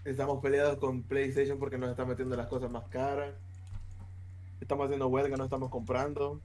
[0.05, 3.33] estamos peleados con PlayStation porque nos está metiendo las cosas más caras.
[4.61, 6.41] Estamos haciendo huelga, no estamos comprando.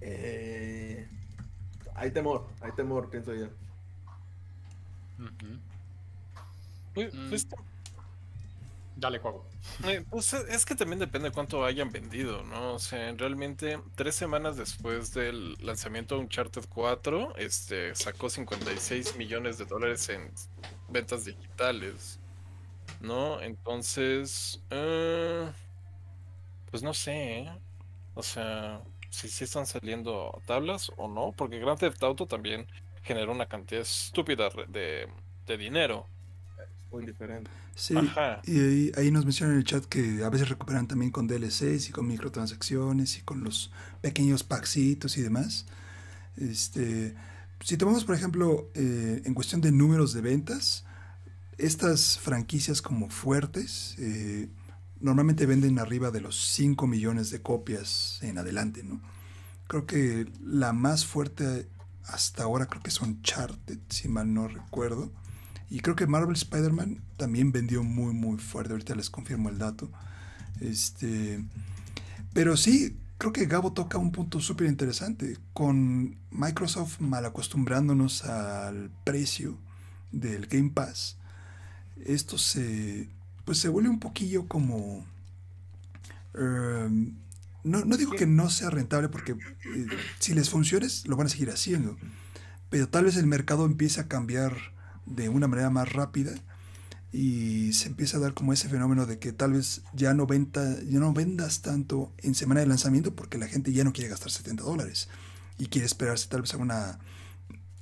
[0.00, 1.06] Eh,
[1.94, 3.46] hay temor, hay temor, pienso yo.
[6.94, 7.28] Pues, Mm.
[7.28, 7.46] pues,
[8.96, 9.44] Dale, Cuago.
[9.84, 12.74] eh, pues, es que también depende de cuánto hayan vendido, ¿no?
[12.74, 19.58] O sea, realmente tres semanas después del lanzamiento de Uncharted 4, este, sacó 56 millones
[19.58, 20.30] de dólares en
[20.88, 22.20] ventas digitales,
[23.00, 23.40] ¿no?
[23.40, 25.50] Entonces, eh,
[26.72, 27.52] pues no sé, ¿eh?
[28.14, 32.66] O sea, si sí están saliendo tablas o no, porque Grand Theft Auto también
[33.04, 35.08] generó una cantidad estúpida de,
[35.46, 36.08] de dinero.
[36.90, 37.50] Muy diferente.
[37.74, 38.42] Sí, Ajá.
[38.44, 41.88] y ahí, ahí nos mencionan en el chat que a veces recuperan también con DLCs
[41.88, 43.72] y con microtransacciones y con los
[44.02, 45.66] pequeños packsitos y demás.
[46.36, 47.14] Este,
[47.60, 50.84] si tomamos, por ejemplo, eh, en cuestión de números de ventas,
[51.58, 54.48] estas franquicias como fuertes eh,
[55.02, 59.00] normalmente venden arriba de los 5 millones de copias en adelante, ¿no?
[59.66, 61.68] Creo que la más fuerte
[62.06, 65.10] hasta ahora creo que es Uncharted, si mal no recuerdo.
[65.70, 68.72] Y creo que Marvel Spider-Man también vendió muy, muy fuerte.
[68.72, 69.90] Ahorita les confirmo el dato.
[70.60, 71.42] Este,
[72.32, 75.38] pero sí, creo que Gabo toca un punto súper interesante.
[75.52, 79.56] Con Microsoft mal acostumbrándonos al precio
[80.10, 81.16] del Game Pass,
[82.04, 83.08] esto se,
[83.44, 85.06] pues se vuelve un poquillo como...
[86.34, 87.14] em,
[87.64, 89.86] no, no digo que no sea rentable porque eh,
[90.18, 91.96] si les funciona lo van a seguir haciendo.
[92.70, 94.56] Pero tal vez el mercado empiece a cambiar
[95.06, 96.32] de una manera más rápida
[97.12, 100.80] y se empieza a dar como ese fenómeno de que tal vez ya no, venta,
[100.84, 104.30] ya no vendas tanto en semana de lanzamiento porque la gente ya no quiere gastar
[104.30, 105.08] 70 dólares
[105.58, 106.98] y quiere esperarse tal vez a una,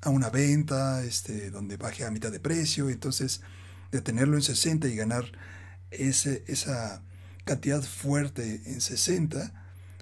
[0.02, 2.90] a una venta este, donde baje a mitad de precio.
[2.90, 3.42] Entonces,
[3.92, 5.24] de tenerlo en 60 y ganar
[5.90, 7.02] ese, esa
[7.44, 9.52] cantidad fuerte en 60,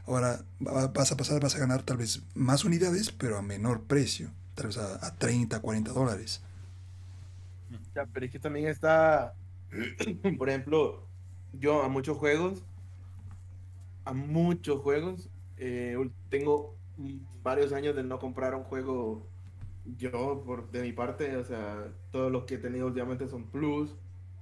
[0.07, 3.85] ahora va- vas a pasar, vas a ganar tal vez más unidades, pero a menor
[3.85, 6.43] precio, tal vez a, a 30, 40 dólares.
[7.95, 9.37] Ya, pero es que también está,
[10.39, 11.11] por ejemplo,
[11.53, 12.65] yo a muchos juegos,
[14.05, 15.97] a muchos juegos, eh,
[16.29, 19.31] tengo varios años de no comprar un juego
[19.97, 23.97] yo por de mi parte, o sea, todos los que he tenido últimamente son Plus,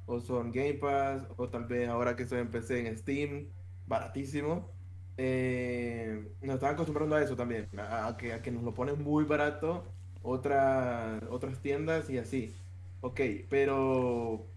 [0.06, 3.48] o son Game Pass, o tal vez ahora que estoy en en Steam,
[3.86, 4.70] baratísimo.
[5.18, 9.24] Eh, nos están acostumbrando a eso también, a, que, a que nos lo ponen muy
[9.24, 12.54] barato otras otras tiendas y así.
[13.00, 14.52] Ok, pero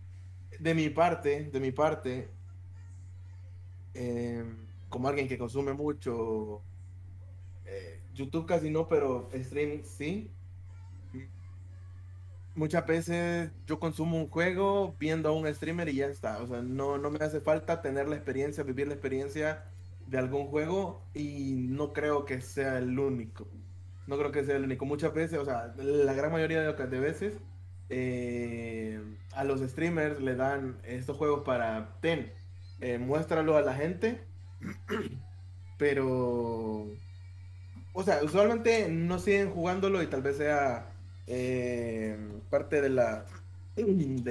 [0.59, 2.29] de mi parte, de mi parte,
[3.93, 4.43] eh,
[4.89, 6.61] como alguien que consume mucho,
[7.65, 10.38] eh, YouTube casi no, pero streaming sí.
[12.59, 16.39] Muchas veces yo consumo un juego viendo a un streamer y ya está.
[16.39, 19.63] O sea, no, no me hace falta tener la experiencia, vivir la experiencia
[20.07, 23.47] de algún juego y no creo que sea el único.
[24.07, 24.85] No creo que sea el único.
[24.85, 27.37] Muchas veces, o sea, la gran mayoría de, veces,
[27.87, 32.33] eh, a los streamers le dan estos juegos para, ten,
[32.81, 34.19] eh, muéstralo a la gente,
[35.77, 36.87] pero,
[37.93, 40.88] o sea, usualmente no siguen jugándolo y tal vez sea
[41.29, 42.17] eh,
[42.49, 43.25] parte de la,
[43.75, 43.85] de,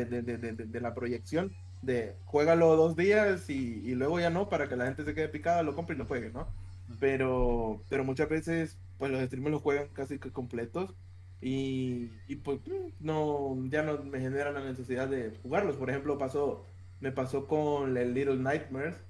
[0.07, 3.55] de- de- de- la proyección de juégalo dos días y,
[3.89, 6.07] y luego ya no, para que la gente se quede picada, lo compre y lo
[6.07, 6.55] juegue, ¿no?
[6.99, 10.97] Pero, pero muchas veces, pues los streamers los juegan casi que completos
[11.41, 12.61] y, y pues
[12.99, 15.77] no, ya no me genera la necesidad de jugarlos.
[15.77, 16.67] Por ejemplo, pasó,
[17.01, 19.05] me pasó con el Little Nightmares,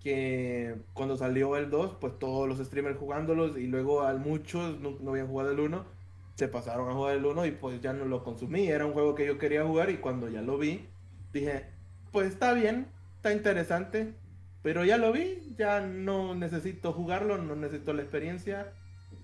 [0.00, 4.98] que cuando salió el 2, pues todos los streamers jugándolos y luego a muchos no,
[5.00, 5.93] no habían jugado el 1,
[6.34, 8.68] se pasaron a jugar el 1 y pues ya no lo consumí.
[8.68, 10.86] Era un juego que yo quería jugar y cuando ya lo vi,
[11.32, 11.66] dije,
[12.12, 12.86] pues está bien,
[13.16, 14.14] está interesante,
[14.62, 18.72] pero ya lo vi, ya no necesito jugarlo, no necesito la experiencia.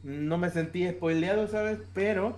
[0.03, 1.79] No me sentí spoileado, ¿sabes?
[1.95, 2.37] Pero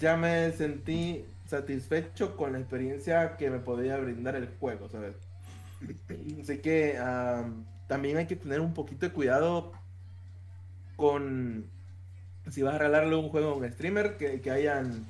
[0.00, 5.14] ya me sentí satisfecho con la experiencia que me podía brindar el juego, ¿sabes?
[6.40, 9.72] Así que am, también hay que tener un poquito de cuidado
[10.96, 11.66] con
[12.50, 15.06] si vas a regalarle un juego a un streamer, que, que hayan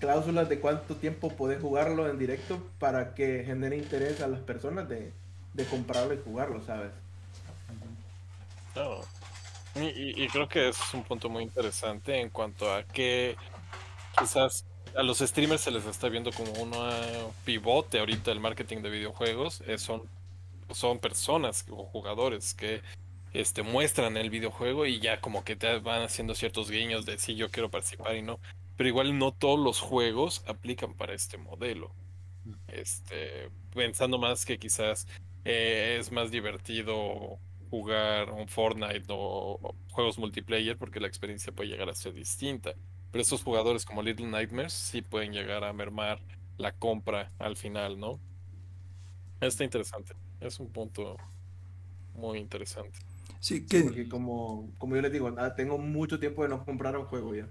[0.00, 4.88] cláusulas de cuánto tiempo podés jugarlo en directo para que genere interés a las personas
[4.88, 5.12] de,
[5.54, 6.92] de comprarlo y jugarlo, ¿sabes?
[9.74, 13.38] Y, y- y creo que es un punto muy interesante en cuanto a que
[14.12, 14.66] quizás
[14.96, 16.72] a los streamers se les está viendo como un
[17.44, 19.62] pivote ahorita el marketing de videojuegos.
[19.66, 20.02] eh, son,
[20.70, 22.82] son personas o jugadores que
[23.40, 27.34] este, muestran el videojuego y ya como que te van haciendo ciertos guiños de si
[27.34, 28.40] yo quiero participar y no.
[28.76, 31.94] Pero igual no todos los juegos aplican para este modelo.
[32.68, 35.06] Este, pensando más que quizás
[35.44, 37.38] eh, es más divertido
[37.70, 42.74] jugar un Fortnite o juegos multiplayer porque la experiencia puede llegar a ser distinta.
[43.10, 46.20] Pero estos jugadores como Little Nightmares sí pueden llegar a mermar
[46.56, 48.18] la compra al final, ¿no?
[49.40, 50.14] Está interesante.
[50.40, 51.16] Es un punto
[52.14, 52.98] muy interesante.
[53.40, 56.64] Sí, Sí, que porque como, como yo les digo, ah, tengo mucho tiempo de no
[56.64, 57.48] comprar un juego ya.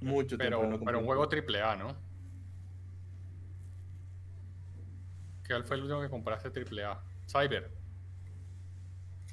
[0.00, 1.96] Mucho Pero, tiempo de no pero un juego triple A, ¿no?
[5.46, 7.02] ¿Cuál fue el último que compraste triple A?
[7.26, 7.70] Cyber.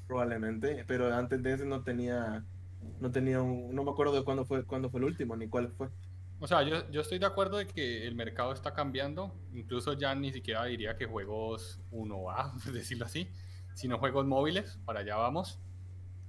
[0.06, 2.44] Probablemente, pero antes de ese no tenía
[3.00, 5.72] no tenía un, no me acuerdo de cuándo fue, cuándo fue el último, ni cuál
[5.72, 5.90] fue.
[6.40, 9.32] O sea, yo, yo estoy de acuerdo de que el mercado está cambiando.
[9.52, 13.30] Incluso ya ni siquiera diría que juegos 1A, por decirlo así,
[13.74, 14.78] sino juegos móviles.
[14.84, 15.60] Para allá vamos.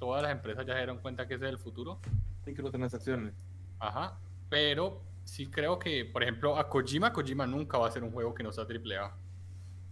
[0.04, 1.98] Todas las empresas ya se dieron cuenta que ese es el futuro.
[2.46, 3.34] Microtransacciones.
[3.80, 4.20] Ajá.
[4.50, 8.34] Pero sí creo que, por ejemplo, a Kojima, Kojima nunca va a ser un juego
[8.34, 9.16] que no sea AAA.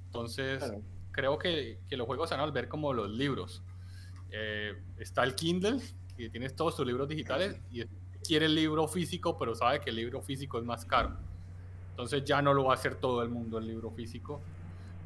[0.07, 0.81] Entonces, Claro.
[1.11, 3.63] creo que, que los juegos se van a volver como los libros.
[4.31, 5.79] Eh, está el Kindle,
[6.17, 7.85] que tienes todos tus libros digitales y
[8.21, 11.15] quiere el libro físico, pero sabe que el libro físico es más caro.
[11.91, 14.41] Entonces ya no lo va a hacer todo el mundo el libro físico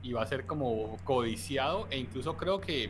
[0.02, 2.90] y va a ser como codiciado e incluso creo que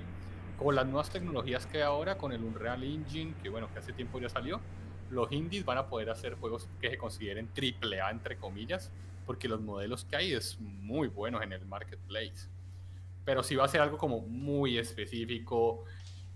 [0.58, 3.94] con las nuevas tecnologías que hay ahora, con el Unreal Engine, que bueno, que hace
[3.94, 4.62] tiempo ya salió,
[5.10, 8.92] los indies van a poder hacer juegos que se consideren triple A entre comillas,
[9.26, 12.50] porque los modelos que hay es muy buenos en el marketplace.
[13.24, 15.84] Pero sí va a ser algo como muy específico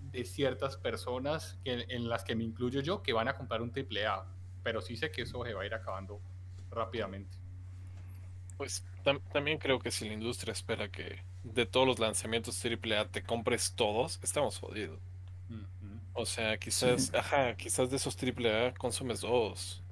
[0.00, 3.70] de ciertas personas que, en las que me incluyo yo que van a comprar un
[3.70, 4.24] triple A.
[4.62, 6.20] Pero sí sé que eso se va a ir acabando
[6.70, 7.39] rápidamente.
[8.60, 13.08] Pues tam- también creo que si la industria espera que de todos los lanzamientos AAA
[13.08, 14.98] te compres todos, estamos jodidos.
[16.12, 19.82] O sea, quizás, ajá, quizás de esos AAA consumes dos,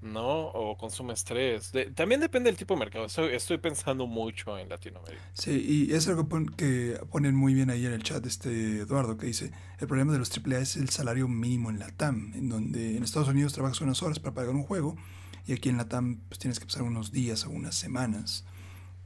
[0.00, 0.46] ¿no?
[0.46, 1.72] O consumes tres.
[1.72, 3.04] De- también depende del tipo de mercado.
[3.04, 5.22] Estoy, estoy pensando mucho en Latinoamérica.
[5.34, 9.18] Sí, y es algo pon- que ponen muy bien ahí en el chat este Eduardo,
[9.18, 12.48] que dice, el problema de los AAA es el salario mínimo en la TAM, en
[12.48, 14.96] donde en Estados Unidos trabajas unas horas para pagar un juego
[15.46, 18.44] y aquí en la TAM pues, tienes que pasar unos días o unas semanas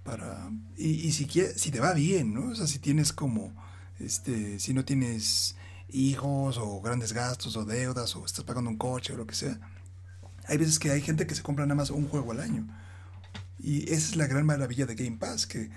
[0.04, 0.50] para...
[0.76, 2.48] Y, y si, quie- si te va bien, ¿no?
[2.50, 3.52] O sea, si tienes como,
[3.98, 5.56] este, si no tienes
[5.88, 9.60] hijos o grandes gastos o deudas o estás pagando un coche o lo que sea.
[10.46, 12.66] Hay veces que hay gente que se compra nada más un juego al año.
[13.58, 15.70] Y esa es la gran maravilla de Game Pass, que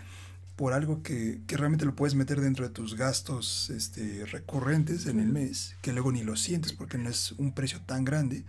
[0.55, 5.19] por algo que, que realmente lo puedes meter dentro de tus gastos este, recurrentes en
[5.19, 8.45] el mes, que luego ni lo sientes porque no es un precio tan grande,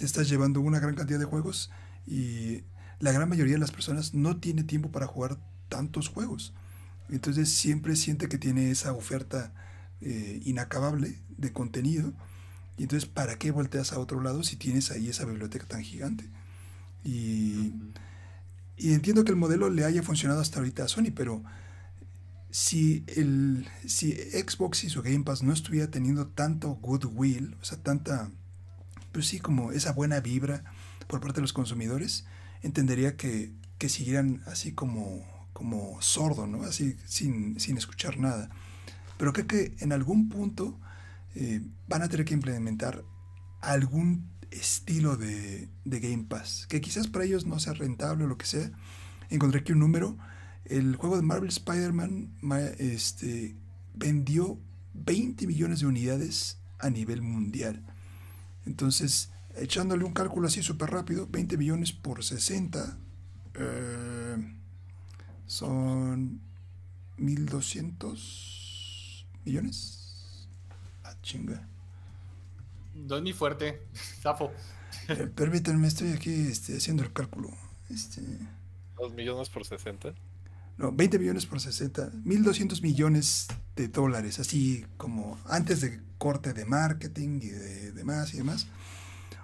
[0.00, 1.70] te estás llevando una gran cantidad de juegos
[2.06, 2.62] y
[3.00, 5.36] la gran mayoría de las personas no tiene tiempo para jugar
[5.68, 6.54] tantos juegos.
[7.10, 9.52] Entonces siempre siente que tiene esa oferta
[10.00, 12.14] eh, inacabable de contenido.
[12.78, 16.24] Y entonces, ¿para qué volteas a otro lado si tienes ahí esa biblioteca tan gigante?
[17.04, 17.74] Y,
[18.78, 21.44] y entiendo que el modelo le haya funcionado hasta ahorita a Sony, pero
[22.50, 27.76] si, el, si Xbox y su Game Pass no estuviera teniendo tanto goodwill, o sea,
[27.82, 28.30] tanta,
[29.12, 30.64] pues sí, como esa buena vibra
[31.06, 32.24] por parte de los consumidores,
[32.62, 36.62] entendería que, que siguieran así como, como sordo, ¿no?
[36.62, 38.50] Así sin, sin escuchar nada.
[39.18, 40.78] Pero creo que en algún punto
[41.34, 43.04] eh, van a tener que implementar
[43.60, 48.38] algún estilo de, de Game Pass, que quizás para ellos no sea rentable o lo
[48.38, 48.70] que sea.
[49.28, 50.16] Encontré aquí un número.
[50.64, 53.54] El juego de Marvel Spider-Man ma- este,
[53.94, 54.58] vendió
[54.94, 57.84] 20 millones de unidades a nivel mundial.
[58.66, 62.98] Entonces, echándole un cálculo así súper rápido, 20 millones por 60
[63.54, 64.54] eh,
[65.46, 66.40] son
[67.16, 70.48] 1200 millones.
[71.04, 71.66] Ah, chinga.
[72.94, 73.82] No es mi fuerte,
[74.20, 74.52] Zafo.
[75.08, 77.50] Eh, permítanme, estoy aquí este, haciendo el cálculo.
[77.88, 78.20] Este,
[78.96, 80.12] Dos millones por 60.
[80.80, 83.46] No, 20 millones por 60, 1200 millones
[83.76, 88.66] de dólares, así como antes de corte de marketing y de demás y demás.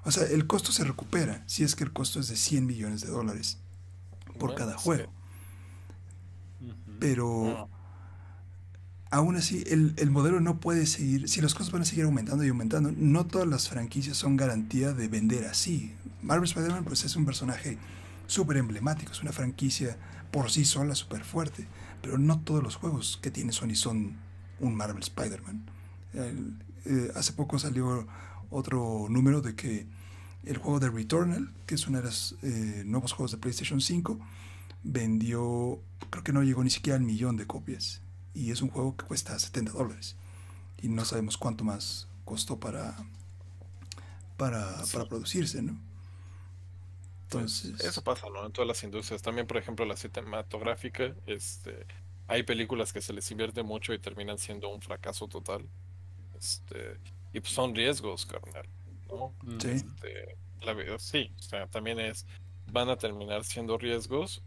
[0.04, 3.00] O sea, el costo se recupera si es que el costo es de 100 millones
[3.02, 3.58] de dólares
[4.38, 4.84] por Bueno, cada sí.
[4.84, 5.12] juego.
[6.98, 7.68] Pero No.
[9.10, 12.44] aún así, el, el modelo no puede seguir, si los costos van a seguir aumentando
[12.44, 15.94] y aumentando, no todas las franquicias son garantía de vender así.
[16.22, 17.78] Marvel Spider-Man pues es un personaje
[18.26, 19.96] súper emblemático, es una franquicia
[20.36, 21.66] por sí sola súper fuerte,
[22.02, 24.18] pero no todos los juegos que tiene Sony son
[24.60, 25.64] un Marvel Spider-Man.
[26.12, 28.06] Eh, hace poco salió
[28.50, 29.86] otro número de que
[30.44, 34.20] el juego de Returnal, que es uno de los eh, nuevos juegos de PlayStation 5,
[34.82, 35.80] vendió,
[36.10, 38.02] creo que no llegó ni siquiera al millón de copias.
[38.34, 40.16] Y es un juego que cuesta 70 dólares.
[40.82, 42.94] Y no sabemos cuánto más costó para,
[44.36, 44.92] para, Sí.
[44.92, 45.80] para producirse, ¿no?
[47.28, 48.46] Pues, Entonces, eso pasa, ¿no?
[48.46, 49.22] En todas las industrias.
[49.22, 51.86] También, por ejemplo, la cinematográfica, este,
[52.26, 55.68] hay películas que se les invierte mucho y terminan siendo un fracaso total.
[56.34, 57.00] Este,
[57.32, 58.68] y pues son riesgos, carnal,
[59.08, 59.36] ¿no?
[59.58, 59.68] Sí.
[59.70, 62.26] Este, la ve- sí, o sea, también es,
[62.66, 64.44] van a terminar siendo riesgos,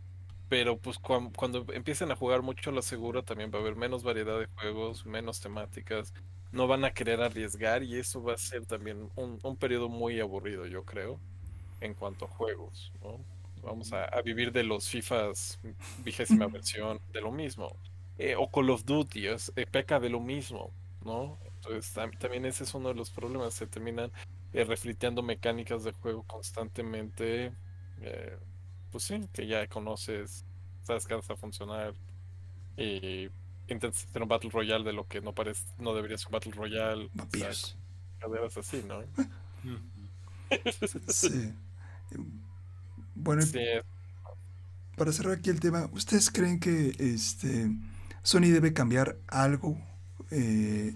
[0.48, 4.04] pero pues cuan- cuando empiecen a jugar mucho lo seguro, también va a haber menos
[4.04, 6.14] variedad de juegos, menos temáticas,
[6.52, 10.20] no van a querer arriesgar y eso va a ser también un, un periodo muy
[10.20, 11.22] aburrido, yo creo,
[11.82, 13.20] en cuanto a juegos, ¿no?
[13.62, 15.60] Vamos a, a vivir de los FIFAs
[15.98, 17.76] vigésima versión, de lo mismo.
[18.18, 20.72] Eh, o Call of Duty, es, eh, peca de lo mismo,
[21.04, 21.40] ¿no?
[21.46, 23.54] Entonces, tam- también ese es uno de los problemas.
[23.54, 24.12] Se terminan
[24.54, 27.54] eh, refriteando mecánicas de juego constantemente.
[28.02, 28.38] eh,
[28.92, 30.46] pues sí, que ya conoces,
[30.84, 31.94] sabes que vas a funcionar.
[32.78, 33.30] Y
[33.68, 36.52] intentas hacer un Battle Royale de lo que no parece, no debería ser un Battle
[36.54, 37.06] Royale.
[37.06, 37.78] o sea, Vampiros.
[38.20, 39.04] caderas así, ¿no?
[41.08, 41.54] Sí.
[43.16, 43.60] Bueno, Sí,
[44.96, 47.72] para cerrar aquí el tema, ¿ustedes creen que este
[48.24, 49.78] Sony debe cambiar algo
[50.32, 50.96] eh,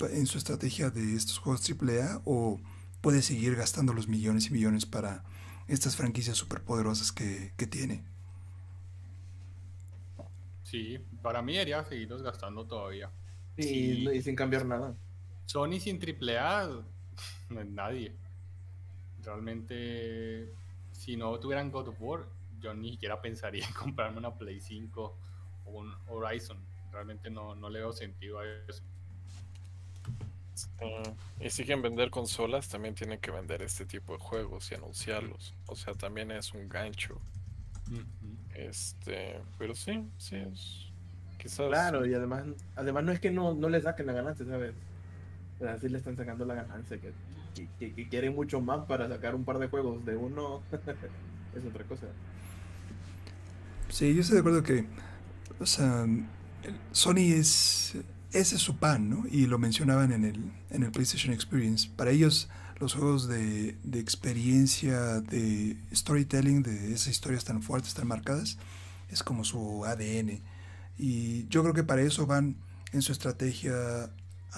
[0.00, 2.60] en su estrategia de estos juegos AAA o
[3.00, 5.24] puede seguir gastando los millones y millones para
[5.68, 8.04] estas franquicias superpoderosas que, que tiene?
[10.62, 13.12] Sí, para mí debería seguirlos gastando todavía.
[13.56, 14.10] Y, Sí.
[14.12, 14.96] y sin cambiar nada.
[15.46, 16.84] Sony sin AAA
[17.48, 18.18] no es nadie.
[19.26, 20.54] Realmente,
[20.92, 22.26] si no tuvieran God of War,
[22.60, 25.18] yo ni siquiera pensaría en comprarme una Play 5
[25.64, 26.58] o un Horizon.
[26.92, 28.82] Realmente no, no le veo sentido a eso.
[30.80, 34.76] Ah, y si quieren vender consolas, también tienen que vender este tipo de juegos y
[34.76, 35.54] anunciarlos.
[35.66, 37.20] O sea, también es un gancho.
[38.54, 40.86] Este, pero sí, sí es.
[41.36, 41.68] Quizás.
[41.68, 42.44] Claro, y además,
[42.76, 44.74] además no es que no, no le saquen la ganancia, ¿sabes?
[45.56, 47.12] O sea, sí le están sacando la ganancia, que,
[47.78, 50.66] que, que- quieren mucho más para sacar un par de juegos de uno,
[51.52, 52.16] es otra cosa.
[53.88, 54.86] Sí, yo estoy de acuerdo que,
[55.60, 56.06] o sea,
[56.92, 57.96] Sony es,
[58.32, 59.24] ese es su pan, ¿no?
[59.30, 61.90] Y lo mencionaban en el, en el PlayStation Experience.
[61.96, 62.48] Para ellos,
[62.80, 68.58] los juegos de, de experiencia, de storytelling, de esas historias tan fuertes, tan marcadas,
[69.10, 70.42] es como su ADN.
[70.98, 72.56] Y yo creo que para eso van
[72.92, 74.10] en su estrategia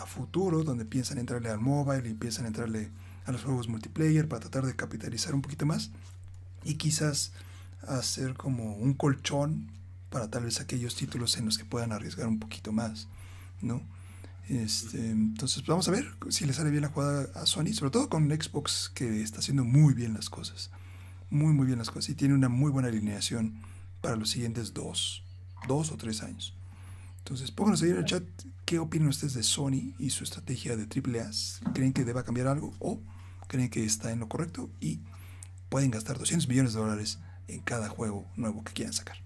[0.03, 2.91] a futuro, donde piensan entrarle al mobile y piensan entrarle
[3.27, 5.91] a los juegos multiplayer para tratar de capitalizar un poquito más.
[6.65, 7.33] Y quizás
[7.87, 9.71] hacer como un colchón
[10.11, 13.09] para tal vez aquellos títulos en los que puedan arriesgar un poquito más,
[13.61, 13.83] ¿no?
[14.49, 18.09] Este, entonces vamos a ver si le sale bien la jugada a Sony, sobre todo
[18.09, 20.71] con Xbox que está haciendo muy bien las cosas,
[21.29, 23.61] muy muy bien las cosas y tiene una muy buena alineación
[24.01, 25.23] para los siguientes dos,
[25.67, 26.55] dos o tres años.
[27.29, 28.23] Entonces pónganos ahí en el chat
[28.65, 31.31] qué opinan ustedes de Sony y su estrategia de AAA.
[31.75, 33.03] ¿Creen que deba cambiar algo o
[33.49, 35.01] creen que está en lo correcto y
[35.69, 39.19] pueden gastar 200 millones de dólares en cada juego nuevo que quieran sacar?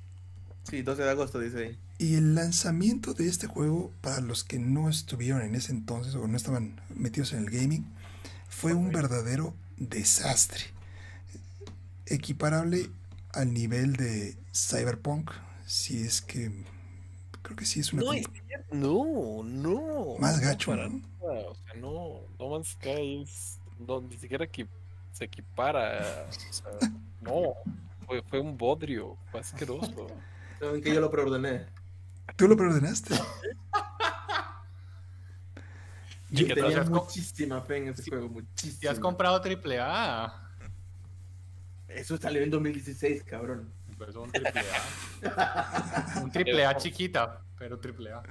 [0.62, 1.76] Sí, 12 de agosto dice ahí.
[2.00, 6.26] Y el lanzamiento de este juego, para los que no estuvieron en ese entonces o
[6.26, 7.84] no estaban metidos en el gaming,
[8.48, 10.62] fue un verdadero desastre.
[12.06, 12.88] Equiparable
[13.34, 15.30] al nivel de Cyberpunk,
[15.66, 16.50] si es que
[17.42, 20.16] creo que sí es una No, compa- es cierto, no, no.
[20.18, 21.02] Más no gacho, para ¿no?
[21.22, 24.66] nada, O sea, no, No Man's Sky es, no, ni siquiera equi-
[25.12, 26.26] se equipara.
[26.30, 26.90] O sea,
[27.20, 27.52] no,
[28.06, 30.06] fue, fue un bodrio, fue asqueroso.
[30.58, 31.66] Saben que yo lo preordené.
[32.36, 33.14] Tú lo preordenaste.
[36.30, 36.64] ¿Y qué tal?
[36.66, 38.10] Tenía ¿Has com- muchísima fe en ese Sí.
[38.10, 38.92] juego, Si muchísima.
[38.92, 40.48] has comprado AAA,
[41.88, 43.68] Eso salió en 2016, cabrón.
[43.98, 44.62] pues un AAA.
[46.22, 48.22] un AAA chiquita, pero AAA.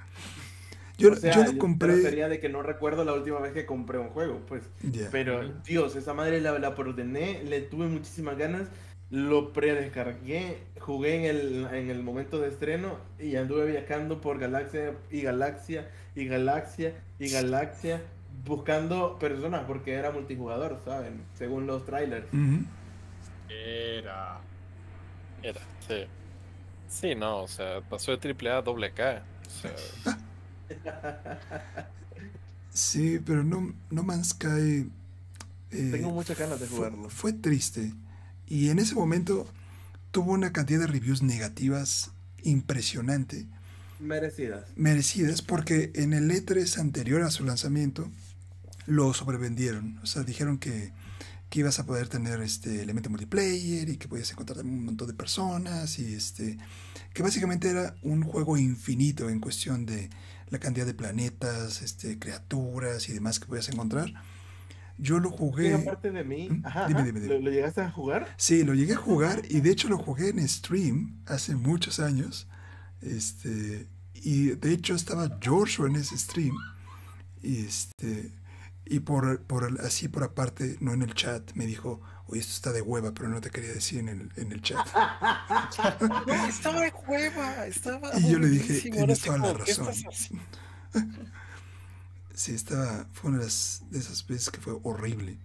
[0.98, 2.02] Yo, o sea, yo yo lo compré.
[2.02, 4.64] Sería de que no recuerdo la última vez que compré un juego, pues.
[4.82, 5.10] Ya.
[5.12, 5.48] Pero.
[5.66, 8.68] Dios, esa madre la, la preordené, le tuve muchísimas ganas,
[9.11, 14.94] lo predescargué, jugué en el, en el momento de estreno y anduve viajando por galaxia
[15.10, 18.02] y galaxia y galaxia y galaxia
[18.45, 21.22] buscando personas porque era multijugador, ¿saben?
[21.34, 22.27] Según los trailers.
[23.49, 24.40] Era.
[25.41, 26.06] Era, sí.
[26.88, 29.23] Sí, no, o sea, pasó de triple A a doble K.
[29.48, 30.18] O sea,
[32.72, 34.90] Sí, pero no, no Man's Sky.
[35.72, 37.10] eh, Tengo muchas ganas de fue- jugarlo.
[37.10, 37.91] Fue, triste.
[38.50, 39.48] Y en ese momento
[40.12, 42.12] tuvo una cantidad de reviews negativas
[42.44, 43.48] impresionante.
[44.00, 44.66] Merecidas.
[44.78, 48.10] merecidas porque en el E3 anterior a su lanzamiento
[48.86, 50.00] lo sobrevendieron.
[50.02, 50.94] O sea, dijeron que,
[51.50, 55.14] que ibas a poder tener este elemento multiplayer y que podías encontrar un montón de
[55.14, 56.58] personas y este
[57.14, 60.10] que básicamente era un juego infinito en cuestión de
[60.50, 64.14] la cantidad de planetas, este, criaturas y demás que podías encontrar.
[65.02, 65.74] Yo lo jugué.
[65.74, 66.66] aparte de mí, ¿Mm?
[66.66, 67.36] ajá, Dime, dime, dime.
[67.36, 68.28] ¿Lo, lo llegaste a jugar?
[68.38, 72.48] Sí, lo llegué a jugar y de hecho lo jugué en stream hace muchos años.
[73.02, 76.56] Este, y de hecho estaba Joshua en ese stream.
[77.42, 78.34] Y este,
[78.86, 82.72] y por, por así por aparte, no en el chat, me dijo, oye, esto está
[82.74, 84.86] de hueva, pero no te quería decir en el, en el chat.
[86.28, 89.94] No, estaba de hueva, estaba Y yo le dije, tienes toda la como, ¿qué razón.
[92.40, 95.38] Sí, estaba, fue una de, las- de esas veces que fue horrible.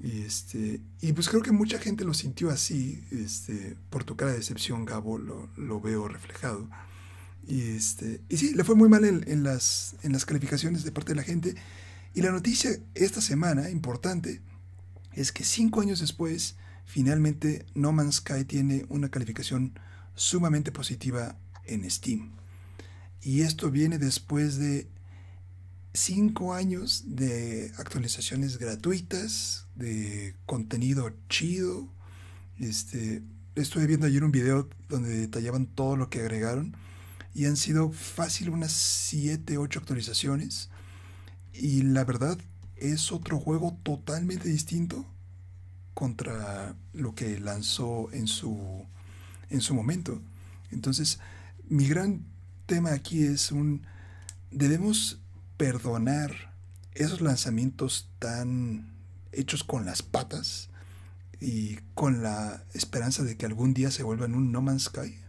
[0.00, 4.32] Y este, y pues creo que mucha gente lo sintió así, este, por tu cara
[4.32, 6.68] de decepción, Gabo, lo, lo veo reflejado.
[7.46, 10.92] Y este, y sí, le fue muy mal en, en las, en las calificaciones de
[10.92, 11.54] parte de la gente.
[12.12, 14.42] Y la noticia esta semana, importante,
[15.14, 19.72] es que cinco años después, finalmente No Man's Sky tiene una calificación
[20.16, 22.32] sumamente positiva en Steam.
[23.22, 24.86] Y esto viene después de
[25.92, 31.88] cinco años de actualizaciones gratuitas, de contenido chido.
[32.58, 33.22] Este,
[33.54, 36.76] estuve viendo ayer un video donde detallaban todo lo que agregaron
[37.34, 40.70] y han sido fácil unas 7, 8 actualizaciones.
[41.54, 42.38] Y la verdad
[42.76, 45.06] es otro juego totalmente distinto
[45.94, 48.86] contra lo que lanzó en su,
[49.50, 50.20] en su momento.
[50.70, 51.20] Entonces,
[51.68, 52.24] mi gran
[52.66, 53.86] tema aquí es un...
[54.50, 55.21] Debemos
[55.62, 56.52] perdonar
[56.92, 58.96] esos lanzamientos tan
[59.30, 60.70] hechos con las patas
[61.38, 65.20] y con la esperanza de que algún día se vuelvan un No Man's Sky.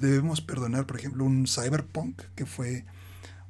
[0.00, 2.86] Debemos perdonar, por ejemplo, un Cyberpunk que fue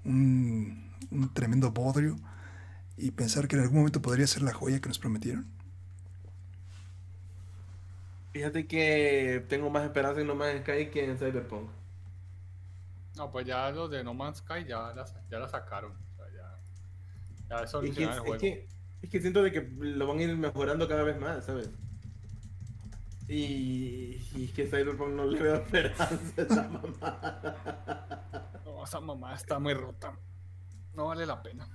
[0.05, 2.18] un, un tremendo bodrio
[2.98, 5.47] y pensar que en algún momento podría ser la joya que nos prometieron.
[8.35, 11.70] Fíjate que tengo más esperanza en No Man's Sky que en Cyberpunk.
[13.16, 15.93] No, pues ya los de No Man's Sky ya la, ya la sacaron.
[15.93, 18.38] O sea, ya, ya Es que, el es, juego.
[18.38, 18.68] que,
[19.02, 21.70] es que siento de que lo van a ir mejorando cada vez más, ¿sabes?
[23.28, 28.60] Y, y es que Cyberpunk no le veo esperanza a esa mamá.
[28.64, 30.16] No, esa mamá está muy rota.
[30.94, 31.68] No vale la pena.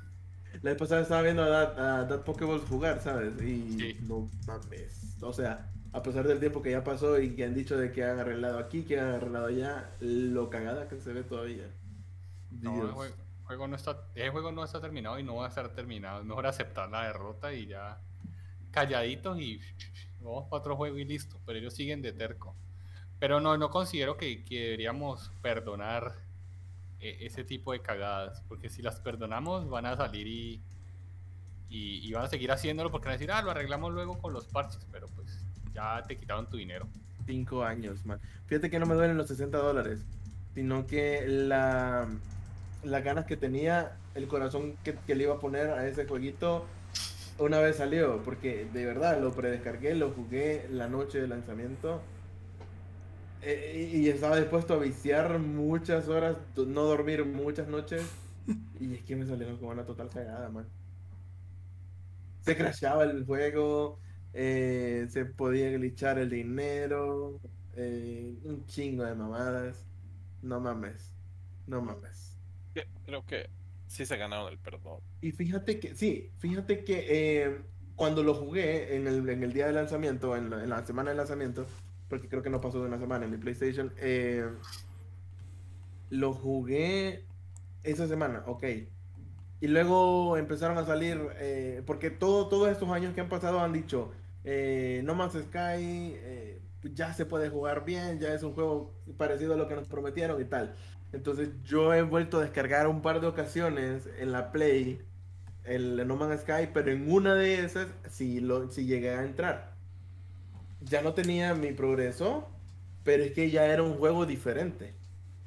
[0.61, 1.75] La vez pasada estaba viendo a
[2.07, 3.41] That, a jugar, ¿sabes?
[3.41, 3.97] Y Sí.
[4.01, 5.17] no mames.
[5.21, 8.03] O sea, a pesar del tiempo que ya pasó y que han dicho de que
[8.03, 11.69] han arreglado aquí, que han arreglado allá, lo cagada que se ve todavía.
[12.49, 15.49] No, el juego, juego no está, ese juego no está terminado y no va a
[15.49, 16.19] estar terminado.
[16.19, 17.99] Es mejor aceptar la derrota y ya
[18.71, 19.59] calladitos y
[20.21, 21.39] vamos para otro juego y listo.
[21.45, 22.55] Pero ellos siguen de terco.
[23.19, 26.15] Pero no, no considero que, que deberíamos perdonar
[27.01, 28.41] eh, ese tipo de cagadas.
[28.47, 30.63] Porque si las perdonamos van a salir y,
[31.69, 34.31] y, y van a seguir haciéndolo porque van a decir, ah, lo arreglamos luego con
[34.31, 34.87] los parches.
[34.91, 35.20] Pero pues
[35.73, 36.87] ya te quitaron tu dinero.
[37.25, 38.19] Cinco años, man.
[38.47, 40.03] Fíjate que no me duelen los 60 dólares,
[40.53, 42.07] sino que la,
[42.83, 46.65] las ganas que tenía, el corazón que, le iba a poner a ese jueguito
[47.39, 52.01] una vez salió, porque de verdad lo predescargué, lo jugué la noche de lanzamiento
[53.41, 58.03] eh, y estaba dispuesto a viciar muchas horas, no dormir muchas noches,
[58.79, 60.67] y es que me salieron como una total cagada, man.
[62.41, 63.99] Se crashaba el juego,
[64.33, 67.39] eh, se podía glitchar el dinero,
[67.75, 69.85] eh, un chingo de mamadas.
[70.41, 71.11] No mames,
[71.67, 72.37] no mames.
[73.05, 73.49] Creo que
[73.87, 75.01] sí se ganaron el perdón.
[75.21, 77.61] Y fíjate que, sí, fíjate que eh,
[77.95, 81.11] cuando lo jugué en el, en el día de lanzamiento, en la, en la semana
[81.11, 81.65] de lanzamiento,
[82.09, 84.49] porque creo que no pasó de una semana en mi PlayStation, eh,
[86.09, 87.25] lo jugué
[87.83, 88.63] esa semana, ok.
[89.61, 93.73] Y luego empezaron a salir, eh, porque todo, todos estos años que han pasado han
[93.73, 94.11] dicho,
[94.43, 96.61] eh, No Man's Sky eh,
[96.93, 100.41] ya se puede jugar bien, ya es un juego parecido a lo que nos prometieron
[100.41, 100.75] y tal.
[101.13, 105.01] Entonces yo he vuelto a descargar un par de ocasiones en la Play
[105.63, 109.73] el No Man's Sky, pero en una de esas sí, lo, sí llegué a entrar.
[110.81, 112.49] Ya no tenía mi progreso,
[113.03, 114.95] pero es que ya era un juego diferente.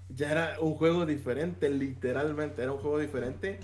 [0.09, 3.59] Ya era un juego diferente, literalmente, era un juego diferente.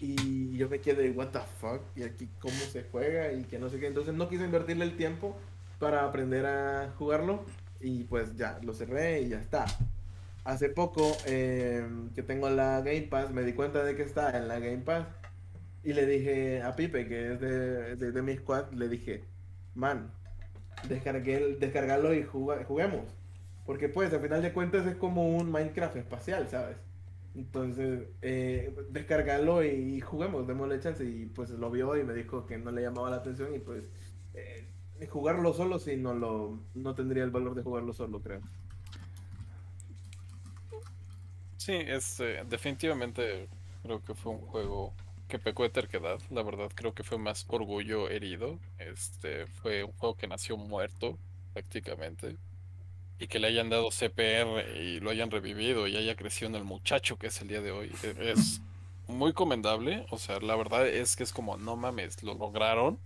[0.00, 3.68] Y yo me quedé, what the fuck, y aquí cómo se juega y que no
[3.68, 3.86] sé qué.
[3.86, 5.36] Entonces no quise invertirle el tiempo
[5.78, 7.44] para aprender a jugarlo.
[7.80, 9.66] Y pues ya, lo cerré y ya está.
[10.44, 14.48] Hace poco eh, que tengo la Game Pass, me di cuenta de que está en
[14.48, 15.06] la Game Pass.
[15.82, 19.24] Y le dije a Pipe, que es de, de, mi squad, le dije,
[19.74, 20.10] man,
[20.88, 23.06] descargué descargarlo y juguemos.
[23.64, 26.76] Porque pues, al final de cuentas es como un Minecraft espacial, ¿sabes?
[27.34, 31.04] Entonces, eh, descargarlo y juguemos, démosle chance.
[31.04, 33.84] Y pues lo vio y me dijo que no le llamaba la atención y pues
[34.34, 34.66] eh,
[35.08, 38.40] jugarlo solo sí no lo no tendría el valor de jugarlo solo, creo.
[41.56, 43.48] Sí, es eh, definitivamente
[43.82, 44.92] creo que fue un juego
[45.28, 46.18] que pecó de terquedad.
[46.30, 48.58] La verdad creo que fue más orgullo herido.
[48.78, 51.16] Este fue un juego que nació muerto
[51.52, 52.36] prácticamente
[53.20, 56.64] y que le hayan dado CPR y lo hayan revivido y haya crecido en el
[56.64, 58.62] muchacho que es el día de hoy e, es
[59.06, 60.06] muy comendable.
[60.10, 62.98] O sea, la verdad es que es como no mames, lo lograron.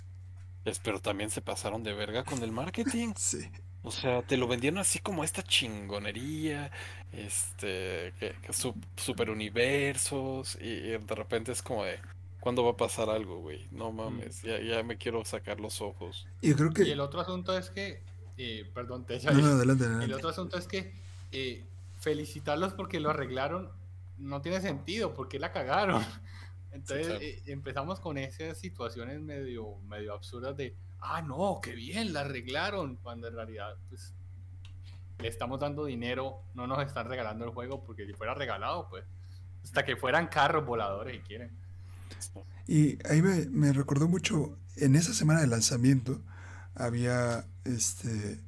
[0.83, 3.13] Pero también se pasaron de verga con el marketing.
[3.19, 3.51] Sí.
[3.83, 6.71] O sea, te lo vendieron así como esta chingonería,
[7.13, 11.99] este, que, que su- super universos, y, y de repente es como de,
[12.41, 13.69] ¿cuándo va a pasar algo, güey?
[13.71, 16.27] No mames, ya, ya me quiero sacar los ojos.
[16.41, 16.85] Y yo creo que...
[16.85, 18.01] Y el otro asunto es que,
[18.37, 20.15] eh, perdón, te No, no, adelante, El adelante.
[20.15, 20.93] otro asunto es que
[21.33, 21.65] eh,
[22.01, 23.71] felicitarlos porque lo arreglaron
[24.19, 26.03] no tiene sentido, porque la cagaron.
[26.73, 27.21] Entonces claro.
[27.23, 32.97] eh, empezamos con esas situaciones medio, medio absurdas de, ah, no, qué bien, la arreglaron,
[32.97, 34.13] cuando en realidad pues
[35.19, 39.05] le estamos dando dinero, no nos están regalando el juego, porque si fuera regalado, pues
[39.63, 41.57] hasta que fueran carros voladores y quieren.
[42.67, 46.21] Y ahí me, me recordó mucho, en esa semana de lanzamiento,
[46.75, 48.41] había, este,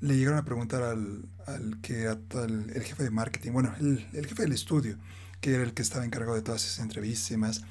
[0.00, 4.26] le llegaron a preguntar al, al que era el, jefe de marketing, bueno, el, el
[4.26, 4.98] jefe del estudio,
[5.40, 7.62] que era el que estaba encargado de todas esas entrevistas y demás,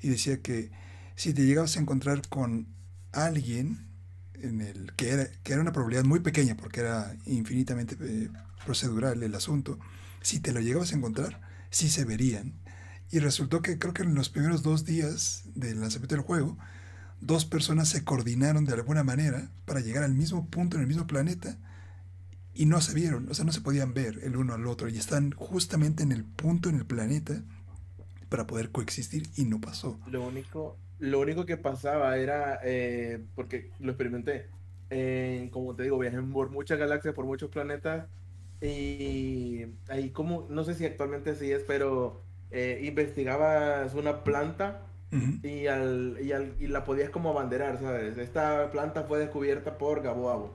[0.00, 0.70] y decía que
[1.16, 2.68] si te llegabas a encontrar con
[3.12, 3.86] alguien
[4.34, 8.30] en el que era, que era una probabilidad muy pequeña, porque era infinitamente eh,
[8.64, 9.78] procedural el asunto,
[10.20, 11.40] si te lo llegabas a encontrar,
[11.70, 12.54] sí se verían.
[13.10, 16.58] Y resultó que creo que en los primeros dos días del lanzamiento del juego,
[17.24, 21.06] dos personas se coordinaron de alguna manera para llegar al mismo punto en el mismo
[21.06, 21.58] planeta
[22.52, 24.96] y no se vieron, o sea, no se podían ver el uno al otro y
[24.96, 27.42] están justamente en el punto en el planeta
[28.28, 29.98] para poder coexistir y no pasó.
[30.06, 34.48] Lo único, lo único que pasaba era, eh, porque lo experimenté,
[34.90, 38.06] eh, como te digo, viajé por muchas galaxias, por muchos planetas,
[38.60, 44.86] y ahí como, no sé si actualmente así es, pero eh, investigabas una planta
[45.42, 48.18] Y, al, y, al- y la podías como abanderar, ¿sabes?
[48.18, 50.52] Esta planta fue descubierta por Gaboabo.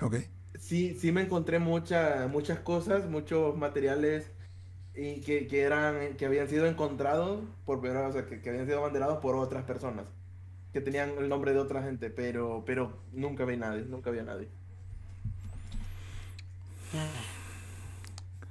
[0.00, 0.16] Ok.
[0.58, 4.30] Sí, sí me encontré muchas muchas cosas, muchos materiales
[4.94, 8.78] y que, que eran, que habían sido encontrados por o sea, que, que habían sido
[8.78, 10.04] abanderados por otras personas,
[10.72, 14.24] que tenían el nombre de otra gente, pero, pero nunca vi nadie, nunca vi a
[14.24, 14.48] nadie.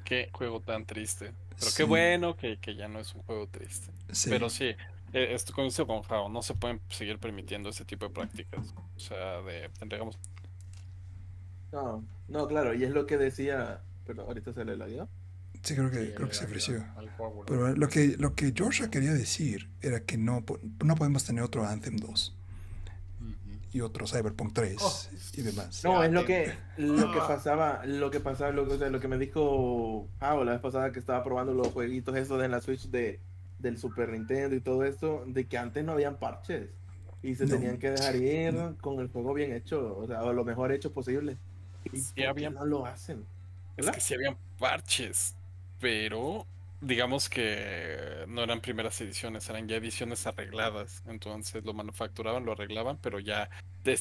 [0.04, 1.32] Qué juego tan triste.
[1.58, 1.78] Pero Sí.
[1.78, 3.92] qué bueno que, que ya no es un juego triste.
[4.12, 4.30] Sí.
[4.30, 4.76] Pero sí,
[5.14, 8.74] eh, esto coincido con Jao, no se pueden seguir permitiendo ese tipo de prácticas.
[8.96, 10.18] O sea, de entregamos
[11.72, 15.08] No, no, claro, y es lo que decía, pero ahorita se le la dio.
[15.64, 16.86] Sí, creo que, Sí, creo que se ofreció.
[17.48, 20.44] Pero lo que, lo que Georgia quería decir era que no,
[20.84, 22.36] no podemos tener otro Anthem 2
[23.22, 23.32] Ujú.
[23.72, 25.02] y otro Cyberpunk 3 Oh.
[25.38, 25.82] y demás.
[25.86, 27.28] No, es lo que, lo que Ah.
[27.28, 30.62] pasaba, lo que pasaba, lo, que- o sea, lo que me dijo Jao la vez
[30.62, 33.20] pasada que estaba probando los jueguitos esos de la Switch de,
[33.64, 36.70] del Super Nintendo y todo esto, de que antes no habían parches
[37.24, 37.56] y se No.
[37.56, 40.92] tenían que dejar ir con el juego bien hecho, o sea, o lo mejor hecho
[40.92, 41.38] posible.
[41.92, 43.26] ¿Y Sí habían- no lo hacen?
[43.78, 45.36] Es que sí habían parches,
[45.80, 46.46] pero
[46.82, 51.02] digamos que no eran primeras ediciones, eran ya ediciones arregladas.
[51.08, 53.50] Entonces lo manufacturaban, lo arreglaban, pero ya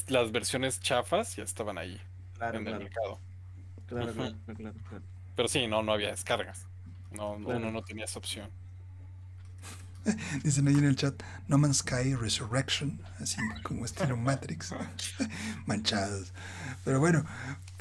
[0.09, 1.99] las versiones chafas ya estaban ahí
[2.37, 3.19] Claro, en el claro, mercado.
[3.87, 5.03] claro, claro, claro, claro.
[5.35, 6.67] Pero sí, no, no había descargas.
[7.11, 7.57] No, Claro.
[7.59, 8.49] uno no tenía esa opción.
[10.43, 11.15] Dicen ahí en el chat,
[11.47, 14.73] No Man's Sky Resurrection, así como estilo Matrix,
[15.65, 16.33] manchados.
[16.83, 17.25] Pero bueno,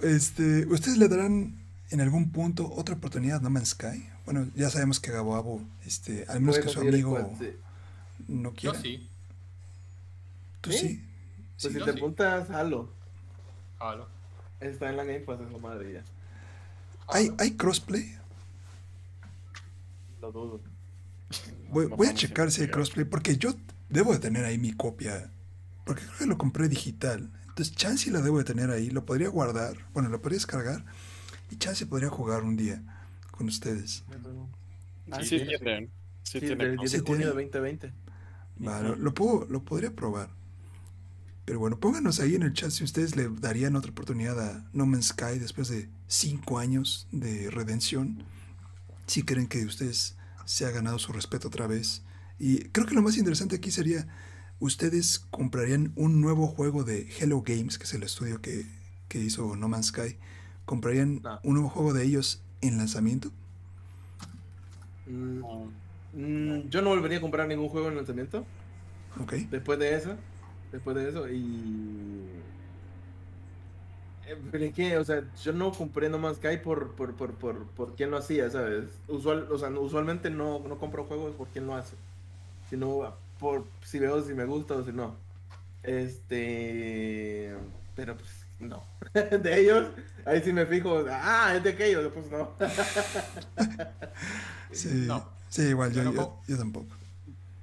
[0.03, 1.59] este, ¿ustedes le darán
[1.91, 4.09] en algún punto otra oportunidad a No Man's Sky?
[4.25, 7.51] Bueno, ya sabemos que Gabo Abo, este, al menos que su amigo cual, sí.
[8.29, 8.81] no Yo quiera.
[8.81, 9.09] sí.
[10.61, 10.79] ¿Tú ¿Sí?
[10.79, 11.05] sí?
[11.61, 11.69] Pues Sí.
[11.73, 11.99] si yo te sí.
[11.99, 12.89] apuntas, halo.
[13.79, 14.09] Jalo.
[14.61, 16.05] Está en la Game Pass, esa madre ya.
[17.09, 18.17] ¿Hay, ¿Hay crossplay?
[20.21, 20.61] Lo dudo.
[21.71, 23.55] Voy, a checar si hay crossplay, porque yo
[23.89, 25.31] debo de tener ahí mi copia,
[25.85, 27.31] porque creo que lo compré digital.
[27.49, 30.85] Entonces, chance la debo de tener ahí, lo podría guardar, bueno, lo podría descargar,
[31.51, 32.83] y chance podría jugar un día
[33.31, 34.05] con ustedes.
[35.11, 35.91] Ah, Sí, sí, tienen.
[36.23, 37.51] Sí, Sí, tienen del 10 de Sí, junio de tiene.
[37.51, 37.93] 2020.
[38.67, 40.31] Va, lo, lo puedo, lo podría probar.
[41.45, 44.87] Pero bueno, pónganos ahí en el chat si ustedes le darían otra oportunidad a No
[44.87, 48.23] Man's Sky después de cinco años de redención.
[49.07, 50.17] Si creen que ustedes
[50.53, 52.03] se ha ganado su respeto otra vez.
[52.39, 54.07] Y creo que lo más interesante aquí sería,
[54.61, 58.67] ¿ustedes comprarían un nuevo juego de Hello Games, que es el estudio que,
[59.09, 60.19] que hizo No Man's Sky?
[60.67, 61.41] ¿comprarían No.
[61.43, 63.31] un nuevo juego de ellos en lanzamiento?
[65.07, 65.73] Mm, No.
[66.13, 68.45] mm, yo no volvería a comprar ningún juego en lanzamiento.
[69.21, 69.33] Ok.
[69.51, 70.17] Después de eso.
[70.71, 71.29] Después de eso.
[71.31, 72.29] Y.
[74.51, 77.67] Pero es que, o sea, yo no compré No Man's Sky por, por, por, por,
[77.69, 78.85] por quién lo hacía, ¿sabes?
[79.09, 81.97] Usual, o sea, usualmente no, no compro juegos por quién lo hace.
[82.71, 85.17] Sino por si veo si me gusta o si no.
[85.83, 87.55] Este.
[87.97, 88.85] Pero pues no.
[89.13, 89.89] De ellos,
[90.25, 91.05] ahí sí me fijo.
[91.11, 92.53] Ah, es de aquellos, pues no.
[94.71, 95.29] Sí, No.
[95.51, 96.87] sí igual, yo, Yo no yo- yo tampoco.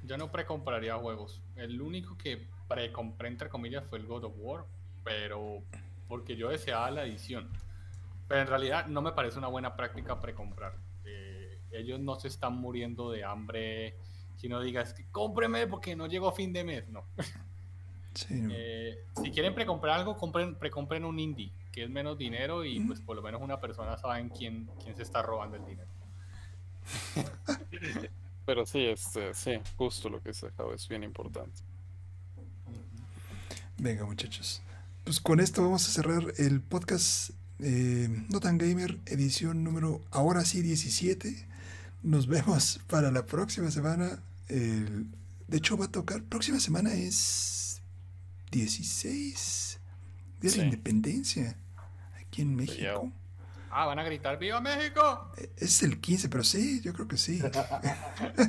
[0.05, 1.41] Yo no precompraría juegos.
[1.55, 4.65] El único que precompré, entre comillas, fue el God of War,
[5.03, 5.63] pero
[6.09, 7.47] porque yo deseaba la edición.
[8.27, 10.75] Pero en realidad no me parece una buena práctica precomprar.
[11.05, 13.95] Eh, ellos no se están muriendo de hambre.
[14.41, 16.89] Que no digas, que cómpreme porque no llegó fin de mes.
[16.89, 17.05] No.
[18.13, 18.53] Sí, no.
[18.53, 22.99] Eh, si quieren precomprar algo, compren, precompren un indie, que es menos dinero y pues
[22.99, 25.89] por lo menos una persona sabe en quién, quién se está robando el dinero.
[28.45, 31.61] Pero sí, este, sí, justo lo que se dejaba es bien importante.
[33.77, 34.61] Venga, muchachos.
[35.09, 40.45] Pues con esto vamos a cerrar el podcast eh, No Tan Gamer, edición número ahora
[40.45, 41.47] sí 17.
[42.03, 44.21] Nos vemos para la próxima semana.
[44.49, 45.07] El-
[45.47, 46.21] de hecho, va a tocar.
[46.21, 47.81] Próxima semana es
[48.51, 49.79] 16.
[50.41, 50.57] Día de Sí.
[50.59, 51.57] la Independencia.
[52.21, 52.79] Aquí en México.
[52.79, 53.11] Yao.
[53.71, 55.31] Ah, van a gritar ¡Viva México!
[55.37, 57.41] Eh, Es el 15, pero sí, yo creo que sí.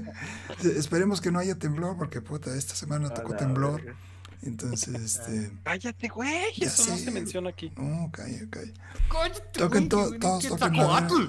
[0.77, 3.97] Esperemos que no haya temblor, porque puta, esta semana tocó la temblor.
[4.43, 5.53] Entonces, este.
[5.65, 6.45] Cállate, güey.
[6.61, 7.71] Eso no se menciona aquí.
[7.77, 8.73] No, calla, calla.
[9.11, 10.73] Cállate, Toquen güey, to- todos toquen.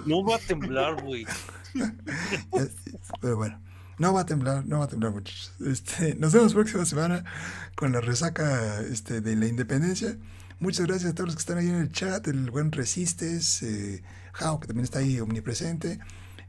[0.05, 1.25] No va a temblar, güey.
[3.21, 3.59] Pero bueno,
[3.97, 5.53] no va a temblar, no va a temblar, muchachos.
[5.65, 7.23] Este, nos vemos próxima semana
[7.75, 10.17] con la resaca este, de la independencia.
[10.59, 14.03] Muchas gracias a todos los que están ahí en el chat, el buen Resistes, eh,
[14.33, 15.99] Jao, que también está ahí omnipresente,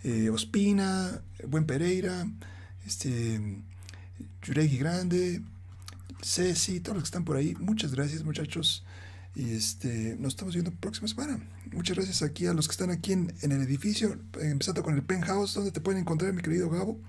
[0.04, 2.26] eh, Ospina, el buen Pereira,
[2.86, 3.62] este,
[4.42, 5.42] Yuregi Grande,
[6.22, 7.54] Ceci, todos los que están por ahí.
[7.58, 8.84] Muchas gracias, muchachos.
[9.34, 11.40] Y este, nos estamos viendo próxima semana.
[11.72, 15.02] Muchas gracias aquí a los que están aquí en, en el edificio, empezando con el
[15.02, 17.00] penthouse, donde te pueden encontrar, mi querido Gabo.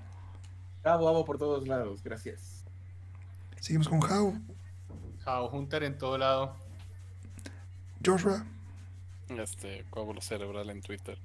[0.84, 2.64] Gabo, Gabo por todos lados, gracias.
[3.60, 4.34] Seguimos con Jao,
[5.24, 6.56] Jao Hunter en todo lado.
[8.06, 8.46] Joshua,
[9.30, 11.18] Este, coágulo cerebral en Twitter.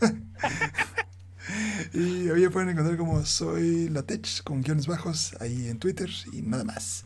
[1.94, 6.64] y hoy pueden encontrar como soy Latech con guiones bajos ahí en Twitter y nada
[6.64, 7.04] más.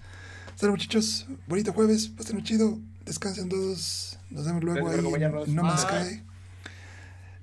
[0.55, 1.27] Hasta luego, muchachos.
[1.47, 4.19] Bonito jueves, pasen chido, descansen todos.
[4.31, 5.49] Nos vemos luego ahí acompañarnos.
[5.49, 5.77] No Bye.
[5.79, 6.23] Sky.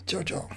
[0.05, 0.49] Chao, chao.